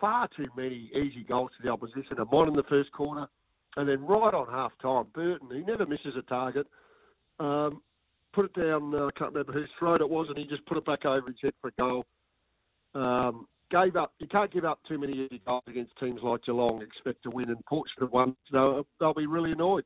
far 0.00 0.28
too 0.28 0.44
many 0.56 0.90
easy 0.94 1.24
goals 1.28 1.50
to 1.56 1.66
the 1.66 1.72
opposition. 1.72 2.18
Amon 2.18 2.48
in 2.48 2.54
the 2.54 2.62
first 2.64 2.90
quarter, 2.92 3.26
and 3.76 3.88
then 3.88 4.04
right 4.04 4.32
on 4.32 4.46
half 4.48 4.72
time, 4.78 5.06
Burton, 5.12 5.48
he 5.52 5.60
never 5.60 5.86
misses 5.86 6.16
a 6.16 6.22
target, 6.22 6.66
um, 7.38 7.82
put 8.32 8.46
it 8.46 8.60
down. 8.60 8.94
Uh, 8.94 9.06
I 9.06 9.10
can't 9.18 9.32
remember 9.32 9.52
whose 9.52 9.68
throat 9.78 10.00
it 10.00 10.08
was, 10.08 10.28
and 10.28 10.38
he 10.38 10.46
just 10.46 10.64
put 10.66 10.78
it 10.78 10.84
back 10.84 11.04
over 11.04 11.26
his 11.26 11.36
head 11.42 11.52
for 11.60 11.68
a 11.68 11.88
goal. 11.88 12.06
Um, 12.94 13.46
gave 13.70 13.96
up. 13.96 14.14
You 14.18 14.26
can't 14.26 14.50
give 14.50 14.64
up 14.64 14.80
too 14.88 14.98
many 14.98 15.12
easy 15.12 15.42
goals 15.46 15.62
against 15.66 15.96
teams 15.98 16.22
like 16.22 16.44
Geelong. 16.44 16.82
Expect 16.82 17.22
to 17.24 17.30
win, 17.30 17.50
and 17.50 17.64
Port 17.66 17.88
should 17.90 18.02
have 18.02 18.12
won. 18.12 18.36
So 18.50 18.86
they'll 18.98 19.14
be 19.14 19.26
really 19.26 19.52
annoyed. 19.52 19.84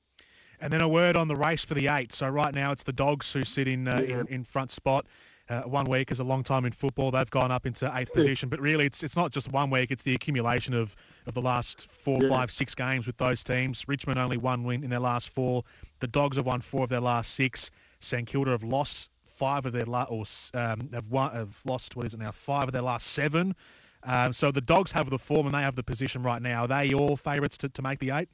And 0.62 0.72
then 0.72 0.80
a 0.80 0.88
word 0.88 1.16
on 1.16 1.26
the 1.26 1.34
race 1.34 1.64
for 1.64 1.74
the 1.74 1.88
eight. 1.88 2.12
So 2.12 2.28
right 2.28 2.54
now 2.54 2.70
it's 2.70 2.84
the 2.84 2.92
Dogs 2.92 3.32
who 3.32 3.42
sit 3.42 3.66
in 3.66 3.88
uh, 3.88 3.96
in, 4.06 4.26
in 4.28 4.44
front 4.44 4.70
spot. 4.70 5.06
Uh, 5.48 5.62
one 5.62 5.84
week 5.86 6.12
is 6.12 6.20
a 6.20 6.24
long 6.24 6.44
time 6.44 6.64
in 6.64 6.70
football. 6.70 7.10
They've 7.10 7.28
gone 7.28 7.50
up 7.50 7.66
into 7.66 7.90
eighth 7.92 8.12
position, 8.12 8.48
but 8.48 8.60
really 8.60 8.86
it's 8.86 9.02
it's 9.02 9.16
not 9.16 9.32
just 9.32 9.50
one 9.50 9.70
week. 9.70 9.90
It's 9.90 10.04
the 10.04 10.14
accumulation 10.14 10.72
of, 10.72 10.94
of 11.26 11.34
the 11.34 11.42
last 11.42 11.90
four, 11.90 12.20
Yeah. 12.22 12.28
five, 12.28 12.52
six 12.52 12.76
games 12.76 13.08
with 13.08 13.16
those 13.16 13.42
teams. 13.42 13.86
Richmond 13.88 14.20
only 14.20 14.36
one 14.36 14.62
win 14.62 14.84
in 14.84 14.90
their 14.90 15.00
last 15.00 15.28
four. 15.30 15.64
The 15.98 16.06
Dogs 16.06 16.36
have 16.36 16.46
won 16.46 16.60
four 16.60 16.84
of 16.84 16.90
their 16.90 17.00
last 17.00 17.34
six. 17.34 17.70
St 17.98 18.26
Kilda 18.28 18.52
have 18.52 18.62
lost 18.62 19.10
five 19.26 19.66
of 19.66 19.72
their 19.72 19.84
la- 19.84 20.04
or 20.04 20.24
um, 20.54 20.90
have 20.94 21.08
won, 21.10 21.32
have 21.32 21.60
lost 21.64 21.96
what 21.96 22.06
is 22.06 22.14
it 22.14 22.20
now? 22.20 22.30
Five 22.30 22.68
of 22.68 22.72
their 22.72 22.82
last 22.82 23.08
seven. 23.08 23.56
Um, 24.04 24.32
so 24.32 24.52
the 24.52 24.60
Dogs 24.60 24.92
have 24.92 25.10
the 25.10 25.18
form 25.18 25.46
and 25.46 25.54
they 25.56 25.62
have 25.62 25.74
the 25.74 25.82
position 25.82 26.22
right 26.22 26.40
now. 26.40 26.62
Are 26.62 26.68
they 26.68 26.86
your 26.86 27.16
favourites 27.18 27.58
to, 27.58 27.68
to 27.68 27.82
make 27.82 27.98
the 27.98 28.10
eight? 28.10 28.28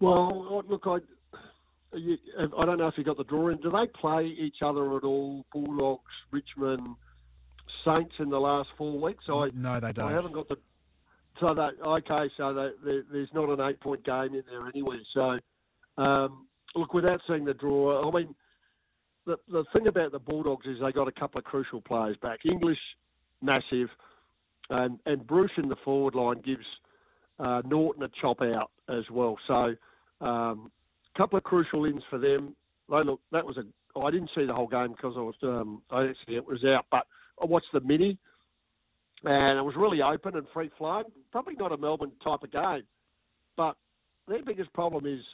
Well, 0.00 0.64
look, 0.68 0.84
I, 0.86 0.98
you, 1.94 2.18
I 2.38 2.64
don't 2.66 2.78
know 2.78 2.88
if 2.88 2.98
you 2.98 3.04
got 3.04 3.16
the 3.16 3.24
draw 3.24 3.48
in. 3.48 3.58
Do 3.58 3.70
they 3.70 3.86
play 3.86 4.26
each 4.26 4.62
other 4.62 4.96
at 4.96 5.04
all? 5.04 5.44
Bulldogs, 5.52 6.12
Richmond, 6.30 6.96
Saints 7.84 8.14
in 8.18 8.30
the 8.30 8.40
last 8.40 8.68
four 8.76 8.98
weeks. 8.98 9.24
I 9.28 9.50
No, 9.54 9.80
they 9.80 9.92
don't. 9.92 10.08
I 10.08 10.12
haven't 10.12 10.32
got 10.32 10.48
the. 10.48 10.58
So 11.40 11.48
that 11.54 11.74
okay, 11.86 12.30
so 12.36 12.54
that 12.54 13.04
there's 13.12 13.28
not 13.34 13.50
an 13.50 13.60
eight-point 13.60 14.04
game 14.04 14.34
in 14.34 14.42
there 14.50 14.66
anyway. 14.66 14.98
So, 15.12 15.38
um, 15.98 16.46
look, 16.74 16.94
without 16.94 17.20
seeing 17.26 17.44
the 17.44 17.52
draw, 17.52 18.08
I 18.08 18.18
mean, 18.18 18.34
the 19.26 19.36
the 19.48 19.64
thing 19.74 19.86
about 19.86 20.12
the 20.12 20.18
Bulldogs 20.18 20.66
is 20.66 20.80
they 20.80 20.92
got 20.92 21.08
a 21.08 21.12
couple 21.12 21.38
of 21.38 21.44
crucial 21.44 21.82
players 21.82 22.16
back. 22.16 22.40
English, 22.46 22.80
massive, 23.42 23.90
and 24.70 24.98
and 25.04 25.26
Bruce 25.26 25.52
in 25.58 25.68
the 25.68 25.76
forward 25.76 26.14
line 26.14 26.40
gives 26.40 26.66
uh, 27.38 27.60
Naughton 27.66 28.02
a 28.02 28.08
chop 28.08 28.40
out 28.40 28.70
as 28.88 29.10
well. 29.10 29.36
So, 29.46 29.76
um, 30.22 30.70
couple 31.16 31.36
of 31.36 31.44
crucial 31.44 31.84
ins 31.86 32.02
for 32.08 32.18
them. 32.18 32.54
They 32.88 33.00
look 33.00 33.20
that 33.32 33.44
was 33.44 33.56
a. 33.56 33.64
I 33.98 34.10
didn't 34.10 34.30
see 34.34 34.44
the 34.44 34.54
whole 34.54 34.66
game 34.66 34.92
because 34.92 35.14
I 35.16 35.20
was 35.20 35.34
um, 35.42 35.82
I 35.90 36.12
see 36.26 36.36
it 36.36 36.46
was 36.46 36.64
out, 36.64 36.86
but 36.90 37.06
I 37.42 37.46
watched 37.46 37.72
the 37.72 37.80
mini 37.80 38.18
and 39.24 39.58
it 39.58 39.64
was 39.64 39.74
really 39.76 40.02
open 40.02 40.36
and 40.36 40.46
free 40.52 40.70
flowing. 40.76 41.04
Probably 41.32 41.54
not 41.54 41.72
a 41.72 41.76
Melbourne 41.76 42.12
type 42.24 42.42
of 42.42 42.50
game, 42.50 42.84
but 43.56 43.76
their 44.28 44.42
biggest 44.42 44.72
problem 44.72 45.06
is 45.06 45.24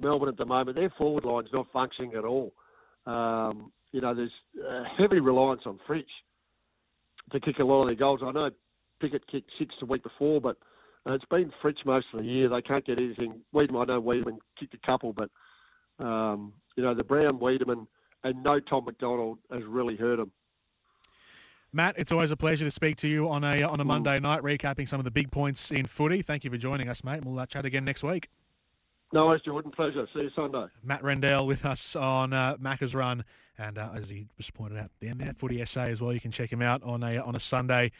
Melbourne 0.00 0.28
at 0.28 0.36
the 0.36 0.46
moment. 0.46 0.76
Their 0.76 0.90
forward 0.90 1.24
line's 1.24 1.52
not 1.52 1.70
functioning 1.72 2.14
at 2.14 2.24
all. 2.24 2.52
Um, 3.06 3.72
you 3.92 4.00
know, 4.00 4.14
there's 4.14 4.32
uh, 4.68 4.84
heavy 4.96 5.20
reliance 5.20 5.62
on 5.66 5.78
Fritsch 5.86 6.04
to 7.30 7.40
kick 7.40 7.58
a 7.58 7.64
lot 7.64 7.82
of 7.82 7.88
their 7.88 7.96
goals. 7.96 8.20
I 8.24 8.30
know 8.32 8.50
Pickett 9.00 9.26
kicked 9.26 9.50
six 9.58 9.74
the 9.78 9.86
week 9.86 10.02
before, 10.02 10.40
but 10.40 10.56
it's 11.06 11.24
been 11.26 11.52
Fritsch 11.62 11.84
most 11.84 12.06
of 12.12 12.20
the 12.20 12.26
year. 12.26 12.48
They 12.48 12.62
can't 12.62 12.84
get 12.84 13.00
anything. 13.00 13.40
Weideman, 13.54 13.82
I 13.82 13.92
know 13.92 14.02
Weideman 14.02 14.38
kicked 14.58 14.74
a 14.74 14.86
couple, 14.86 15.12
but 15.12 15.30
um, 16.06 16.52
you 16.76 16.82
know 16.82 16.94
the 16.94 17.04
Brown 17.04 17.38
Weideman 17.40 17.86
and 18.24 18.42
no 18.44 18.60
Tom 18.60 18.84
McDonald 18.84 19.38
has 19.50 19.64
really 19.64 19.96
hurt 19.96 20.16
them. 20.16 20.32
Matt, 21.72 21.96
it's 21.96 22.12
always 22.12 22.30
a 22.30 22.36
pleasure 22.36 22.66
to 22.66 22.70
speak 22.70 22.96
to 22.98 23.08
you 23.08 23.28
on 23.28 23.44
a 23.44 23.62
on 23.62 23.80
a 23.80 23.84
Monday 23.84 24.18
night, 24.20 24.42
recapping 24.42 24.88
some 24.88 25.00
of 25.00 25.04
the 25.04 25.10
big 25.10 25.30
points 25.30 25.70
in 25.70 25.86
footy. 25.86 26.22
Thank 26.22 26.44
you 26.44 26.50
for 26.50 26.58
joining 26.58 26.88
us, 26.88 27.02
mate. 27.02 27.24
We'll 27.24 27.38
uh, 27.38 27.46
chat 27.46 27.64
again 27.64 27.84
next 27.84 28.02
week. 28.02 28.28
No 29.12 29.26
worries, 29.26 29.42
Jordan. 29.42 29.70
Pleasure. 29.70 30.06
See 30.14 30.24
you 30.24 30.30
Sunday. 30.34 30.66
Matt 30.82 31.02
Rendell 31.02 31.46
with 31.46 31.64
us 31.66 31.96
on 31.96 32.32
uh, 32.32 32.56
Macca's 32.56 32.94
Run, 32.94 33.24
and 33.58 33.78
uh, 33.78 33.90
as 33.94 34.08
he 34.08 34.26
just 34.36 34.54
pointed 34.54 34.78
out, 34.78 34.90
the 35.00 35.12
there, 35.14 35.34
Footy 35.34 35.64
SA 35.64 35.82
as 35.82 36.00
well. 36.00 36.12
You 36.12 36.20
can 36.20 36.30
check 36.30 36.52
him 36.52 36.62
out 36.62 36.82
on 36.82 37.02
a 37.02 37.18
on 37.18 37.34
a 37.34 37.40
Sunday. 37.40 37.90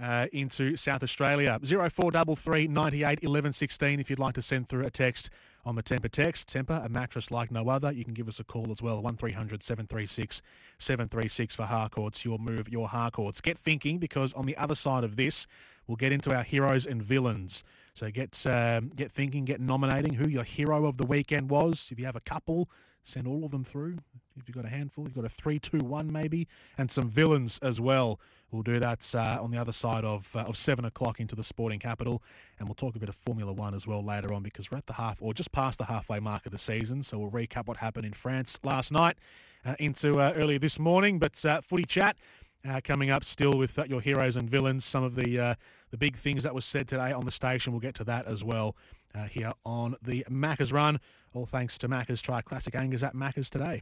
Uh, 0.00 0.28
into 0.32 0.78
South 0.78 1.02
Australia. 1.02 1.58
0433 1.62 2.68
98 2.68 3.18
11 3.22 3.52
16 3.52 4.00
if 4.00 4.08
you'd 4.08 4.18
like 4.18 4.34
to 4.34 4.40
send 4.40 4.66
through 4.66 4.86
a 4.86 4.90
text 4.90 5.28
on 5.64 5.74
the 5.74 5.82
Temper 5.82 6.08
text. 6.08 6.48
Temper, 6.48 6.80
a 6.82 6.88
mattress 6.88 7.30
like 7.30 7.50
no 7.50 7.68
other. 7.68 7.92
You 7.92 8.04
can 8.04 8.14
give 8.14 8.28
us 8.28 8.40
a 8.40 8.44
call 8.44 8.70
as 8.70 8.82
well. 8.82 9.02
1300 9.02 9.62
736 9.62 10.42
736 10.78 11.54
for 11.54 11.64
Harcourts. 11.64 12.24
Your 12.24 12.38
move, 12.38 12.68
your 12.68 12.88
Harcourts. 12.88 13.40
Get 13.40 13.58
thinking 13.58 13.98
because 13.98 14.32
on 14.32 14.46
the 14.46 14.56
other 14.56 14.74
side 14.74 15.04
of 15.04 15.16
this, 15.16 15.46
we'll 15.86 15.96
get 15.96 16.12
into 16.12 16.34
our 16.34 16.42
heroes 16.42 16.86
and 16.86 17.02
villains. 17.02 17.62
So 17.94 18.10
get 18.10 18.46
um, 18.46 18.92
get 18.96 19.12
thinking, 19.12 19.44
get 19.44 19.60
nominating 19.60 20.14
who 20.14 20.28
your 20.28 20.44
hero 20.44 20.86
of 20.86 20.96
the 20.96 21.06
weekend 21.06 21.50
was. 21.50 21.88
If 21.90 21.98
you 21.98 22.06
have 22.06 22.16
a 22.16 22.20
couple, 22.20 22.70
send 23.02 23.26
all 23.26 23.44
of 23.44 23.50
them 23.50 23.64
through. 23.64 23.98
If 24.36 24.48
you've 24.48 24.56
got 24.56 24.64
a 24.64 24.70
handful, 24.70 25.04
you've 25.04 25.14
got 25.14 25.24
a 25.24 25.28
three, 25.28 25.58
two, 25.58 25.78
one 25.78 26.10
maybe, 26.10 26.48
and 26.78 26.90
some 26.90 27.10
villains 27.10 27.58
as 27.62 27.80
well. 27.80 28.18
We'll 28.52 28.62
do 28.62 28.80
that 28.80 29.14
uh, 29.14 29.38
on 29.40 29.50
the 29.50 29.58
other 29.58 29.72
side 29.72 30.04
of 30.04 30.34
uh, 30.34 30.40
of 30.40 30.56
seven 30.56 30.84
o'clock 30.84 31.20
into 31.20 31.36
the 31.36 31.44
sporting 31.44 31.78
capital, 31.78 32.22
and 32.58 32.68
we'll 32.68 32.74
talk 32.74 32.96
a 32.96 32.98
bit 32.98 33.08
of 33.08 33.14
Formula 33.14 33.52
One 33.52 33.74
as 33.74 33.86
well 33.86 34.04
later 34.04 34.32
on 34.32 34.42
because 34.42 34.70
we're 34.70 34.78
at 34.78 34.86
the 34.86 34.94
half 34.94 35.22
or 35.22 35.32
just 35.34 35.52
past 35.52 35.78
the 35.78 35.84
halfway 35.84 36.20
mark 36.20 36.46
of 36.46 36.52
the 36.52 36.58
season. 36.58 37.02
So 37.02 37.18
we'll 37.18 37.30
recap 37.30 37.66
what 37.66 37.78
happened 37.78 38.06
in 38.06 38.12
France 38.12 38.58
last 38.62 38.92
night 38.92 39.16
uh, 39.64 39.76
into 39.78 40.20
uh, 40.20 40.32
earlier 40.36 40.58
this 40.58 40.78
morning. 40.78 41.18
But 41.18 41.44
uh, 41.44 41.60
footy 41.60 41.84
chat. 41.84 42.16
Uh, 42.68 42.78
coming 42.84 43.08
up 43.08 43.24
still 43.24 43.56
with 43.56 43.78
your 43.88 44.02
heroes 44.02 44.36
and 44.36 44.50
villains, 44.50 44.84
some 44.84 45.02
of 45.02 45.14
the 45.14 45.56
the 45.90 45.96
big 45.96 46.14
things 46.16 46.42
that 46.42 46.54
was 46.54 46.66
said 46.66 46.86
today 46.86 47.10
on 47.10 47.24
the 47.24 47.30
station. 47.30 47.72
We'll 47.72 47.80
get 47.80 47.94
to 47.94 48.04
that 48.04 48.26
as 48.26 48.44
well 48.44 48.76
here 49.30 49.52
on 49.64 49.96
the 50.02 50.26
Macca's 50.28 50.70
Run. 50.70 51.00
All 51.32 51.46
thanks 51.46 51.78
to 51.78 51.88
Macca's. 51.88 52.20
Try 52.20 52.42
Classic 52.42 52.74
Angus 52.74 53.02
at 53.02 53.14
Macca's 53.14 53.48
today. 53.48 53.80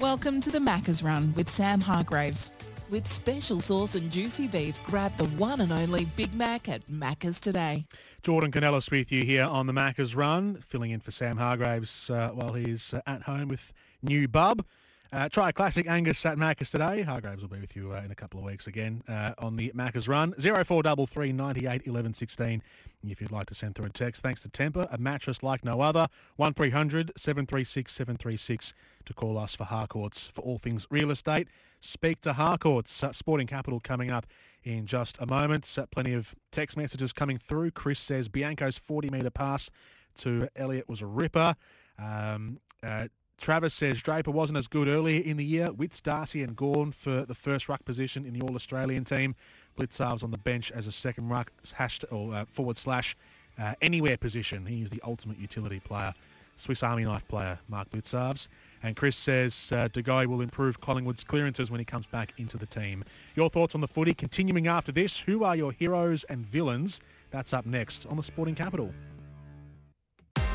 Welcome 0.00 0.40
to 0.40 0.50
the 0.50 0.60
Macca's 0.60 1.02
Run 1.02 1.34
with 1.36 1.46
Sam 1.46 1.78
Hargraves. 1.78 2.52
With 2.88 3.06
special 3.06 3.60
sauce 3.60 3.96
and 3.96 4.10
juicy 4.10 4.48
beef, 4.48 4.82
grab 4.82 5.14
the 5.18 5.26
one 5.36 5.60
and 5.60 5.70
only 5.70 6.06
Big 6.16 6.32
Mac 6.32 6.70
at 6.70 6.90
Macca's 6.90 7.38
today. 7.38 7.84
Jordan 8.22 8.50
Canellis 8.50 8.90
with 8.90 9.12
you 9.12 9.24
here 9.24 9.44
on 9.44 9.66
the 9.66 9.74
Macca's 9.74 10.16
Run, 10.16 10.54
filling 10.56 10.90
in 10.92 11.00
for 11.00 11.10
Sam 11.10 11.36
Hargraves 11.36 12.08
uh, 12.08 12.30
while 12.30 12.54
he's 12.54 12.94
uh, 12.94 13.02
at 13.06 13.24
home 13.24 13.48
with 13.48 13.74
new 14.02 14.26
bub. 14.26 14.64
Uh, 15.12 15.28
try 15.28 15.48
a 15.48 15.52
classic 15.52 15.88
Angus 15.88 16.24
at 16.24 16.38
Macca's 16.38 16.70
today. 16.70 17.02
Hargraves 17.02 17.42
will 17.42 17.48
be 17.48 17.58
with 17.58 17.74
you 17.74 17.92
uh, 17.92 18.00
in 18.04 18.12
a 18.12 18.14
couple 18.14 18.38
of 18.38 18.46
weeks 18.46 18.68
again 18.68 19.02
uh, 19.08 19.32
on 19.38 19.56
the 19.56 19.72
Macca's 19.74 20.06
Run. 20.06 20.32
0433 20.34 21.32
98 21.32 21.86
11 21.86 22.14
16 22.14 22.62
if 23.08 23.20
you'd 23.20 23.32
like 23.32 23.46
to 23.46 23.54
send 23.54 23.74
through 23.74 23.86
a 23.86 23.90
text. 23.90 24.22
Thanks 24.22 24.42
to 24.42 24.48
Temper, 24.48 24.86
a 24.88 24.98
mattress 24.98 25.42
like 25.42 25.64
no 25.64 25.80
other. 25.80 26.06
1300 26.36 27.10
736 27.16 27.92
736 27.92 28.72
to 29.04 29.14
call 29.14 29.36
us 29.36 29.56
for 29.56 29.64
Harcourts 29.64 30.28
for 30.28 30.42
all 30.42 30.58
things 30.58 30.86
real 30.90 31.10
estate. 31.10 31.48
Speak 31.80 32.20
to 32.20 32.34
Harcourts. 32.34 33.02
Uh, 33.02 33.10
Sporting 33.10 33.48
Capital 33.48 33.80
coming 33.80 34.12
up 34.12 34.26
in 34.62 34.86
just 34.86 35.16
a 35.18 35.26
moment. 35.26 35.76
Uh, 35.76 35.86
plenty 35.86 36.12
of 36.12 36.36
text 36.52 36.76
messages 36.76 37.12
coming 37.12 37.36
through. 37.36 37.72
Chris 37.72 37.98
says 37.98 38.28
Bianco's 38.28 38.78
40 38.78 39.10
metre 39.10 39.30
pass 39.30 39.72
to 40.18 40.48
Elliott 40.54 40.88
was 40.88 41.00
a 41.00 41.06
ripper. 41.06 41.56
Um, 41.98 42.60
uh, 42.82 43.08
Travis 43.40 43.72
says 43.72 44.02
Draper 44.02 44.30
wasn't 44.30 44.58
as 44.58 44.66
good 44.66 44.86
earlier 44.86 45.22
in 45.22 45.38
the 45.38 45.44
year. 45.44 45.72
Witts, 45.72 46.00
Darcy 46.00 46.42
and 46.42 46.54
Gawn 46.54 46.92
for 46.92 47.24
the 47.24 47.34
first 47.34 47.68
ruck 47.68 47.84
position 47.84 48.26
in 48.26 48.34
the 48.34 48.42
All-Australian 48.42 49.04
team. 49.04 49.34
Blicavs 49.78 50.22
on 50.22 50.30
the 50.30 50.38
bench 50.38 50.70
as 50.70 50.86
a 50.86 50.92
second 50.92 51.28
ruck 51.28 51.50
hashed, 51.72 52.04
or 52.10 52.34
uh, 52.34 52.44
forward 52.50 52.76
slash 52.76 53.16
uh, 53.58 53.74
anywhere 53.80 54.18
position. 54.18 54.66
He 54.66 54.82
is 54.82 54.90
the 54.90 55.00
ultimate 55.04 55.38
utility 55.38 55.80
player. 55.80 56.12
Swiss 56.56 56.82
Army 56.82 57.04
knife 57.04 57.26
player, 57.28 57.58
Mark 57.68 57.90
Blicavs. 57.90 58.48
And 58.82 58.94
Chris 58.94 59.16
says 59.16 59.72
uh, 59.72 59.88
De 59.88 60.02
Goey 60.02 60.26
will 60.26 60.42
improve 60.42 60.80
Collingwood's 60.80 61.24
clearances 61.24 61.70
when 61.70 61.78
he 61.78 61.84
comes 61.84 62.06
back 62.06 62.34
into 62.36 62.58
the 62.58 62.66
team. 62.66 63.04
Your 63.34 63.48
thoughts 63.48 63.74
on 63.74 63.80
the 63.80 63.88
footy 63.88 64.12
continuing 64.12 64.66
after 64.66 64.92
this. 64.92 65.20
Who 65.20 65.44
are 65.44 65.56
your 65.56 65.72
heroes 65.72 66.24
and 66.24 66.44
villains? 66.44 67.00
That's 67.30 67.54
up 67.54 67.64
next 67.64 68.04
on 68.06 68.16
the 68.18 68.22
Sporting 68.22 68.54
Capital. 68.54 68.92